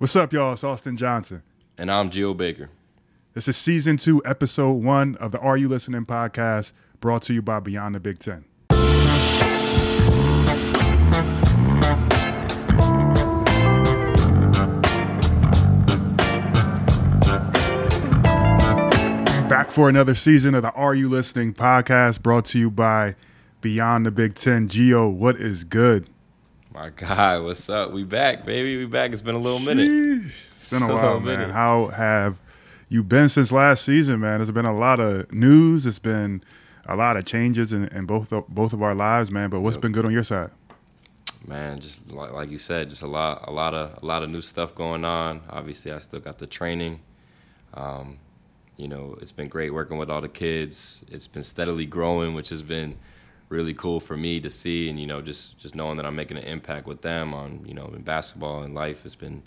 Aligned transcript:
What's 0.00 0.16
up, 0.16 0.32
y'all? 0.32 0.54
It's 0.54 0.64
Austin 0.64 0.96
Johnson. 0.96 1.42
And 1.76 1.90
I'm 1.90 2.08
Geo 2.08 2.32
Baker. 2.32 2.70
This 3.34 3.48
is 3.48 3.58
season 3.58 3.98
two, 3.98 4.22
episode 4.24 4.82
one 4.82 5.14
of 5.16 5.30
the 5.30 5.38
R 5.40 5.58
U 5.58 5.68
Listening 5.68 6.06
podcast, 6.06 6.72
brought 7.00 7.20
to 7.24 7.34
you 7.34 7.42
by 7.42 7.60
Beyond 7.60 7.96
the 7.96 8.00
Big 8.00 8.18
Ten. 8.18 8.46
Back 19.50 19.70
for 19.70 19.90
another 19.90 20.14
season 20.14 20.54
of 20.54 20.62
the 20.62 20.72
R 20.74 20.94
U 20.94 21.10
Listening 21.10 21.52
podcast, 21.52 22.22
brought 22.22 22.46
to 22.46 22.58
you 22.58 22.70
by 22.70 23.16
Beyond 23.60 24.06
the 24.06 24.10
Big 24.10 24.34
Ten. 24.34 24.66
Geo, 24.66 25.10
what 25.10 25.36
is 25.36 25.62
good? 25.62 26.08
My 26.72 26.90
God, 26.96 27.42
what's 27.42 27.68
up? 27.68 27.90
We 27.90 28.04
back, 28.04 28.44
baby. 28.44 28.76
We 28.76 28.86
back. 28.86 29.12
It's 29.12 29.22
been 29.22 29.34
a 29.34 29.40
little 29.40 29.58
minute. 29.58 29.88
It's 30.26 30.70
been 30.70 30.82
a 30.82 30.94
while, 30.94 31.18
man. 31.18 31.50
How 31.50 31.88
have 31.88 32.38
you 32.88 33.02
been 33.02 33.28
since 33.28 33.50
last 33.50 33.84
season, 33.84 34.20
man? 34.20 34.38
There's 34.38 34.52
been 34.52 34.66
a 34.66 34.76
lot 34.76 35.00
of 35.00 35.32
news. 35.32 35.84
It's 35.84 35.98
been 35.98 36.44
a 36.86 36.94
lot 36.94 37.16
of 37.16 37.24
changes 37.24 37.72
in, 37.72 37.88
in 37.88 38.06
both 38.06 38.32
of, 38.32 38.46
both 38.48 38.72
of 38.72 38.82
our 38.82 38.94
lives, 38.94 39.32
man. 39.32 39.50
But 39.50 39.60
what's 39.60 39.76
yep. 39.76 39.82
been 39.82 39.92
good 39.92 40.04
on 40.06 40.12
your 40.12 40.22
side? 40.22 40.50
Man, 41.44 41.80
just 41.80 42.10
like, 42.12 42.32
like 42.32 42.50
you 42.50 42.58
said, 42.58 42.88
just 42.88 43.02
a 43.02 43.06
lot, 43.08 43.48
a 43.48 43.50
lot 43.50 43.74
of, 43.74 44.00
a 44.00 44.06
lot 44.06 44.22
of 44.22 44.30
new 44.30 44.40
stuff 44.40 44.74
going 44.74 45.04
on. 45.04 45.42
Obviously, 45.50 45.90
I 45.90 45.98
still 45.98 46.20
got 46.20 46.38
the 46.38 46.46
training. 46.46 47.00
Um, 47.74 48.18
you 48.76 48.86
know, 48.86 49.18
it's 49.20 49.32
been 49.32 49.48
great 49.48 49.74
working 49.74 49.98
with 49.98 50.08
all 50.08 50.20
the 50.20 50.28
kids. 50.28 51.04
It's 51.10 51.26
been 51.26 51.42
steadily 51.42 51.86
growing, 51.86 52.34
which 52.34 52.50
has 52.50 52.62
been 52.62 52.96
really 53.50 53.74
cool 53.74 54.00
for 54.00 54.16
me 54.16 54.40
to 54.40 54.48
see 54.48 54.88
and 54.88 54.98
you 54.98 55.06
know 55.06 55.20
just 55.20 55.58
just 55.58 55.74
knowing 55.74 55.96
that 55.98 56.06
I'm 56.06 56.16
making 56.16 56.38
an 56.38 56.44
impact 56.44 56.86
with 56.86 57.02
them 57.02 57.34
on 57.34 57.62
you 57.66 57.74
know 57.74 57.86
in 57.94 58.02
basketball 58.02 58.62
and 58.62 58.74
life 58.74 59.02
has 59.02 59.14
been 59.14 59.42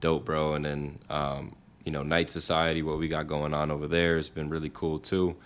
dope, 0.00 0.24
bro. 0.24 0.54
And 0.54 0.64
then 0.64 0.98
um, 1.08 1.54
you 1.84 1.92
know 1.92 2.02
Night 2.02 2.30
Society, 2.30 2.82
what 2.82 2.98
we 2.98 3.08
got 3.08 3.26
going 3.26 3.54
on 3.54 3.70
over 3.70 3.86
there 3.86 4.16
has 4.16 4.28
been 4.28 4.48
really 4.48 4.70
cool 4.72 4.98
too. 4.98 5.36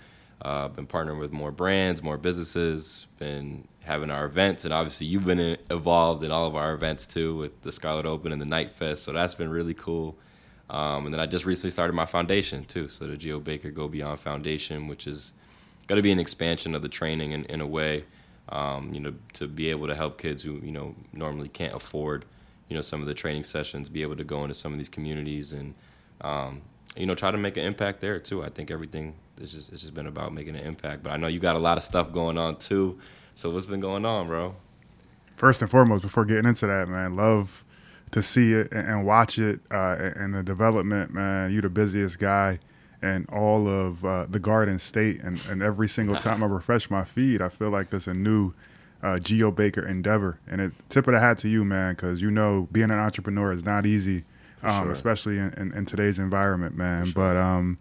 Uh, 0.42 0.68
been 0.68 0.86
partnering 0.86 1.20
with 1.20 1.32
more 1.32 1.52
brands, 1.52 2.02
more 2.02 2.16
businesses, 2.16 3.06
been 3.18 3.68
having 3.80 4.10
our 4.10 4.24
events, 4.24 4.64
and 4.64 4.72
obviously 4.72 5.06
you've 5.06 5.26
been 5.26 5.58
involved 5.70 6.24
in 6.24 6.30
all 6.30 6.46
of 6.46 6.56
our 6.56 6.72
events 6.72 7.06
too 7.06 7.36
with 7.36 7.60
the 7.62 7.70
Scarlet 7.70 8.06
Open 8.06 8.32
and 8.32 8.40
the 8.40 8.46
Night 8.46 8.70
Fest. 8.70 9.02
So 9.02 9.12
that's 9.12 9.34
been 9.34 9.50
really 9.50 9.74
cool. 9.74 10.16
Um, 10.70 11.04
and 11.04 11.12
then 11.12 11.20
I 11.20 11.26
just 11.26 11.44
recently 11.44 11.72
started 11.72 11.94
my 11.94 12.06
foundation 12.06 12.64
too, 12.64 12.88
so 12.88 13.06
the 13.06 13.16
Geo 13.16 13.40
Baker 13.40 13.70
Go 13.70 13.88
Beyond 13.88 14.20
Foundation, 14.20 14.86
which 14.86 15.06
is 15.06 15.32
got 15.90 15.96
to 15.96 16.02
be 16.02 16.12
an 16.12 16.20
expansion 16.20 16.76
of 16.76 16.82
the 16.82 16.88
training 16.88 17.32
in, 17.32 17.44
in 17.46 17.60
a 17.60 17.66
way, 17.66 18.04
um, 18.50 18.94
you 18.94 19.00
know, 19.00 19.12
to 19.32 19.48
be 19.48 19.70
able 19.70 19.88
to 19.88 19.94
help 19.96 20.18
kids 20.18 20.40
who 20.40 20.60
you 20.62 20.70
know 20.70 20.94
normally 21.12 21.48
can't 21.48 21.74
afford, 21.74 22.24
you 22.68 22.76
know, 22.76 22.80
some 22.80 23.00
of 23.00 23.08
the 23.08 23.14
training 23.14 23.42
sessions, 23.42 23.88
be 23.88 24.02
able 24.02 24.14
to 24.14 24.22
go 24.22 24.44
into 24.44 24.54
some 24.54 24.70
of 24.70 24.78
these 24.78 24.88
communities 24.88 25.52
and, 25.52 25.74
um, 26.20 26.62
you 26.96 27.06
know, 27.06 27.16
try 27.16 27.32
to 27.32 27.36
make 27.36 27.56
an 27.56 27.64
impact 27.64 28.00
there 28.00 28.20
too. 28.20 28.44
I 28.44 28.50
think 28.50 28.70
everything 28.70 29.16
is 29.40 29.50
just 29.50 29.72
it's 29.72 29.82
just 29.82 29.92
been 29.92 30.06
about 30.06 30.32
making 30.32 30.54
an 30.54 30.64
impact. 30.64 31.02
But 31.02 31.10
I 31.10 31.16
know 31.16 31.26
you 31.26 31.40
got 31.40 31.56
a 31.56 31.58
lot 31.58 31.76
of 31.76 31.82
stuff 31.82 32.12
going 32.12 32.38
on 32.38 32.54
too. 32.58 32.96
So 33.34 33.50
what's 33.50 33.66
been 33.66 33.80
going 33.80 34.04
on, 34.04 34.28
bro? 34.28 34.54
First 35.34 35.60
and 35.60 35.68
foremost, 35.68 36.02
before 36.02 36.24
getting 36.24 36.46
into 36.46 36.68
that, 36.68 36.88
man, 36.88 37.14
love 37.14 37.64
to 38.12 38.22
see 38.22 38.52
it 38.52 38.68
and 38.70 39.04
watch 39.04 39.40
it 39.40 39.58
uh, 39.72 39.96
and 40.14 40.36
the 40.36 40.44
development, 40.44 41.12
man. 41.12 41.50
You 41.50 41.60
the 41.60 41.68
busiest 41.68 42.20
guy 42.20 42.60
and 43.02 43.28
all 43.30 43.68
of 43.68 44.04
uh, 44.04 44.26
the 44.28 44.38
Garden 44.38 44.78
State. 44.78 45.20
And, 45.20 45.40
and 45.48 45.62
every 45.62 45.88
single 45.88 46.16
time 46.20 46.42
I 46.42 46.46
refresh 46.46 46.90
my 46.90 47.04
feed, 47.04 47.40
I 47.40 47.48
feel 47.48 47.70
like 47.70 47.90
there's 47.90 48.08
a 48.08 48.14
new 48.14 48.52
uh, 49.02 49.18
Geo 49.18 49.50
Baker 49.50 49.86
endeavor. 49.86 50.38
And 50.46 50.60
it 50.60 50.72
tip 50.88 51.06
of 51.06 51.14
the 51.14 51.20
hat 51.20 51.38
to 51.38 51.48
you, 51.48 51.64
man, 51.64 51.94
because 51.94 52.20
you 52.20 52.30
know 52.30 52.68
being 52.72 52.90
an 52.90 52.98
entrepreneur 52.98 53.52
is 53.52 53.64
not 53.64 53.86
easy, 53.86 54.24
um, 54.62 54.84
sure. 54.84 54.92
especially 54.92 55.38
in, 55.38 55.52
in, 55.54 55.72
in, 55.72 55.84
today's 55.86 56.18
environment, 56.18 56.76
man. 56.76 57.06
Sure. 57.06 57.14
But 57.14 57.36
um, 57.36 57.78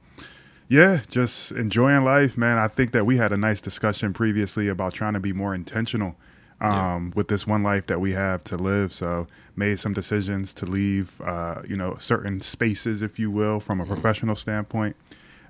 yeah, 0.68 1.02
just 1.10 1.52
enjoying 1.52 2.04
life, 2.04 2.38
man. 2.38 2.58
I 2.58 2.68
think 2.68 2.92
that 2.92 3.06
we 3.06 3.18
had 3.18 3.32
a 3.32 3.38
nice 3.38 3.60
discussion 3.60 4.14
previously 4.14 4.68
about 4.68 4.94
trying 4.94 5.14
to 5.14 5.20
be 5.20 5.34
more 5.34 5.54
intentional 5.54 6.16
um, 6.62 6.72
yeah. 6.72 7.12
with 7.16 7.28
this 7.28 7.48
one 7.48 7.64
life 7.64 7.88
that 7.88 8.00
we 8.00 8.12
have 8.14 8.44
to 8.46 8.58
live. 8.58 8.94
So 8.94 9.28
made 9.56 9.80
some 9.80 9.94
decisions 9.94 10.54
to 10.56 10.66
leave, 10.66 11.20
uh, 11.22 11.62
you 11.68 11.76
know, 11.76 11.96
certain 12.00 12.42
spaces, 12.42 13.02
if 13.02 13.20
you 13.20 13.32
will, 13.32 13.60
from 13.60 13.80
a 13.80 13.84
mm-hmm. 13.84 13.94
professional 13.94 14.36
standpoint. 14.36 14.96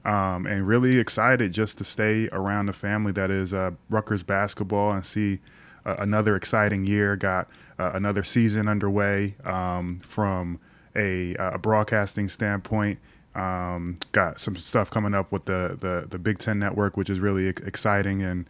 Um, 0.05 0.45
and 0.45 0.65
really 0.65 0.97
excited 0.97 1.51
just 1.51 1.77
to 1.79 1.83
stay 1.83 2.29
around 2.31 2.67
the 2.67 2.73
family 2.73 3.11
that 3.13 3.29
is 3.29 3.53
uh, 3.53 3.71
Rutgers 3.89 4.23
basketball 4.23 4.91
and 4.91 5.05
see 5.05 5.39
uh, 5.85 5.97
another 5.99 6.35
exciting 6.35 6.85
year. 6.85 7.15
Got 7.15 7.49
uh, 7.77 7.91
another 7.93 8.23
season 8.23 8.67
underway 8.67 9.35
um, 9.43 9.99
from 10.03 10.59
a, 10.95 11.35
a, 11.35 11.57
broadcasting 11.57 12.29
standpoint. 12.29 12.99
Um, 13.35 13.97
got 14.11 14.39
some 14.39 14.55
stuff 14.55 14.89
coming 14.89 15.13
up 15.13 15.31
with 15.31 15.45
the, 15.45 15.77
the, 15.79 16.07
the 16.09 16.17
Big 16.17 16.39
Ten 16.39 16.59
Network, 16.59 16.97
which 16.97 17.09
is 17.09 17.19
really 17.19 17.47
exciting 17.47 18.21
and 18.21 18.45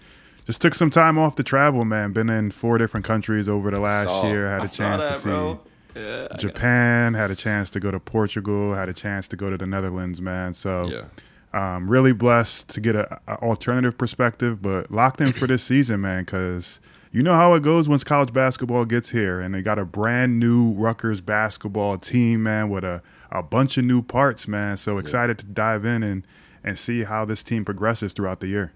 just 0.50 0.64
took 0.64 0.74
some 0.74 0.90
time 0.90 1.20
off 1.20 1.36
to 1.36 1.44
travel, 1.44 1.86
man. 1.86 2.12
Been 2.12 2.28
in 2.28 2.50
four 2.50 2.80
different 2.80 3.06
countries 3.06 3.48
over 3.48 3.70
the 3.70 3.80
last 3.80 4.08
saw, 4.08 4.28
year. 4.28 4.50
Had 4.50 4.64
a 4.64 4.68
chance 4.68 5.04
that, 5.04 5.14
to 5.14 5.56
see 5.96 6.02
yeah, 6.02 6.28
Japan. 6.40 7.14
Had 7.14 7.30
a 7.30 7.36
chance 7.36 7.70
to 7.70 7.80
go 7.80 7.92
to 7.92 8.00
Portugal. 8.00 8.74
Had 8.74 8.90
a 8.90 8.94
chance 8.96 9.28
to 9.28 9.36
go 9.36 9.46
to 9.46 9.60
the 9.60 9.68
Netherlands, 9.68 10.24
man. 10.24 10.54
So, 10.54 11.06
yeah. 11.54 11.76
um, 11.76 11.88
really 11.88 12.14
blessed 12.14 12.68
to 12.70 12.82
get 12.82 12.96
a, 12.96 13.22
a, 13.28 13.36
alternative 13.44 13.96
perspective, 13.96 14.60
but 14.60 14.92
locked 14.92 15.22
in 15.22 15.34
for 15.34 15.46
this 15.46 15.62
season, 15.62 16.02
man. 16.02 16.24
Because 16.24 16.80
you 17.12 17.22
know 17.22 17.36
how 17.36 17.54
it 17.54 17.62
goes 17.62 17.88
once 17.88 18.04
college 18.04 18.34
basketball 18.34 18.86
gets 18.86 19.12
here, 19.12 19.40
and 19.40 19.54
they 19.54 19.62
got 19.62 19.78
a 19.78 19.86
brand 19.86 20.40
new 20.40 20.72
Rutgers 20.72 21.22
basketball 21.22 22.00
team, 22.00 22.42
man, 22.42 22.72
with 22.72 22.84
a 22.84 23.04
a 23.32 23.44
bunch 23.44 23.78
of 23.78 23.86
new 23.86 24.02
parts, 24.02 24.48
man. 24.48 24.78
So 24.78 24.98
excited 24.98 25.38
yeah. 25.42 25.46
to 25.46 25.52
dive 25.52 25.86
in 25.86 26.02
and 26.02 26.26
and 26.64 26.80
see 26.80 27.04
how 27.04 27.24
this 27.24 27.44
team 27.44 27.66
progresses 27.66 28.14
throughout 28.14 28.40
the 28.40 28.48
year. 28.48 28.74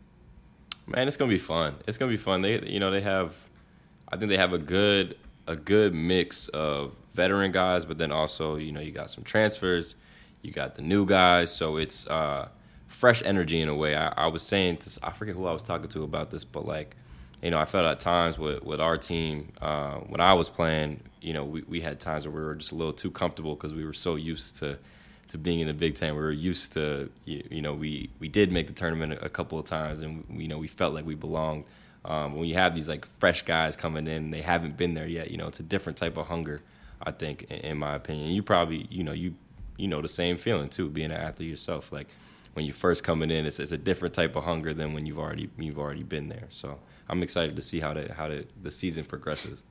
Man, 0.88 1.08
it's 1.08 1.18
gonna 1.18 1.30
be 1.30 1.38
fun. 1.38 1.76
It's 1.88 1.98
gonna 1.98 2.12
be 2.12 2.18
fun. 2.18 2.42
They, 2.42 2.60
you 2.68 2.80
know, 2.80 2.92
they 2.92 3.02
have, 3.02 3.36
I 4.12 4.18
think 4.18 4.30
they 4.30 4.38
have 4.38 4.54
a 4.54 4.58
good, 4.58 5.18
a 5.48 5.56
good 5.56 5.94
mix 5.94 6.48
of 6.50 6.94
veteran 7.14 7.52
guys, 7.52 7.86
but 7.86 7.98
then 7.98 8.12
also, 8.12 8.56
you 8.56 8.72
know, 8.72 8.82
you 8.82 8.92
got 8.92 9.10
some 9.10 9.24
transfers, 9.24 9.96
you 10.42 10.52
got 10.52 10.76
the 10.76 10.82
new 10.82 11.06
guys, 11.06 11.54
so 11.54 11.78
it's 11.78 12.06
uh, 12.08 12.50
fresh 12.88 13.22
energy 13.24 13.62
in 13.62 13.70
a 13.70 13.76
way. 13.76 13.96
I, 13.96 14.08
I 14.10 14.28
was 14.28 14.42
saying 14.42 14.78
to, 14.78 15.00
I 15.04 15.12
forget 15.12 15.36
who 15.36 15.46
I 15.46 15.54
was 15.54 15.64
talking 15.64 15.88
to 15.90 16.04
about 16.04 16.32
this, 16.32 16.44
but 16.44 16.66
like, 16.66 16.96
you 17.42 17.52
know, 17.52 17.60
I 17.60 17.66
felt 17.66 17.86
at 17.86 18.00
times 18.00 18.38
with 18.38 18.64
with 18.64 18.80
our 18.80 18.98
team 18.98 19.52
uh, 19.62 19.96
when 19.96 20.22
I 20.22 20.34
was 20.34 20.50
playing, 20.50 21.02
you 21.22 21.34
know, 21.34 21.44
we 21.44 21.64
we 21.64 21.82
had 21.82 22.00
times 22.00 22.26
where 22.26 22.36
we 22.36 22.46
were 22.46 22.56
just 22.56 22.72
a 22.72 22.76
little 22.76 22.94
too 22.94 23.12
comfortable 23.12 23.56
because 23.56 23.74
we 23.74 23.86
were 23.86 23.94
so 23.94 24.16
used 24.16 24.58
to 24.60 24.78
to 25.30 25.38
being 25.38 25.60
in 25.60 25.68
the 25.68 25.74
Big 25.74 25.96
Ten. 25.96 26.16
We 26.16 26.22
were 26.22 26.32
used 26.32 26.74
to, 26.74 27.10
you, 27.26 27.62
know, 27.62 27.74
we, 27.74 28.10
we 28.20 28.28
did 28.28 28.52
make 28.52 28.68
the 28.68 28.74
tournament 28.74 29.20
a, 29.22 29.30
couple 29.30 29.58
of 29.60 29.66
times, 29.66 30.02
and 30.02 30.24
you 30.30 30.48
know, 30.48 30.58
we 30.58 30.68
felt 30.68 30.94
like 30.94 31.06
we 31.06 31.16
belonged. 31.16 31.66
Um, 32.06 32.36
when 32.36 32.48
you 32.48 32.56
have 32.56 32.76
these 32.76 32.90
like 32.90 33.06
fresh 33.20 33.44
guys 33.44 33.76
coming 33.76 34.08
in, 34.08 34.32
they 34.32 34.42
haven't 34.42 34.78
been 34.78 34.94
there 34.94 35.08
yet. 35.08 35.32
You 35.32 35.38
know, 35.38 35.48
it's 35.48 35.60
a 35.60 35.64
different 35.64 35.98
type 35.98 36.18
of 36.18 36.28
hunger. 36.28 36.62
I 37.02 37.12
think, 37.12 37.44
in, 37.44 37.60
in 37.60 37.78
my 37.78 37.96
opinion, 37.96 38.32
you 38.32 38.44
probably, 38.44 38.88
you 38.90 39.04
know, 39.04 39.14
you 39.14 39.36
you 39.78 39.88
know 39.88 40.02
the 40.02 40.10
same 40.10 40.38
feeling 40.38 40.70
too, 40.70 40.90
being 40.90 41.12
an 41.12 41.18
athlete 41.18 41.50
yourself. 41.50 41.92
Like 41.92 42.08
when 42.54 42.66
you're 42.66 42.76
first 42.76 43.04
coming 43.04 43.32
in, 43.32 43.46
it's, 43.46 43.60
it's 43.60 43.72
a 43.72 43.78
different 43.78 44.14
type 44.14 44.36
of 44.36 44.44
hunger 44.44 44.74
than 44.74 44.94
when 44.94 45.06
you've 45.06 45.20
already 45.20 45.50
you've 45.58 45.80
already 45.80 46.04
been 46.04 46.30
there. 46.30 46.48
So 46.50 46.80
I'm 47.10 47.24
excited 47.24 47.56
to 47.56 47.62
see 47.62 47.80
how 47.80 47.94
the 47.94 48.14
how 48.14 48.28
the, 48.28 48.46
the 48.62 48.72
season 48.72 49.06
progresses 49.06 49.64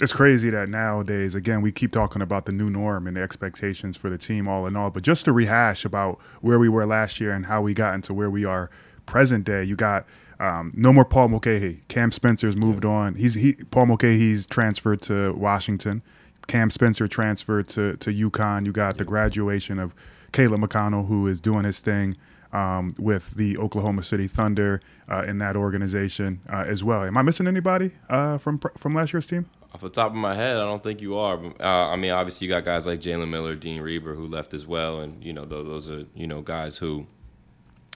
it's 0.00 0.12
crazy 0.12 0.50
that 0.50 0.68
nowadays, 0.68 1.34
again, 1.34 1.62
we 1.62 1.72
keep 1.72 1.90
talking 1.90 2.20
about 2.20 2.44
the 2.44 2.52
new 2.52 2.68
norm 2.68 3.06
and 3.06 3.16
the 3.16 3.22
expectations 3.22 3.96
for 3.96 4.10
the 4.10 4.18
team, 4.18 4.46
all 4.46 4.66
in 4.66 4.76
all. 4.76 4.90
But 4.90 5.02
just 5.02 5.24
to 5.24 5.32
rehash 5.32 5.84
about 5.84 6.18
where 6.42 6.58
we 6.58 6.68
were 6.68 6.84
last 6.84 7.20
year 7.20 7.32
and 7.32 7.46
how 7.46 7.62
we 7.62 7.72
got 7.72 7.94
into 7.94 8.12
where 8.12 8.30
we 8.30 8.44
are 8.44 8.70
present 9.06 9.44
day, 9.44 9.64
you 9.64 9.74
got 9.74 10.04
um, 10.38 10.72
no 10.76 10.92
more 10.92 11.04
Paul 11.04 11.28
Mulcahy. 11.28 11.82
Cam 11.88 12.12
Spencer's 12.12 12.56
moved 12.56 12.84
on. 12.84 13.14
He's 13.14 13.34
he 13.34 13.54
Paul 13.54 13.86
Mulcahy's 13.86 14.44
transferred 14.44 15.00
to 15.02 15.32
Washington. 15.32 16.02
Cam 16.46 16.68
Spencer 16.68 17.08
transferred 17.08 17.68
to 17.68 17.96
to 17.96 18.10
UConn. 18.10 18.66
You 18.66 18.72
got 18.72 18.98
the 18.98 19.04
graduation 19.04 19.78
of 19.78 19.94
Caleb 20.32 20.60
McConnell, 20.60 21.08
who 21.08 21.26
is 21.26 21.40
doing 21.40 21.64
his 21.64 21.80
thing 21.80 22.16
um, 22.52 22.94
with 22.98 23.34
the 23.34 23.56
Oklahoma 23.56 24.02
City 24.02 24.28
Thunder 24.28 24.82
uh, 25.10 25.22
in 25.22 25.38
that 25.38 25.56
organization 25.56 26.40
uh, 26.52 26.64
as 26.66 26.84
well. 26.84 27.04
Am 27.04 27.16
I 27.16 27.22
missing 27.22 27.46
anybody 27.46 27.92
uh, 28.10 28.36
from 28.36 28.60
from 28.76 28.94
last 28.94 29.14
year's 29.14 29.26
team? 29.26 29.48
Off 29.76 29.82
the 29.82 29.90
top 29.90 30.10
of 30.10 30.16
my 30.16 30.34
head, 30.34 30.56
I 30.56 30.60
don't 30.60 30.82
think 30.82 31.02
you 31.02 31.18
are. 31.18 31.38
Uh, 31.60 31.90
I 31.90 31.96
mean, 31.96 32.10
obviously 32.10 32.46
you 32.46 32.50
got 32.50 32.64
guys 32.64 32.86
like 32.86 32.98
Jalen 32.98 33.28
Miller, 33.28 33.54
Dean 33.54 33.82
Reiber, 33.82 34.16
who 34.16 34.26
left 34.26 34.54
as 34.54 34.66
well, 34.66 35.00
and 35.00 35.22
you 35.22 35.34
know 35.34 35.44
those 35.44 35.90
are 35.90 36.06
you 36.14 36.26
know 36.26 36.40
guys 36.40 36.78
who 36.78 37.06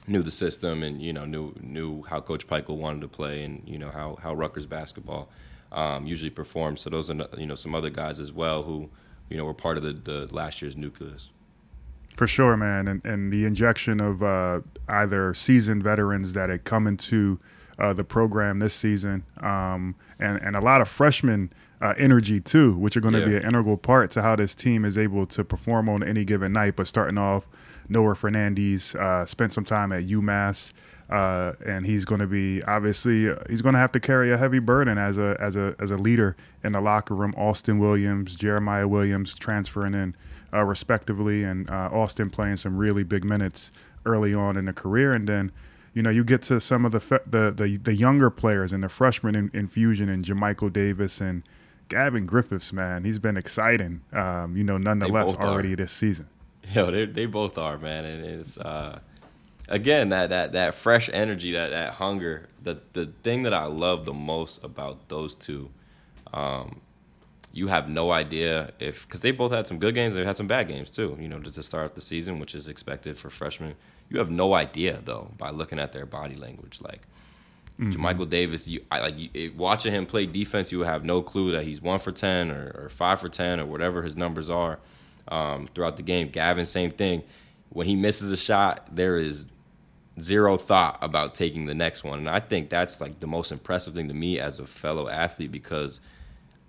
knew 0.07 0.23
the 0.23 0.31
system 0.31 0.83
and 0.83 1.01
you 1.01 1.15
know 1.15 1.25
knew 1.25 1.55
knew 1.63 2.03
how 2.03 2.21
Coach 2.21 2.47
Pikiell 2.47 2.77
wanted 2.77 3.01
to 3.01 3.09
play, 3.09 3.45
and 3.45 3.67
you 3.67 3.79
know 3.79 3.89
how 3.89 4.19
how 4.23 4.35
Rutgers 4.35 4.67
basketball 4.67 5.31
um, 5.73 6.07
usually 6.07 6.29
performs. 6.29 6.83
So 6.83 6.91
those 6.91 7.09
are 7.09 7.27
you 7.39 7.47
know 7.47 7.55
some 7.55 7.75
other 7.75 7.89
guys 7.89 8.21
as 8.21 8.31
well 8.31 8.63
who 8.63 8.91
you 9.31 9.39
know 9.39 9.47
were 9.47 9.55
part 9.55 9.79
of 9.79 9.83
the, 9.83 9.95
the 9.95 10.35
last 10.35 10.61
year's 10.61 10.77
nucleus. 10.77 11.31
For 12.15 12.27
sure, 12.27 12.59
man, 12.59 12.89
and 12.89 13.03
and 13.07 13.33
the 13.33 13.47
injection 13.47 14.01
of 14.01 14.23
uh, 14.23 14.61
either 14.87 15.33
seasoned 15.33 15.83
veterans 15.83 16.35
that 16.35 16.51
had 16.51 16.65
come 16.65 16.87
into 16.87 17.41
uh, 17.79 17.95
the 17.95 18.05
program 18.05 18.59
this 18.59 18.75
season, 18.75 19.25
um, 19.39 19.95
and 20.19 20.37
and 20.43 20.57
a 20.57 20.61
lot 20.61 20.83
of 20.83 20.89
freshmen 20.91 21.51
uh, 21.81 21.95
energy 21.97 22.41
too, 22.41 22.75
which 22.77 22.97
are 22.97 23.01
going 23.01 23.15
to 23.15 23.21
Yeah. 23.21 23.27
be 23.27 23.37
an 23.37 23.43
integral 23.45 23.77
part 23.77 24.11
to 24.13 24.23
how 24.23 24.37
this 24.37 24.55
team 24.55 24.85
is 24.85 24.99
able 24.99 25.27
to 25.27 25.45
perform 25.45 25.89
on 25.89 26.03
any 26.03 26.25
given 26.25 26.53
night. 26.53 26.77
But 26.77 26.87
starting 26.87 27.17
off, 27.19 27.47
Noah 27.89 28.15
Fernandez 28.15 28.95
uh, 28.95 29.25
spent 29.27 29.53
some 29.53 29.65
time 29.65 29.91
at 29.93 30.05
UMass. 30.07 30.73
Uh, 31.09 31.55
and 31.67 31.85
he's 31.87 32.05
going 32.05 32.21
to 32.21 32.27
be 32.29 32.63
obviously 32.69 33.29
uh, 33.29 33.35
he's 33.49 33.63
going 33.63 33.73
to 33.73 33.81
have 33.81 33.91
to 33.91 33.99
carry 33.99 34.31
a 34.31 34.37
heavy 34.39 34.61
burden 34.61 34.97
as 34.97 35.19
a 35.19 35.37
as 35.41 35.57
a 35.57 35.75
as 35.81 35.91
a 35.91 35.97
leader 35.97 36.37
in 36.63 36.71
the 36.71 36.81
locker 36.81 37.17
room. 37.17 37.35
Austin 37.37 37.81
Williams, 37.81 38.37
Jeremiah 38.37 38.87
Williams 38.87 39.37
transferring 39.37 39.93
in 39.95 40.15
uh, 40.55 40.63
respectively, 40.65 41.43
and 41.43 41.69
uh, 41.69 41.89
Austin 41.93 42.31
playing 42.31 42.59
some 42.59 42.77
really 42.77 43.03
big 43.03 43.25
minutes 43.25 43.73
early 44.07 44.33
on 44.33 44.57
in 44.57 44.67
the 44.67 44.73
career, 44.73 45.13
and 45.13 45.29
then 45.29 45.51
you 45.95 46.01
know 46.01 46.11
you 46.11 46.23
get 46.23 46.43
to 46.43 46.61
some 46.61 46.85
of 46.85 46.93
the 46.93 47.01
fe- 47.01 47.19
the, 47.27 47.51
the 47.51 47.77
the 47.77 47.95
younger 47.97 48.31
players 48.31 48.73
and 48.73 48.85
the 48.85 48.89
freshman 48.89 49.35
in, 49.35 49.51
infusion 49.53 50.09
and 50.09 50.25
Jamichael 50.25 50.73
Davis 50.73 51.21
and 51.21 51.43
Gavin 51.91 52.25
Griffiths. 52.25 52.73
Man, 52.73 53.05
he's 53.05 53.19
been 53.19 53.37
exciting. 53.37 54.01
Um, 54.13 54.57
you 54.57 54.65
know, 54.65 54.79
nonetheless, 54.79 55.35
both 55.35 55.45
are. 55.45 55.49
already 55.49 55.75
this 55.75 55.93
season. 55.93 56.29
Yo, 56.73 56.91
they 56.91 57.05
they 57.05 57.27
both 57.27 57.59
are, 57.59 57.77
man, 57.77 58.05
and 58.07 58.25
it's 58.25 58.57
uh, 58.57 59.01
again 59.69 60.09
that 60.09 60.31
that 60.31 60.53
that 60.53 60.75
fresh 60.75 61.11
energy, 61.13 61.53
that 61.53 61.71
that 61.71 61.95
hunger. 61.95 62.49
The 62.63 62.81
the 62.93 63.13
thing 63.23 63.43
that 63.43 63.53
I 63.53 63.65
love 63.65 64.05
the 64.05 64.15
most 64.15 64.63
about 64.63 65.09
those 65.09 65.35
two, 65.35 65.71
um, 66.33 66.81
you 67.53 67.69
have 67.69 67.89
no 67.89 68.13
idea 68.13 68.73
if 68.79 69.07
because 69.07 69.21
they 69.21 69.33
both 69.33 69.53
had 69.53 69.67
some 69.67 69.79
good 69.79 69.95
games, 69.95 70.15
they 70.15 70.25
had 70.25 70.37
some 70.37 70.47
bad 70.47 70.69
games 70.69 70.91
too. 70.91 71.17
You 71.21 71.29
know, 71.29 71.41
to, 71.41 71.51
to 71.51 71.63
start 71.63 71.87
off 71.87 71.95
the 71.95 72.01
season, 72.01 72.39
which 72.39 72.55
is 72.55 72.69
expected 72.69 73.19
for 73.19 73.31
freshmen. 73.31 73.75
You 74.09 74.19
have 74.19 74.31
no 74.31 74.55
idea 74.55 75.01
though 75.05 75.33
by 75.37 75.51
looking 75.51 75.79
at 75.79 75.93
their 75.93 76.07
body 76.07 76.37
language, 76.37 76.81
like. 76.81 77.03
Michael 77.81 78.27
Davis, 78.27 78.69
you 78.69 78.85
I, 78.91 79.01
like 79.01 79.19
you, 79.19 79.31
it, 79.35 79.57
watching 79.57 79.93
him 79.93 80.07
play 80.07 80.27
defense, 80.27 80.71
you 80.73 80.81
have 80.81 81.05
no 81.05 81.23
clue 81.23 81.53
that 81.53 81.65
he's 81.65 81.81
one 81.81 81.99
for 81.99 82.13
ten 82.13 82.51
or, 82.51 82.73
or 82.85 82.89
five 82.89 83.21
for 83.21 83.29
ten 83.29 83.61
or 83.61 83.67
whatever 83.67 84.03
his 84.03 84.17
numbers 84.17 84.51
are 84.51 84.79
um, 85.29 85.69
throughout 85.75 85.97
the 85.97 86.03
game. 86.03 86.29
Gavin, 86.29 86.67
same 86.67 86.91
thing. 86.91 87.23
When 87.71 87.87
he 87.87 87.97
misses 87.97 88.33
a 88.33 88.37
shot, 88.37 88.95
there 88.95 89.17
is 89.17 89.47
zero 90.21 90.57
thought 90.57 90.99
about 91.01 91.35
taking 91.35 91.67
the 91.67 91.75
next 91.75 92.05
one, 92.05 92.19
and 92.19 92.31
I 92.31 92.41
think 92.41 92.69
that's 92.69 93.01
like 93.01 93.21
the 93.21 93.27
most 93.27 93.53
impressive 93.53 93.95
thing 93.95 94.09
to 94.09 94.15
me 94.15 94.39
as 94.39 94.59
a 94.59 94.67
fellow 94.67 95.09
athlete 95.09 95.53
because 95.53 96.01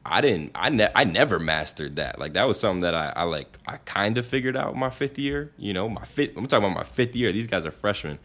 I 0.05 0.21
didn't, 0.21 0.51
I, 0.55 0.69
ne- 0.69 0.91
I 0.95 1.03
never 1.03 1.39
mastered 1.39 1.97
that. 1.97 2.17
Like 2.19 2.33
that 2.33 2.47
was 2.47 2.59
something 2.59 2.81
that 2.81 2.95
I, 2.95 3.13
I 3.15 3.23
like, 3.23 3.57
I 3.67 3.77
kind 3.77 4.17
of 4.17 4.25
figured 4.25 4.57
out 4.57 4.75
my 4.75 4.89
fifth 4.89 5.19
year. 5.19 5.51
You 5.57 5.73
know, 5.73 5.87
my 5.89 6.05
fifth. 6.05 6.35
I'm 6.37 6.47
talking 6.47 6.65
about 6.65 6.75
my 6.75 6.83
fifth 6.83 7.15
year. 7.15 7.31
These 7.31 7.47
guys 7.47 7.65
are 7.65 7.71
freshmen. 7.71 8.17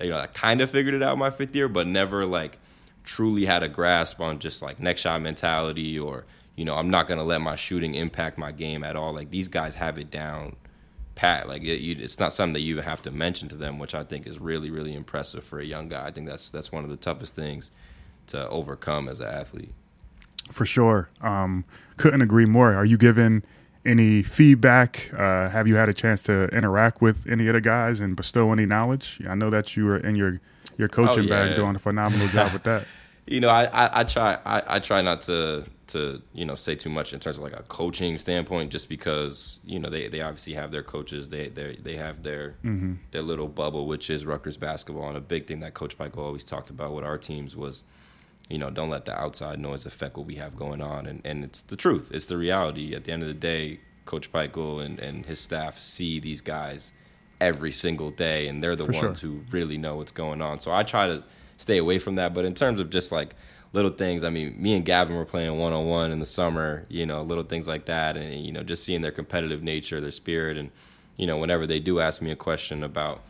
You 0.00 0.10
know, 0.10 0.18
I 0.18 0.26
kind 0.26 0.60
of 0.60 0.70
figured 0.70 0.94
it 0.94 1.02
out 1.02 1.18
my 1.18 1.30
fifth 1.30 1.54
year, 1.54 1.68
but 1.68 1.86
never 1.86 2.24
like 2.24 2.58
truly 3.04 3.44
had 3.44 3.62
a 3.62 3.68
grasp 3.68 4.20
on 4.20 4.38
just 4.38 4.62
like 4.62 4.80
next 4.80 5.02
shot 5.02 5.20
mentality 5.20 5.98
or 5.98 6.24
you 6.54 6.64
know, 6.64 6.76
I'm 6.76 6.90
not 6.90 7.08
gonna 7.08 7.24
let 7.24 7.40
my 7.40 7.56
shooting 7.56 7.94
impact 7.94 8.38
my 8.38 8.52
game 8.52 8.84
at 8.84 8.96
all. 8.96 9.14
Like 9.14 9.30
these 9.30 9.48
guys 9.48 9.74
have 9.74 9.98
it 9.98 10.10
down 10.10 10.56
pat. 11.14 11.48
Like 11.48 11.62
it, 11.62 11.80
you, 11.80 11.96
it's 11.98 12.18
not 12.18 12.32
something 12.32 12.54
that 12.54 12.60
you 12.60 12.74
even 12.74 12.84
have 12.84 13.02
to 13.02 13.10
mention 13.10 13.48
to 13.48 13.56
them, 13.56 13.78
which 13.78 13.94
I 13.94 14.04
think 14.04 14.26
is 14.26 14.38
really, 14.38 14.70
really 14.70 14.94
impressive 14.94 15.44
for 15.44 15.60
a 15.60 15.64
young 15.64 15.88
guy. 15.88 16.06
I 16.06 16.10
think 16.10 16.26
that's 16.26 16.50
that's 16.50 16.72
one 16.72 16.84
of 16.84 16.90
the 16.90 16.96
toughest 16.96 17.34
things 17.34 17.70
to 18.28 18.48
overcome 18.48 19.08
as 19.08 19.20
an 19.20 19.28
athlete. 19.28 19.72
For 20.50 20.66
sure. 20.66 21.08
Um, 21.20 21.64
couldn't 21.96 22.22
agree 22.22 22.46
more. 22.46 22.74
Are 22.74 22.84
you 22.84 22.98
given 22.98 23.44
any 23.84 24.22
feedback? 24.22 25.10
Uh, 25.12 25.48
have 25.48 25.66
you 25.66 25.76
had 25.76 25.88
a 25.88 25.94
chance 25.94 26.22
to 26.24 26.44
interact 26.48 27.00
with 27.02 27.26
any 27.28 27.46
of 27.48 27.54
the 27.54 27.60
guys 27.60 28.00
and 28.00 28.16
bestow 28.16 28.52
any 28.52 28.66
knowledge? 28.66 29.20
I 29.28 29.34
know 29.34 29.50
that 29.50 29.76
you 29.76 29.86
were 29.86 29.96
in 29.98 30.16
your 30.16 30.40
your 30.78 30.88
coaching 30.88 31.24
Oh, 31.24 31.34
yeah. 31.34 31.46
bag 31.46 31.56
doing 31.56 31.74
a 31.76 31.78
phenomenal 31.78 32.28
job 32.28 32.52
with 32.52 32.62
that. 32.64 32.86
you 33.26 33.40
know, 33.40 33.48
I, 33.48 33.64
I, 33.64 34.00
I 34.00 34.04
try 34.04 34.38
I, 34.44 34.76
I 34.76 34.78
try 34.78 35.00
not 35.02 35.22
to 35.22 35.64
to 35.88 36.22
you 36.32 36.44
know 36.44 36.54
say 36.54 36.74
too 36.74 36.88
much 36.88 37.12
in 37.12 37.20
terms 37.20 37.36
of 37.36 37.42
like 37.42 37.52
a 37.58 37.64
coaching 37.64 38.16
standpoint, 38.18 38.70
just 38.70 38.88
because 38.88 39.58
you 39.64 39.78
know 39.78 39.90
they, 39.90 40.08
they 40.08 40.20
obviously 40.22 40.54
have 40.54 40.70
their 40.70 40.82
coaches, 40.82 41.28
they 41.28 41.48
they 41.48 41.76
they 41.82 41.96
have 41.96 42.22
their 42.22 42.54
their 43.10 43.22
little 43.22 43.48
bubble, 43.48 43.86
which 43.86 44.08
is 44.08 44.24
Rutgers 44.24 44.56
basketball, 44.56 45.08
and 45.08 45.16
a 45.16 45.20
big 45.20 45.46
thing 45.48 45.60
that 45.60 45.74
Coach 45.74 45.98
Pikiell 45.98 46.18
always 46.18 46.44
talked 46.44 46.70
about 46.70 46.94
with 46.94 47.04
our 47.04 47.18
teams 47.18 47.54
was, 47.56 47.84
you 48.52 48.58
know, 48.58 48.70
don't 48.70 48.90
let 48.90 49.06
the 49.06 49.18
outside 49.18 49.58
noise 49.58 49.86
affect 49.86 50.16
what 50.16 50.26
we 50.26 50.34
have 50.36 50.54
going 50.56 50.82
on, 50.82 51.06
and 51.06 51.22
and 51.24 51.42
it's 51.42 51.62
the 51.62 51.76
truth, 51.76 52.10
it's 52.12 52.26
the 52.26 52.36
reality. 52.36 52.94
At 52.94 53.04
the 53.04 53.12
end 53.12 53.22
of 53.22 53.28
the 53.28 53.34
day, 53.34 53.80
Coach 54.04 54.30
Pikiell 54.30 54.84
and 54.84 54.98
and 54.98 55.24
his 55.24 55.40
staff 55.40 55.78
see 55.78 56.20
these 56.20 56.42
guys 56.42 56.92
every 57.40 57.72
single 57.72 58.10
day, 58.10 58.46
and 58.46 58.62
they're 58.62 58.76
the 58.76 58.84
For 58.84 58.92
sure. 58.92 59.08
ones 59.08 59.20
who 59.20 59.40
really 59.50 59.78
know 59.78 59.96
what's 59.96 60.12
going 60.12 60.42
on. 60.42 60.60
So 60.60 60.70
I 60.70 60.82
try 60.82 61.06
to 61.06 61.24
stay 61.56 61.78
away 61.78 61.98
from 61.98 62.16
that. 62.16 62.34
But 62.34 62.44
in 62.44 62.54
terms 62.54 62.78
of 62.78 62.90
just 62.90 63.10
like 63.10 63.34
little 63.72 63.90
things, 63.90 64.22
I 64.22 64.28
mean, 64.28 64.60
me 64.60 64.76
and 64.76 64.84
Gavin 64.84 65.16
were 65.16 65.24
playing 65.24 65.58
one 65.58 65.72
on 65.72 65.86
one 65.86 66.12
in 66.12 66.18
the 66.18 66.26
summer, 66.26 66.84
you 66.90 67.06
know, 67.06 67.22
little 67.22 67.44
things 67.44 67.66
like 67.66 67.86
that, 67.86 68.18
and 68.18 68.44
you 68.44 68.52
know, 68.52 68.62
just 68.62 68.84
seeing 68.84 69.00
their 69.00 69.12
competitive 69.12 69.62
nature, 69.62 69.98
their 69.98 70.10
spirit, 70.10 70.58
and 70.58 70.70
you 71.16 71.26
know, 71.26 71.38
whenever 71.38 71.66
they 71.66 71.80
do 71.80 72.00
ask 72.00 72.20
me 72.20 72.30
a 72.30 72.36
question 72.36 72.82
about 72.82 73.22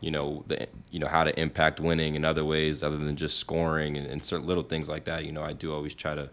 you 0.00 0.10
know 0.10 0.44
the 0.46 0.66
you 0.90 0.98
know 0.98 1.06
how 1.06 1.24
to 1.24 1.38
impact 1.38 1.80
winning 1.80 2.14
in 2.14 2.24
other 2.24 2.44
ways 2.44 2.82
other 2.82 2.96
than 2.96 3.16
just 3.16 3.38
scoring 3.38 3.96
and, 3.96 4.06
and 4.06 4.22
certain 4.22 4.46
little 4.46 4.62
things 4.62 4.88
like 4.88 5.04
that. 5.04 5.24
You 5.24 5.32
know 5.32 5.42
i 5.42 5.52
do 5.52 5.72
always 5.72 5.94
try 5.94 6.14
to 6.14 6.30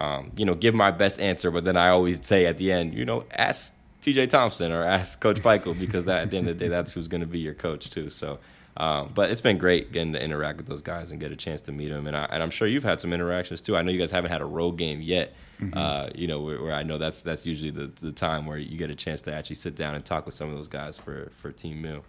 um, 0.00 0.32
you 0.36 0.44
know 0.44 0.54
give 0.54 0.74
my 0.74 0.90
best 0.90 1.20
answer 1.20 1.50
but 1.50 1.64
then 1.64 1.76
i 1.76 1.88
always 1.88 2.24
say 2.24 2.46
at 2.46 2.56
the 2.56 2.72
end 2.72 2.94
you 2.94 3.04
know 3.04 3.24
ask 3.32 3.74
tj 4.00 4.28
thompson 4.28 4.72
or 4.72 4.82
ask 4.82 5.20
coach 5.20 5.40
Pikiell 5.40 5.78
because 5.78 6.06
that 6.06 6.22
at 6.22 6.30
the 6.30 6.38
end 6.38 6.48
of 6.48 6.58
the 6.58 6.64
day 6.64 6.68
that's 6.68 6.92
who's 6.92 7.08
going 7.08 7.20
to 7.20 7.26
be 7.26 7.38
your 7.38 7.54
coach 7.54 7.90
too. 7.90 8.08
So 8.08 8.38
um, 8.74 9.12
but 9.14 9.30
it's 9.30 9.42
been 9.42 9.58
great 9.58 9.92
getting 9.92 10.14
to 10.14 10.22
interact 10.22 10.56
with 10.56 10.66
those 10.66 10.80
guys 10.80 11.10
and 11.10 11.20
get 11.20 11.30
a 11.30 11.36
chance 11.36 11.60
to 11.62 11.72
meet 11.72 11.90
them. 11.90 12.06
And, 12.06 12.16
I, 12.16 12.24
and 12.30 12.42
i'm 12.42 12.50
sure 12.50 12.66
you've 12.66 12.84
had 12.84 13.00
some 13.00 13.12
interactions 13.12 13.60
too. 13.60 13.76
I 13.76 13.82
know 13.82 13.92
you 13.92 13.98
guys 13.98 14.10
haven't 14.10 14.30
had 14.30 14.40
a 14.40 14.46
road 14.46 14.78
game 14.78 15.02
yet 15.02 15.34
uh, 15.72 16.10
you 16.14 16.26
know 16.26 16.40
where, 16.40 16.62
where 16.62 16.74
i 16.74 16.82
know 16.82 16.98
that's 16.98 17.22
that's 17.22 17.46
usually 17.46 17.70
the, 17.70 17.90
the 18.00 18.12
time 18.12 18.46
where 18.46 18.58
you 18.58 18.76
get 18.76 18.90
a 18.90 18.94
chance 18.94 19.20
to 19.22 19.32
actually 19.32 19.56
sit 19.56 19.76
down 19.76 19.94
and 19.94 20.04
talk 20.04 20.26
with 20.26 20.34
some 20.34 20.48
of 20.48 20.56
those 20.56 20.68
guys 20.68 20.98
for 20.98 21.30
for 21.36 21.52
team 21.52 21.80
meal 21.82 22.04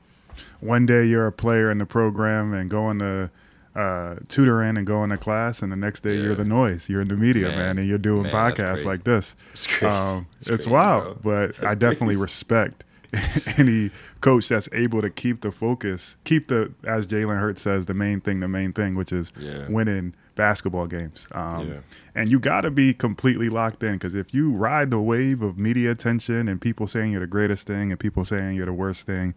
One 0.59 0.85
day 0.85 1.06
you're 1.06 1.27
a 1.27 1.31
player 1.31 1.69
in 1.71 1.77
the 1.77 1.85
program 1.85 2.53
and 2.53 2.69
going 2.69 3.00
to 3.00 3.30
uh, 3.75 4.15
tutoring 4.27 4.77
and 4.77 4.85
going 4.85 5.09
to 5.09 5.18
class, 5.18 5.62
and 5.63 5.71
the 5.71 5.75
next 5.75 6.01
day 6.03 6.15
you're 6.15 6.35
the 6.35 6.45
noise. 6.45 6.89
You're 6.89 7.01
in 7.01 7.07
the 7.07 7.18
media, 7.18 7.47
man, 7.50 7.57
Man. 7.57 7.77
and 7.80 7.88
you're 7.88 7.97
doing 7.97 8.24
Man, 8.24 8.31
podcasts 8.31 8.85
like 8.85 9.03
this. 9.03 9.35
It's 9.53 9.65
crazy. 9.65 9.85
Um, 9.88 10.27
It's 10.38 10.47
it's 10.47 10.65
crazy, 10.65 10.69
wild, 10.69 11.21
bro. 11.24 11.31
but 11.47 11.56
That's 11.57 11.71
I 11.71 11.75
definitely 11.75 12.15
crazy. 12.15 12.21
respect 12.21 12.83
any 13.57 13.89
coach 14.21 14.47
that's 14.50 14.69
able 14.74 15.01
to 15.01 15.09
keep 15.09 15.41
the 15.41 15.51
focus, 15.51 16.18
keep 16.24 16.47
the, 16.47 16.71
as 16.83 17.06
Jalen 17.07 17.39
Hurts 17.39 17.62
says, 17.62 17.86
the 17.88 17.94
main 17.94 18.21
thing, 18.21 18.39
the 18.41 18.47
main 18.47 18.74
thing, 18.74 18.95
which 18.95 19.12
is 19.12 19.31
Yeah. 19.39 19.68
winning 19.69 20.13
basketball 20.36 20.88
games. 20.88 21.27
Um, 21.31 21.68
Yeah. 21.69 21.79
And 22.15 22.29
you 22.29 22.39
got 22.39 22.62
to 22.62 22.69
be 22.71 22.94
completely 22.94 23.50
locked 23.50 23.81
in 23.83 23.94
because 23.94 24.13
if 24.13 24.33
you 24.36 24.51
ride 24.51 24.91
the 24.91 25.00
wave 25.00 25.41
of 25.41 25.57
media 25.57 25.89
attention 25.91 26.47
and 26.47 26.62
people 26.62 26.86
saying 26.86 27.12
you're 27.12 27.21
the 27.21 27.27
greatest 27.27 27.65
thing 27.65 27.89
and 27.91 28.00
people 28.00 28.24
saying 28.24 28.56
you're 28.56 28.67
the 28.67 28.74
worst 28.74 29.05
thing, 29.08 29.34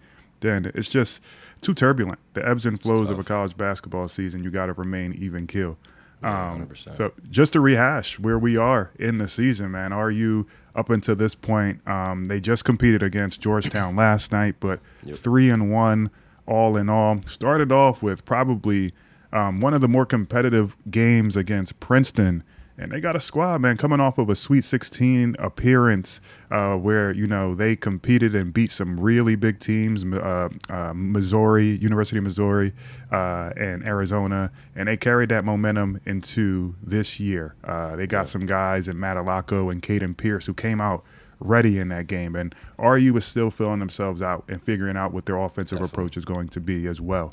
it's 0.47 0.89
just 0.89 1.21
too 1.61 1.75
turbulent. 1.75 2.19
The 2.35 2.47
ebbs 2.47 2.67
and 2.67 2.81
flows 2.81 3.11
of 3.11 3.19
a 3.19 3.25
college 3.25 3.57
basketball 3.57 4.09
season, 4.09 4.43
you 4.45 4.51
got 4.51 4.67
to 4.67 4.73
remain 4.75 5.13
even 5.15 5.47
keel. 5.47 5.77
Yeah, 6.23 6.53
Um, 6.53 6.67
100%. 6.67 6.97
so 6.97 7.13
just 7.31 7.53
to 7.55 7.61
rehash 7.61 8.19
where 8.19 8.39
we 8.39 8.57
are 8.57 8.91
in 8.99 9.19
the 9.19 9.29
season, 9.29 9.71
man, 9.73 9.93
are 9.93 10.11
you 10.11 10.47
up 10.75 10.89
until 10.91 11.15
this 11.17 11.35
point? 11.35 11.87
Um, 11.87 12.25
they 12.27 12.41
just 12.41 12.65
competed 12.65 13.03
against 13.03 13.41
Georgetown 13.41 13.97
last 14.05 14.33
night, 14.33 14.57
but 14.61 14.81
Yep. 15.05 15.17
three 15.19 15.51
and 15.51 15.71
one 15.71 16.11
all 16.47 16.77
in 16.77 16.89
all. 16.89 17.21
Started 17.27 17.71
off 17.73 18.03
with 18.03 18.25
probably 18.25 18.93
um, 19.33 19.61
one 19.61 19.75
of 19.75 19.81
the 19.81 19.89
more 19.89 20.07
competitive 20.07 20.77
games 20.91 21.37
against 21.37 21.81
Princeton. 21.81 22.43
And 22.79 22.93
they 22.93 23.01
got 23.01 23.17
a 23.17 23.21
squad, 23.21 23.63
man, 23.63 23.79
coming 23.79 24.01
off 24.01 24.19
of 24.19 24.29
a 24.29 24.37
Sweet 24.37 24.63
16 24.63 25.37
appearance 25.39 26.21
uh, 26.51 26.77
where, 26.77 27.11
you 27.11 27.27
know, 27.27 27.55
they 27.55 27.75
competed 27.75 28.35
and 28.35 28.53
beat 28.53 28.71
some 28.71 29.01
really 29.01 29.35
big 29.35 29.61
teams, 29.61 30.05
uh, 30.05 30.51
uh, 30.69 30.93
Missouri, 30.95 31.77
University 31.77 32.19
of 32.19 32.25
Missouri, 32.25 32.75
uh, 33.11 33.51
and 33.57 33.87
Arizona. 33.87 34.53
And 34.75 34.89
they 34.89 34.97
carried 34.99 35.31
that 35.31 35.45
momentum 35.45 36.01
into 36.05 36.75
this 36.83 37.19
year. 37.19 37.55
Uh, 37.65 37.97
they 37.97 38.07
got 38.07 38.29
some 38.29 38.45
guys 38.45 38.89
in 38.89 39.01
Matt 39.01 39.17
Allocco 39.17 39.73
and 39.73 39.83
Caden 39.83 40.17
Pierce 40.17 40.45
who 40.45 40.53
came 40.53 40.81
out 40.81 41.03
ready 41.41 41.79
in 41.79 41.89
that 41.89 42.07
game. 42.07 42.37
And 42.37 42.55
RU 42.79 43.17
is 43.17 43.25
still 43.25 43.51
filling 43.51 43.79
themselves 43.79 44.21
out 44.21 44.45
and 44.49 44.61
figuring 44.61 44.99
out 44.99 45.13
what 45.13 45.25
their 45.25 45.39
offensive 45.39 45.79
Definitely. 45.79 45.95
approach 45.95 46.17
is 46.19 46.25
going 46.27 46.49
to 46.49 46.61
be 46.61 46.87
as 46.87 47.01
well. 47.01 47.33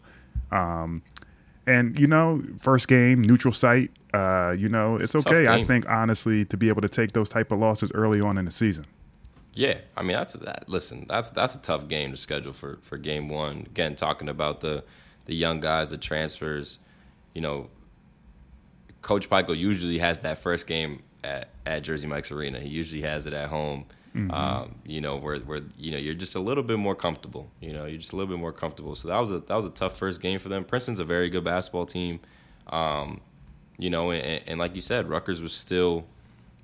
Um, 0.52 1.04
and 1.68 1.98
you 2.00 2.08
know, 2.08 2.42
first 2.58 2.88
game, 2.88 3.22
neutral 3.22 3.54
site. 3.54 3.92
Uh, 4.14 4.56
you 4.58 4.70
know, 4.70 4.98
it's, 4.98 5.16
It's 5.16 5.26
okay. 5.26 5.48
I 5.48 5.64
think 5.64 5.90
honestly 5.90 6.46
to 6.46 6.58
be 6.58 6.70
able 6.70 6.82
to 6.82 6.90
take 6.90 7.14
those 7.14 7.30
type 7.30 7.52
of 7.52 7.60
losses 7.60 7.92
early 7.96 8.22
on 8.22 8.38
in 8.38 8.46
the 8.46 8.52
season. 8.52 8.86
Yeah, 9.56 9.80
I 9.96 10.02
mean 10.02 10.18
that's 10.18 10.34
that. 10.34 10.68
Listen, 10.68 11.06
that's 11.08 11.30
that's 11.30 11.56
a 11.56 11.60
tough 11.60 11.88
game 11.88 12.12
to 12.12 12.18
schedule 12.18 12.54
for 12.54 12.80
for 12.82 12.98
game 12.98 13.30
one. 13.30 13.68
Again, 13.68 13.96
talking 13.96 14.30
about 14.30 14.62
the 14.62 14.84
the 15.26 15.36
young 15.36 15.60
guys, 15.60 15.90
the 15.92 15.98
transfers. 15.98 16.80
You 17.34 17.42
know, 17.42 17.70
Coach 19.02 19.30
Pikiell 19.30 19.58
usually 19.58 20.00
has 20.00 20.20
that 20.20 20.40
first 20.40 20.68
game 20.68 21.04
at, 21.24 21.50
at 21.66 21.84
Jersey 21.84 22.08
Mike's 22.08 22.32
Arena. 22.32 22.60
He 22.60 22.70
usually 22.70 23.02
has 23.02 23.28
it 23.28 23.34
at 23.34 23.50
home. 23.50 23.86
Um, 24.32 24.76
you 24.86 25.02
know, 25.02 25.18
where 25.18 25.40
where 25.40 25.62
you 25.78 25.92
know 25.92 25.98
you're 25.98 26.14
just 26.14 26.36
a 26.36 26.40
little 26.40 26.64
bit 26.64 26.78
more 26.78 26.96
comfortable. 26.96 27.50
You 27.62 27.74
know, 27.74 27.86
you're 27.86 27.98
just 28.00 28.14
a 28.14 28.16
little 28.16 28.32
bit 28.32 28.40
more 28.40 28.54
comfortable. 28.54 28.96
So 28.96 29.08
that 29.08 29.18
was 29.18 29.32
a 29.32 29.40
that 29.40 29.56
was 29.56 29.66
a 29.66 29.72
tough 29.72 29.98
first 29.98 30.22
game 30.22 30.40
for 30.40 30.50
them. 30.50 30.64
Princeton's 30.64 31.00
a 31.00 31.06
very 31.06 31.30
good 31.30 31.44
basketball 31.44 31.86
team. 31.86 32.20
Um, 32.68 33.22
you 33.78 33.90
know, 33.90 34.12
and, 34.12 34.44
and 34.48 34.60
like 34.60 34.76
you 34.76 34.82
said, 34.82 35.10
Rutgers 35.10 35.42
was 35.42 35.52
still 35.52 36.06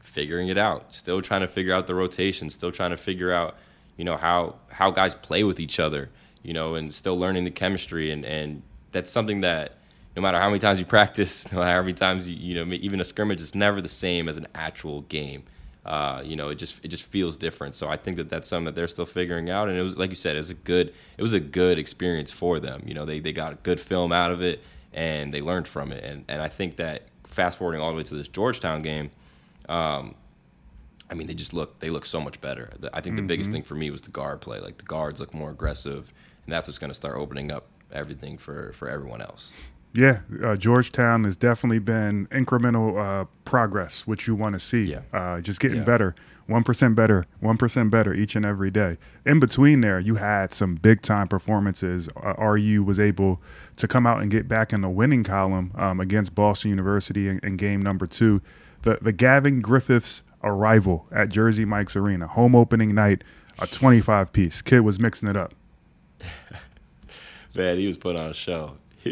figuring 0.04 0.50
it 0.50 0.58
out, 0.58 0.94
still 0.94 1.22
trying 1.22 1.42
to 1.42 1.48
figure 1.48 1.74
out 1.74 1.88
the 1.88 1.96
rotation, 1.96 2.50
still 2.50 2.72
trying 2.72 2.92
to 2.92 2.98
figure 2.98 3.32
out, 3.32 3.58
you 3.98 4.06
know, 4.06 4.16
how 4.16 4.56
how 4.70 4.92
guys 4.92 5.16
play 5.16 5.44
with 5.44 5.60
each 5.60 5.80
other, 5.80 6.10
you 6.44 6.54
know, 6.54 6.76
and 6.76 6.94
still 6.94 7.18
learning 7.18 7.46
the 7.46 7.52
chemistry 7.52 8.12
and 8.12 8.26
and 8.26 8.62
that's 8.92 9.12
something 9.12 9.42
that 9.42 9.78
no 10.16 10.22
matter 10.22 10.40
how 10.40 10.50
many 10.50 10.60
times 10.60 10.80
you 10.80 10.86
practice, 10.86 11.52
no 11.52 11.60
matter 11.60 11.76
how 11.76 11.82
many 11.82 11.94
times 11.94 12.30
you 12.30 12.36
you 12.36 12.66
know 12.66 12.74
even 12.74 13.02
a 13.02 13.06
scrimmage 13.06 13.42
is 13.42 13.56
never 13.56 13.82
the 13.82 13.88
same 13.88 14.30
as 14.30 14.38
an 14.38 14.48
actual 14.54 15.02
game. 15.04 15.44
Uh, 15.86 16.22
you 16.24 16.36
know, 16.36 16.50
it 16.50 16.56
just 16.56 16.84
it 16.84 16.90
just 16.90 17.04
feels 17.04 17.38
different. 17.38 17.74
So 17.74 17.88
I 17.88 17.98
think 17.98 18.18
that 18.18 18.30
that's 18.30 18.48
something 18.48 18.66
that 18.66 18.76
they're 18.76 18.88
still 18.88 19.06
figuring 19.06 19.50
out. 19.50 19.70
And 19.70 19.78
it 19.78 19.82
was 19.82 19.98
like 19.98 20.10
you 20.10 20.16
said, 20.16 20.36
it 20.36 20.40
was 20.40 20.50
a 20.50 20.56
good 20.56 20.94
it 21.18 21.22
was 21.22 21.34
a 21.34 21.40
good 21.40 21.80
experience 21.80 22.32
for 22.32 22.60
them. 22.60 22.84
You 22.86 22.94
know, 22.94 23.06
they 23.06 23.20
they 23.20 23.34
got 23.34 23.54
a 23.54 23.56
good 23.56 23.80
film 23.80 24.12
out 24.12 24.32
of 24.32 24.42
it 24.42 24.62
and 24.94 25.34
they 25.34 25.42
learned 25.42 25.68
from 25.68 25.92
it. 25.92 26.04
And 26.04 26.26
and 26.28 26.42
I 26.42 26.50
think 26.50 26.76
that 26.78 27.04
fast 27.26 27.58
forwarding 27.58 27.82
all 27.82 27.92
the 27.92 27.98
way 27.98 28.04
to 28.04 28.16
this 28.16 28.28
Georgetown 28.28 28.82
game, 28.82 29.12
um, 29.68 30.16
I 31.10 31.14
mean, 31.14 31.28
they 31.28 31.34
just 31.34 31.54
look 31.54 31.80
they 31.80 31.90
look 31.90 32.06
so 32.06 32.20
much 32.20 32.42
better. 32.42 32.72
I 32.94 33.02
think 33.02 33.16
the 33.16 33.22
mm-hmm. 33.22 33.28
biggest 33.28 33.52
thing 33.52 33.64
for 33.64 33.76
me 33.76 33.90
was 33.90 34.02
the 34.02 34.12
guard 34.12 34.42
play. 34.42 34.60
Like 34.60 34.78
the 34.78 34.84
guards 34.84 35.20
look 35.20 35.34
more 35.34 35.50
aggressive, 35.50 36.14
and 36.46 36.54
that's 36.54 36.68
what's 36.68 36.80
going 36.80 36.92
to 36.92 36.96
start 36.96 37.18
opening 37.18 37.52
up 37.52 37.68
everything 37.92 38.38
for 38.38 38.74
for 38.74 38.90
everyone 38.90 39.22
else. 39.22 39.52
Yeah, 39.94 40.20
uh, 40.44 40.56
Georgetown 40.56 41.24
has 41.24 41.36
definitely 41.36 41.80
been 41.80 42.28
incremental 42.28 43.00
uh, 43.00 43.26
progress, 43.44 44.06
which 44.06 44.28
you 44.28 44.36
want 44.36 44.54
to 44.54 44.60
see. 44.60 44.84
Yeah. 44.84 45.02
Uh, 45.12 45.42
just 45.42 45.60
getting 45.60 45.80
yeah. 45.80 45.84
better, 45.84 46.16
one 46.46 46.64
percent 46.64 46.96
better, 46.96 47.26
one 47.40 47.58
percent 47.58 47.90
better 47.90 48.14
each 48.14 48.36
and 48.36 48.46
every 48.46 48.70
day. 48.70 48.98
In 49.26 49.40
between 49.40 49.82
there, 49.82 50.00
you 50.00 50.16
had 50.16 50.54
some 50.54 50.76
big 50.76 51.02
time 51.02 51.28
performances. 51.28 52.08
Uh, 52.16 52.34
RU 52.38 52.84
was 52.84 53.00
able 53.00 53.42
to 53.78 53.88
come 53.88 54.06
out 54.06 54.22
and 54.22 54.30
get 54.30 54.48
back 54.48 54.74
in 54.74 54.82
the 54.82 54.90
winning 54.90 55.24
column 55.24 55.72
um, 55.76 56.00
against 56.00 56.36
Boston 56.36 56.70
University 56.70 57.28
in, 57.28 57.40
in, 57.42 57.58
game 57.58 57.82
number 57.82 58.06
two. 58.06 58.42
The 58.84 59.00
the 59.02 59.12
Gavin 59.12 59.60
Griffiths 59.60 60.22
arrival 60.44 61.08
at 61.12 61.30
Jersey 61.30 61.66
Mike's 61.66 61.96
Arena, 61.96 62.28
home 62.28 62.56
opening 62.56 62.94
night, 62.94 63.24
a 63.58 63.66
twenty 63.66 64.02
five 64.02 64.32
piece. 64.34 64.62
Kid 64.62 64.82
was 64.82 65.00
mixing 65.00 65.28
it 65.28 65.36
up. 65.36 65.56
Man, 67.56 67.80
he 67.80 67.88
was 67.88 67.98
putting 67.98 68.22
on 68.22 68.30
a 68.30 68.34
show. 68.36 68.78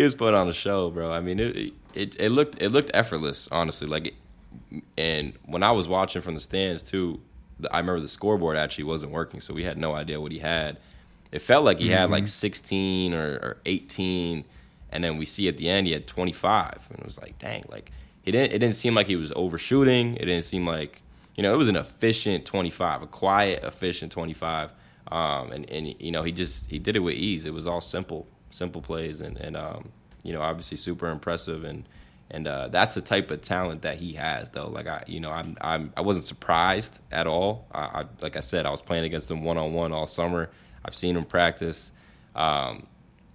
he 0.00 0.04
was 0.04 0.14
putting 0.14 0.34
on 0.34 0.48
a 0.48 0.52
show, 0.54 0.88
bro. 0.88 1.12
I 1.12 1.20
mean, 1.20 1.38
it, 1.38 1.74
it 1.92 2.16
it 2.18 2.30
looked 2.30 2.60
it 2.60 2.70
looked 2.70 2.90
effortless, 2.94 3.48
honestly. 3.52 3.86
Like, 3.86 4.14
and 4.96 5.34
when 5.44 5.62
I 5.62 5.72
was 5.72 5.88
watching 5.88 6.22
from 6.22 6.32
the 6.32 6.40
stands 6.40 6.82
too, 6.82 7.20
I 7.70 7.80
remember 7.80 8.00
the 8.00 8.08
scoreboard 8.08 8.56
actually 8.56 8.84
wasn't 8.84 9.12
working, 9.12 9.42
so 9.42 9.52
we 9.52 9.62
had 9.62 9.76
no 9.76 9.94
idea 9.94 10.18
what 10.18 10.32
he 10.32 10.38
had. 10.38 10.78
It 11.32 11.42
felt 11.42 11.66
like 11.66 11.80
he 11.80 11.88
mm-hmm. 11.88 11.98
had 11.98 12.10
like 12.10 12.28
16 12.28 13.12
or, 13.12 13.32
or 13.42 13.56
18, 13.66 14.42
and 14.90 15.04
then 15.04 15.18
we 15.18 15.26
see 15.26 15.48
at 15.48 15.58
the 15.58 15.68
end 15.68 15.86
he 15.86 15.92
had 15.92 16.06
25, 16.06 16.86
and 16.88 16.98
it 16.98 17.04
was 17.04 17.18
like, 17.18 17.38
dang, 17.38 17.64
like 17.68 17.92
he 18.22 18.32
didn't. 18.32 18.54
It 18.54 18.58
didn't 18.58 18.76
seem 18.76 18.94
like 18.94 19.06
he 19.06 19.16
was 19.16 19.34
overshooting. 19.36 20.16
It 20.16 20.24
didn't 20.24 20.46
seem 20.46 20.66
like 20.66 21.02
you 21.34 21.42
know 21.42 21.52
it 21.52 21.58
was 21.58 21.68
an 21.68 21.76
efficient 21.76 22.46
25, 22.46 23.02
a 23.02 23.06
quiet, 23.06 23.64
efficient 23.64 24.12
25. 24.12 24.72
Um, 25.12 25.52
and 25.52 25.68
and 25.68 25.94
you 26.00 26.10
know 26.10 26.22
he 26.22 26.32
just 26.32 26.70
he 26.70 26.78
did 26.78 26.96
it 26.96 27.00
with 27.00 27.16
ease. 27.16 27.44
It 27.44 27.52
was 27.52 27.66
all 27.66 27.82
simple 27.82 28.26
simple 28.50 28.82
plays, 28.82 29.20
and 29.20 29.36
and 29.38 29.56
um, 29.56 29.90
you 30.22 30.32
know 30.32 30.42
obviously 30.42 30.76
super 30.76 31.08
impressive 31.08 31.64
and. 31.64 31.88
And 32.32 32.46
uh, 32.46 32.68
that's 32.68 32.94
the 32.94 33.00
type 33.00 33.32
of 33.32 33.42
talent 33.42 33.82
that 33.82 33.96
he 33.96 34.12
has, 34.12 34.50
though. 34.50 34.68
Like 34.68 34.86
I, 34.86 35.02
you 35.08 35.18
know, 35.18 35.32
I'm, 35.32 35.56
I'm 35.60 35.92
I 35.96 36.00
wasn't 36.00 36.24
surprised 36.24 37.00
at 37.10 37.26
all. 37.26 37.66
I, 37.72 37.80
I 37.80 38.04
like 38.20 38.36
I 38.36 38.38
said, 38.40 38.66
I 38.66 38.70
was 38.70 38.80
playing 38.80 39.02
against 39.02 39.28
him 39.28 39.42
one 39.42 39.58
on 39.58 39.72
one 39.72 39.90
all 39.90 40.06
summer. 40.06 40.48
I've 40.84 40.94
seen 40.94 41.16
him 41.16 41.24
practice. 41.24 41.90
Um, 42.36 42.86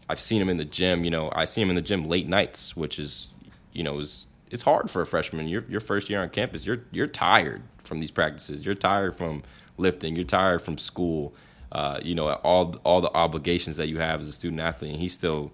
I've 0.08 0.20
seen 0.20 0.42
him 0.42 0.50
in 0.50 0.56
the 0.56 0.64
gym. 0.66 1.04
You 1.04 1.12
know, 1.12 1.30
I 1.34 1.46
see 1.46 1.62
him 1.62 1.70
in 1.70 1.76
the 1.76 1.82
gym 1.82 2.06
late 2.08 2.30
nights, 2.30 2.78
which 2.78 2.98
is, 2.98 3.28
you 3.74 3.84
know, 3.84 4.00
is 4.00 4.28
it's 4.52 4.64
hard 4.64 4.90
for 4.90 5.02
a 5.02 5.06
freshman. 5.06 5.48
Your 5.48 5.66
your 5.68 5.82
first 5.82 6.10
year 6.10 6.22
on 6.22 6.30
campus, 6.30 6.66
you're 6.66 6.84
you're 6.92 7.08
tired 7.08 7.64
from 7.84 8.00
these 8.00 8.12
practices. 8.12 8.66
You're 8.66 8.76
tired 8.76 9.16
from 9.16 9.44
lifting. 9.78 10.16
You're 10.16 10.26
tired 10.26 10.62
from 10.62 10.78
school 10.78 11.34
uh, 11.75 12.00
you 12.01 12.15
know, 12.15 12.32
all 12.36 12.74
all 12.86 13.01
the 13.01 13.12
obligations 13.13 13.75
that 13.75 13.89
you 13.89 14.00
have 14.00 14.22
as 14.22 14.29
a 14.29 14.32
student 14.32 14.62
athlete, 14.62 14.91
and 14.91 15.00
he's 15.00 15.12
still, 15.12 15.51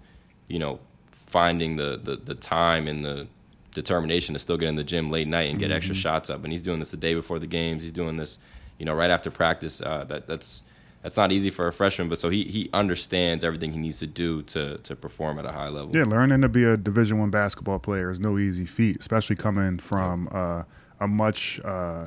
you 0.48 0.60
know, 0.60 0.80
finding 1.26 1.78
the 1.78 2.00
the, 2.02 2.16
the 2.16 2.36
time 2.36 2.88
and 2.88 3.04
the 3.04 3.28
determination 3.74 4.34
to 4.34 4.40
still 4.40 4.56
get 4.56 4.70
in 4.70 4.76
the 4.76 4.84
gym 4.84 5.10
late 5.10 5.28
night 5.28 5.50
and 5.50 5.58
get 5.58 5.70
mm-hmm. 5.70 5.78
extra 5.78 5.96
shots 5.96 6.30
up. 6.30 6.44
And 6.44 6.54
he's 6.54 6.62
doing 6.62 6.78
this 6.78 6.92
the 6.92 6.98
day 6.98 7.16
before 7.16 7.40
the 7.40 7.48
games. 7.48 7.82
He's 7.82 7.92
doing 7.92 8.18
this, 8.18 8.38
you 8.78 8.86
know, 8.86 8.94
right 8.94 9.10
after 9.10 9.32
practice. 9.32 9.82
Uh, 9.82 10.04
that 10.10 10.28
that's 10.28 10.62
that's 11.02 11.18
not 11.18 11.32
easy 11.32 11.50
for 11.50 11.68
a 11.68 11.74
freshman, 11.74 12.08
but 12.08 12.20
so 12.20 12.30
he 12.30 12.44
he 12.44 12.70
understands 12.72 13.44
everything 13.44 13.74
he 13.74 13.80
needs 13.80 13.98
to 13.98 14.08
do 14.08 14.44
to 14.44 14.78
to 14.78 14.96
perform 14.96 15.40
at 15.40 15.46
a 15.46 15.52
high 15.52 15.70
level. 15.70 15.90
Yeah, 15.96 16.04
learning 16.04 16.42
to 16.42 16.50
be 16.50 16.66
a 16.66 16.78
Division 16.78 17.18
One 17.18 17.32
basketball 17.32 17.80
player 17.80 18.12
is 18.12 18.20
no 18.20 18.38
easy 18.38 18.68
feat, 18.68 18.98
especially 19.00 19.38
coming 19.38 19.80
from 19.80 20.30
uh, 20.32 20.66
a 21.00 21.08
much 21.08 21.60
uh, 21.66 22.06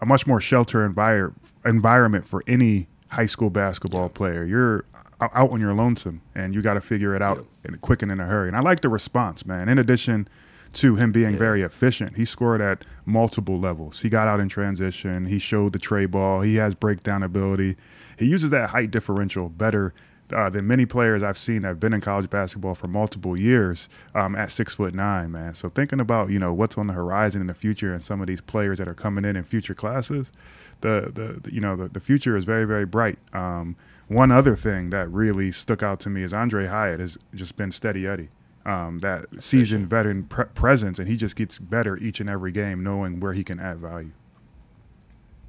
a 0.00 0.06
much 0.06 0.24
more 0.24 0.40
shelter 0.40 0.88
envir- 0.88 1.34
environment 1.64 2.28
for 2.28 2.44
any 2.46 2.86
high 3.08 3.26
school 3.26 3.50
basketball 3.50 4.02
yeah. 4.02 4.08
player. 4.08 4.44
You're 4.44 4.84
out 5.20 5.50
on 5.50 5.60
your 5.60 5.74
lonesome, 5.74 6.20
and 6.34 6.54
you 6.54 6.62
got 6.62 6.74
to 6.74 6.80
figure 6.80 7.14
it 7.14 7.22
out 7.22 7.38
yeah. 7.38 7.68
and 7.70 7.80
quick 7.80 8.02
and 8.02 8.12
in 8.12 8.20
a 8.20 8.26
hurry. 8.26 8.48
And 8.48 8.56
I 8.56 8.60
like 8.60 8.80
the 8.80 8.88
response, 8.88 9.46
man. 9.46 9.68
In 9.68 9.78
addition 9.78 10.28
to 10.74 10.96
him 10.96 11.12
being 11.12 11.32
yeah. 11.32 11.38
very 11.38 11.62
efficient, 11.62 12.16
he 12.16 12.24
scored 12.24 12.60
at 12.60 12.84
multiple 13.04 13.58
levels. 13.58 14.00
He 14.00 14.08
got 14.08 14.28
out 14.28 14.40
in 14.40 14.48
transition. 14.48 15.26
He 15.26 15.38
showed 15.38 15.72
the 15.72 15.78
trey 15.78 16.06
ball. 16.06 16.42
He 16.42 16.56
has 16.56 16.74
breakdown 16.74 17.22
ability. 17.22 17.76
He 18.18 18.26
uses 18.26 18.50
that 18.50 18.70
height 18.70 18.90
differential 18.90 19.48
better 19.48 19.94
uh, 20.34 20.50
than 20.50 20.66
many 20.66 20.86
players 20.86 21.22
I've 21.22 21.38
seen 21.38 21.62
that 21.62 21.68
have 21.68 21.80
been 21.80 21.92
in 21.92 22.00
college 22.00 22.28
basketball 22.28 22.74
for 22.74 22.88
multiple 22.88 23.38
years 23.38 23.88
um, 24.14 24.34
at 24.34 24.50
six 24.50 24.74
foot 24.74 24.94
nine, 24.94 25.30
man. 25.32 25.54
So 25.54 25.68
thinking 25.68 26.00
about 26.00 26.30
you 26.30 26.38
know 26.38 26.52
what's 26.52 26.76
on 26.76 26.86
the 26.86 26.92
horizon 26.92 27.40
in 27.40 27.46
the 27.46 27.54
future 27.54 27.92
and 27.92 28.02
some 28.02 28.20
of 28.20 28.26
these 28.26 28.40
players 28.40 28.78
that 28.78 28.88
are 28.88 28.94
coming 28.94 29.24
in 29.24 29.36
in 29.36 29.44
future 29.44 29.74
classes, 29.74 30.32
the 30.80 31.10
the, 31.12 31.40
the 31.42 31.54
you 31.54 31.60
know 31.60 31.76
the, 31.76 31.88
the 31.88 32.00
future 32.00 32.36
is 32.36 32.44
very 32.44 32.64
very 32.64 32.86
bright. 32.86 33.18
Um, 33.32 33.76
one 34.08 34.30
other 34.30 34.54
thing 34.54 34.90
that 34.90 35.10
really 35.10 35.50
stuck 35.50 35.82
out 35.82 36.00
to 36.00 36.10
me 36.10 36.22
is 36.22 36.32
Aundre 36.32 36.68
Hyatt 36.68 37.00
has 37.00 37.18
just 37.34 37.56
been 37.56 37.72
steady 37.72 38.06
Eddie. 38.06 38.28
Um, 38.64 38.98
that 38.98 39.26
seasoned 39.38 39.88
veteran 39.88 40.24
pre- 40.24 40.46
presence, 40.46 40.98
and 40.98 41.08
he 41.08 41.16
just 41.16 41.36
gets 41.36 41.58
better 41.58 41.96
each 41.96 42.18
and 42.18 42.28
every 42.28 42.50
game, 42.50 42.82
knowing 42.82 43.20
where 43.20 43.32
he 43.32 43.44
can 43.44 43.60
add 43.60 43.78
value. 43.78 44.10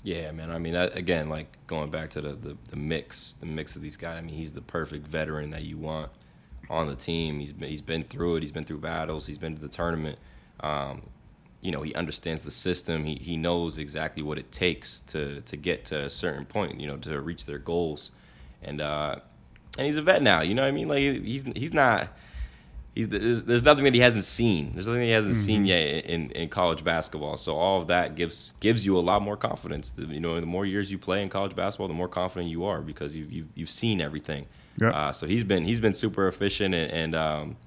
Yeah, 0.04 0.32
man. 0.32 0.52
I 0.52 0.60
mean, 0.60 0.74
that, 0.74 0.96
again, 0.96 1.28
like 1.28 1.48
going 1.66 1.90
back 1.90 2.12
to 2.12 2.22
the, 2.22 2.34
the, 2.34 2.58
the 2.70 2.76
mix, 2.76 3.36
the 3.40 3.48
mix 3.48 3.76
of 3.76 3.82
these 3.82 3.98
guys. 3.98 4.18
I 4.18 4.22
mean, 4.22 4.36
he's 4.36 4.54
the 4.54 4.62
perfect 4.62 5.08
veteran 5.08 5.50
that 5.50 5.64
you 5.64 5.78
want 5.78 6.12
on 6.70 6.88
the 6.88 6.96
team. 6.96 7.40
He's 7.40 7.52
been, 7.52 7.70
he's 7.70 7.82
been 7.82 8.04
through 8.04 8.38
it. 8.38 8.44
He's 8.44 8.52
been 8.52 8.66
through 8.66 8.80
battles. 8.80 9.28
He's 9.28 9.38
been 9.38 9.56
to 9.56 9.62
the 9.62 9.68
tournament. 9.68 10.20
Um, 10.60 11.02
you 11.62 11.72
know, 11.72 11.82
he 11.82 11.94
understands 11.96 12.44
the 12.44 12.52
system. 12.52 13.04
He 13.04 13.16
he 13.16 13.38
knows 13.38 13.78
exactly 13.78 14.24
what 14.24 14.38
it 14.38 14.52
takes 14.52 15.02
to 15.08 15.42
to 15.42 15.58
get 15.58 15.86
to 15.86 16.06
a 16.06 16.10
certain 16.10 16.46
point. 16.46 16.80
You 16.80 16.88
know, 16.88 16.98
to 16.98 17.20
reach 17.20 17.46
their 17.46 17.58
goals, 17.58 18.12
and 18.62 18.82
uh, 18.82 19.18
and 19.78 19.86
he's 19.88 19.98
a 19.98 20.02
vet 20.02 20.22
now. 20.22 20.42
You 20.42 20.54
know 20.54 20.62
what 20.62 20.70
I 20.70 20.72
mean? 20.72 20.88
Like 20.88 21.00
he's 21.00 21.44
he's 21.56 21.74
not. 21.74 22.10
He's, 22.94 23.10
there's, 23.10 23.44
there's 23.44 23.62
nothing 23.62 23.84
that 23.84 23.94
he 23.94 24.00
hasn't 24.00 24.24
seen. 24.24 24.72
There's 24.74 24.88
nothing 24.88 25.04
he 25.04 25.12
hasn't 25.12 25.36
mm-hmm. 25.36 25.44
seen 25.44 25.66
yet 25.68 26.06
in, 26.06 26.32
in 26.32 26.50
college 26.50 26.84
basketball. 26.84 27.38
So 27.38 27.56
all 27.56 27.80
of 27.80 27.86
that 27.88 28.16
gives 28.16 28.54
gives 28.60 28.88
you 28.88 28.98
a 28.98 29.02
lot 29.02 29.22
more 29.22 29.38
confidence. 29.38 29.94
You 29.96 30.20
know, 30.20 30.40
the 30.40 30.48
more 30.48 30.66
years 30.66 30.90
you 30.90 30.98
play 30.98 31.22
in 31.22 31.30
college 31.30 31.56
basketball, 31.56 31.90
the 31.90 31.94
more 31.94 32.08
confident 32.08 32.50
you 32.50 32.66
are 32.66 32.82
because 32.82 33.14
you've 33.16 33.32
you've, 33.32 33.48
you've 33.54 33.70
seen 33.70 34.02
everything. 34.02 34.48
Yep. 34.82 34.94
Uh, 34.94 35.12
so 35.12 35.28
he's 35.28 35.44
been 35.44 35.64
he's 35.64 35.80
been 35.80 35.94
super 35.94 36.28
efficient 36.28 36.74
and, 36.74 36.92
and 36.92 37.16
um, 37.16 37.58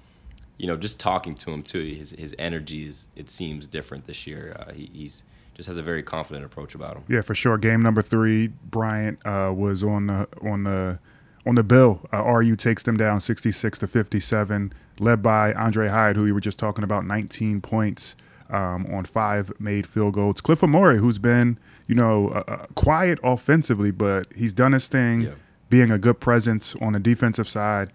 you 0.61 0.67
know, 0.67 0.77
just 0.77 0.99
talking 0.99 1.33
to 1.33 1.49
him 1.49 1.63
too, 1.63 1.81
his 1.81 2.11
his 2.11 2.35
energy 2.37 2.85
is 2.85 3.07
it 3.15 3.31
seems 3.31 3.67
different 3.67 4.05
this 4.05 4.27
year. 4.27 4.55
Uh, 4.59 4.71
he, 4.71 4.91
he's 4.93 5.23
just 5.55 5.65
has 5.65 5.77
a 5.77 5.81
very 5.81 6.03
confident 6.03 6.45
approach 6.45 6.75
about 6.75 6.97
him. 6.97 7.03
Yeah, 7.07 7.21
for 7.21 7.33
sure. 7.33 7.57
Game 7.57 7.81
number 7.81 8.03
three, 8.03 8.49
Bryant 8.69 9.17
uh, 9.25 9.51
was 9.55 9.83
on 9.83 10.05
the 10.05 10.27
on 10.43 10.63
the 10.63 10.99
on 11.47 11.55
the 11.55 11.63
bill. 11.63 12.07
Uh, 12.13 12.23
RU 12.23 12.55
takes 12.55 12.83
them 12.83 12.95
down 12.95 13.21
sixty 13.21 13.51
six 13.51 13.79
to 13.79 13.87
fifty 13.87 14.19
seven, 14.19 14.71
led 14.99 15.23
by 15.23 15.51
Aundre 15.53 15.89
Hyatt, 15.89 16.15
who 16.15 16.21
we 16.21 16.31
were 16.31 16.39
just 16.39 16.59
talking 16.59 16.83
about, 16.83 17.07
nineteen 17.07 17.59
points. 17.59 18.15
Um, 18.51 18.85
on 18.93 19.05
five 19.05 19.49
made 19.61 19.87
field 19.87 20.15
goals. 20.15 20.41
Cliff 20.41 20.59
Omoruyi, 20.59 20.97
who's 20.97 21.17
been, 21.17 21.57
you 21.87 21.95
know, 21.95 22.27
uh, 22.31 22.43
uh, 22.49 22.65
quiet 22.75 23.17
offensively, 23.23 23.91
but 23.91 24.27
he's 24.35 24.51
done 24.51 24.73
his 24.73 24.89
thing, 24.89 25.21
yeah. 25.21 25.29
being 25.69 25.89
a 25.89 25.97
good 25.97 26.19
presence 26.19 26.75
on 26.81 26.91
the 26.91 26.99
defensive 26.99 27.47
side 27.47 27.93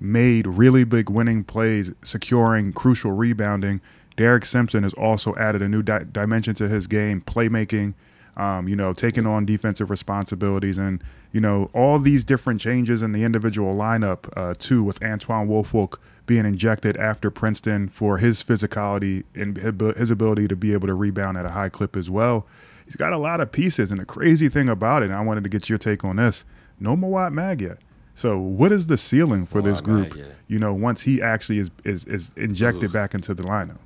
made 0.00 0.46
really 0.46 0.84
big 0.84 1.08
winning 1.08 1.44
plays, 1.44 1.92
securing 2.02 2.72
crucial 2.72 3.12
rebounding. 3.12 3.80
Derek 4.16 4.44
Simpson 4.44 4.82
has 4.82 4.94
also 4.94 5.34
added 5.36 5.62
a 5.62 5.68
new 5.68 5.82
di- 5.82 6.04
dimension 6.10 6.54
to 6.56 6.68
his 6.68 6.86
game, 6.86 7.20
playmaking, 7.20 7.94
um, 8.36 8.68
you 8.68 8.76
know, 8.76 8.92
taking 8.92 9.26
on 9.26 9.44
defensive 9.44 9.90
responsibilities, 9.90 10.78
and 10.78 11.02
you 11.32 11.40
know 11.40 11.70
all 11.72 11.98
these 11.98 12.24
different 12.24 12.60
changes 12.60 13.02
in 13.02 13.12
the 13.12 13.22
individual 13.24 13.74
lineup 13.74 14.28
uh, 14.36 14.54
too, 14.58 14.82
with 14.82 15.00
Antwone 15.00 15.48
Woolfolk 15.48 16.00
being 16.26 16.44
injected 16.44 16.96
after 16.96 17.30
Princeton 17.30 17.88
for 17.88 18.18
his 18.18 18.42
physicality 18.42 19.24
and 19.34 19.56
his 19.96 20.10
ability 20.10 20.48
to 20.48 20.56
be 20.56 20.72
able 20.72 20.88
to 20.88 20.94
rebound 20.94 21.36
at 21.36 21.44
a 21.44 21.50
high 21.50 21.68
clip 21.68 21.96
as 21.96 22.08
well. 22.08 22.46
He's 22.84 22.96
got 22.96 23.12
a 23.12 23.18
lot 23.18 23.40
of 23.40 23.52
pieces, 23.52 23.90
and 23.90 24.00
the 24.00 24.04
crazy 24.04 24.48
thing 24.48 24.68
about 24.68 25.02
it, 25.02 25.06
and 25.06 25.14
I 25.14 25.20
wanted 25.22 25.44
to 25.44 25.50
get 25.50 25.68
your 25.68 25.78
take 25.78 26.04
on 26.04 26.16
this: 26.16 26.44
no 26.80 26.96
Mawot 26.96 27.32
Mag 27.32 27.60
yet. 27.60 27.78
So, 28.14 28.38
what 28.38 28.70
is 28.70 28.86
the 28.86 28.96
ceiling 28.96 29.44
for 29.44 29.58
oh, 29.58 29.62
this 29.62 29.80
group? 29.80 30.16
You 30.46 30.58
know, 30.58 30.72
once 30.72 31.02
he 31.02 31.20
actually 31.20 31.58
is 31.58 31.70
is, 31.84 32.04
is 32.04 32.30
injected 32.36 32.90
Ooh. 32.90 32.92
back 32.92 33.14
into 33.14 33.34
the 33.34 33.42
lineup. 33.42 33.78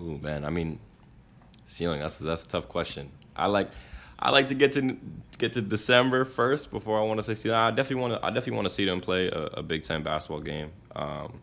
Ooh, 0.00 0.18
man. 0.18 0.44
I 0.44 0.50
mean, 0.50 0.80
Ceiling. 1.66 2.00
That's 2.00 2.18
that's 2.18 2.44
a 2.44 2.48
tough 2.48 2.68
question. 2.68 3.10
I 3.36 3.46
like 3.46 3.70
I 4.18 4.30
like 4.30 4.48
to 4.48 4.54
get 4.54 4.72
to 4.74 4.96
get 5.38 5.54
to 5.54 5.62
December 5.62 6.24
first 6.24 6.70
before 6.70 7.00
I 7.00 7.02
want 7.02 7.18
to 7.18 7.22
say 7.22 7.34
ceiling. 7.34 7.58
I 7.58 7.70
definitely 7.70 8.02
want 8.02 8.14
to 8.14 8.26
I 8.26 8.28
definitely 8.28 8.56
want 8.56 8.68
to 8.68 8.74
see 8.74 8.84
them 8.84 9.00
play 9.00 9.28
a, 9.28 9.44
a 9.54 9.62
Big 9.62 9.82
Ten 9.82 10.02
basketball 10.02 10.40
game. 10.40 10.70
Um, 10.94 11.40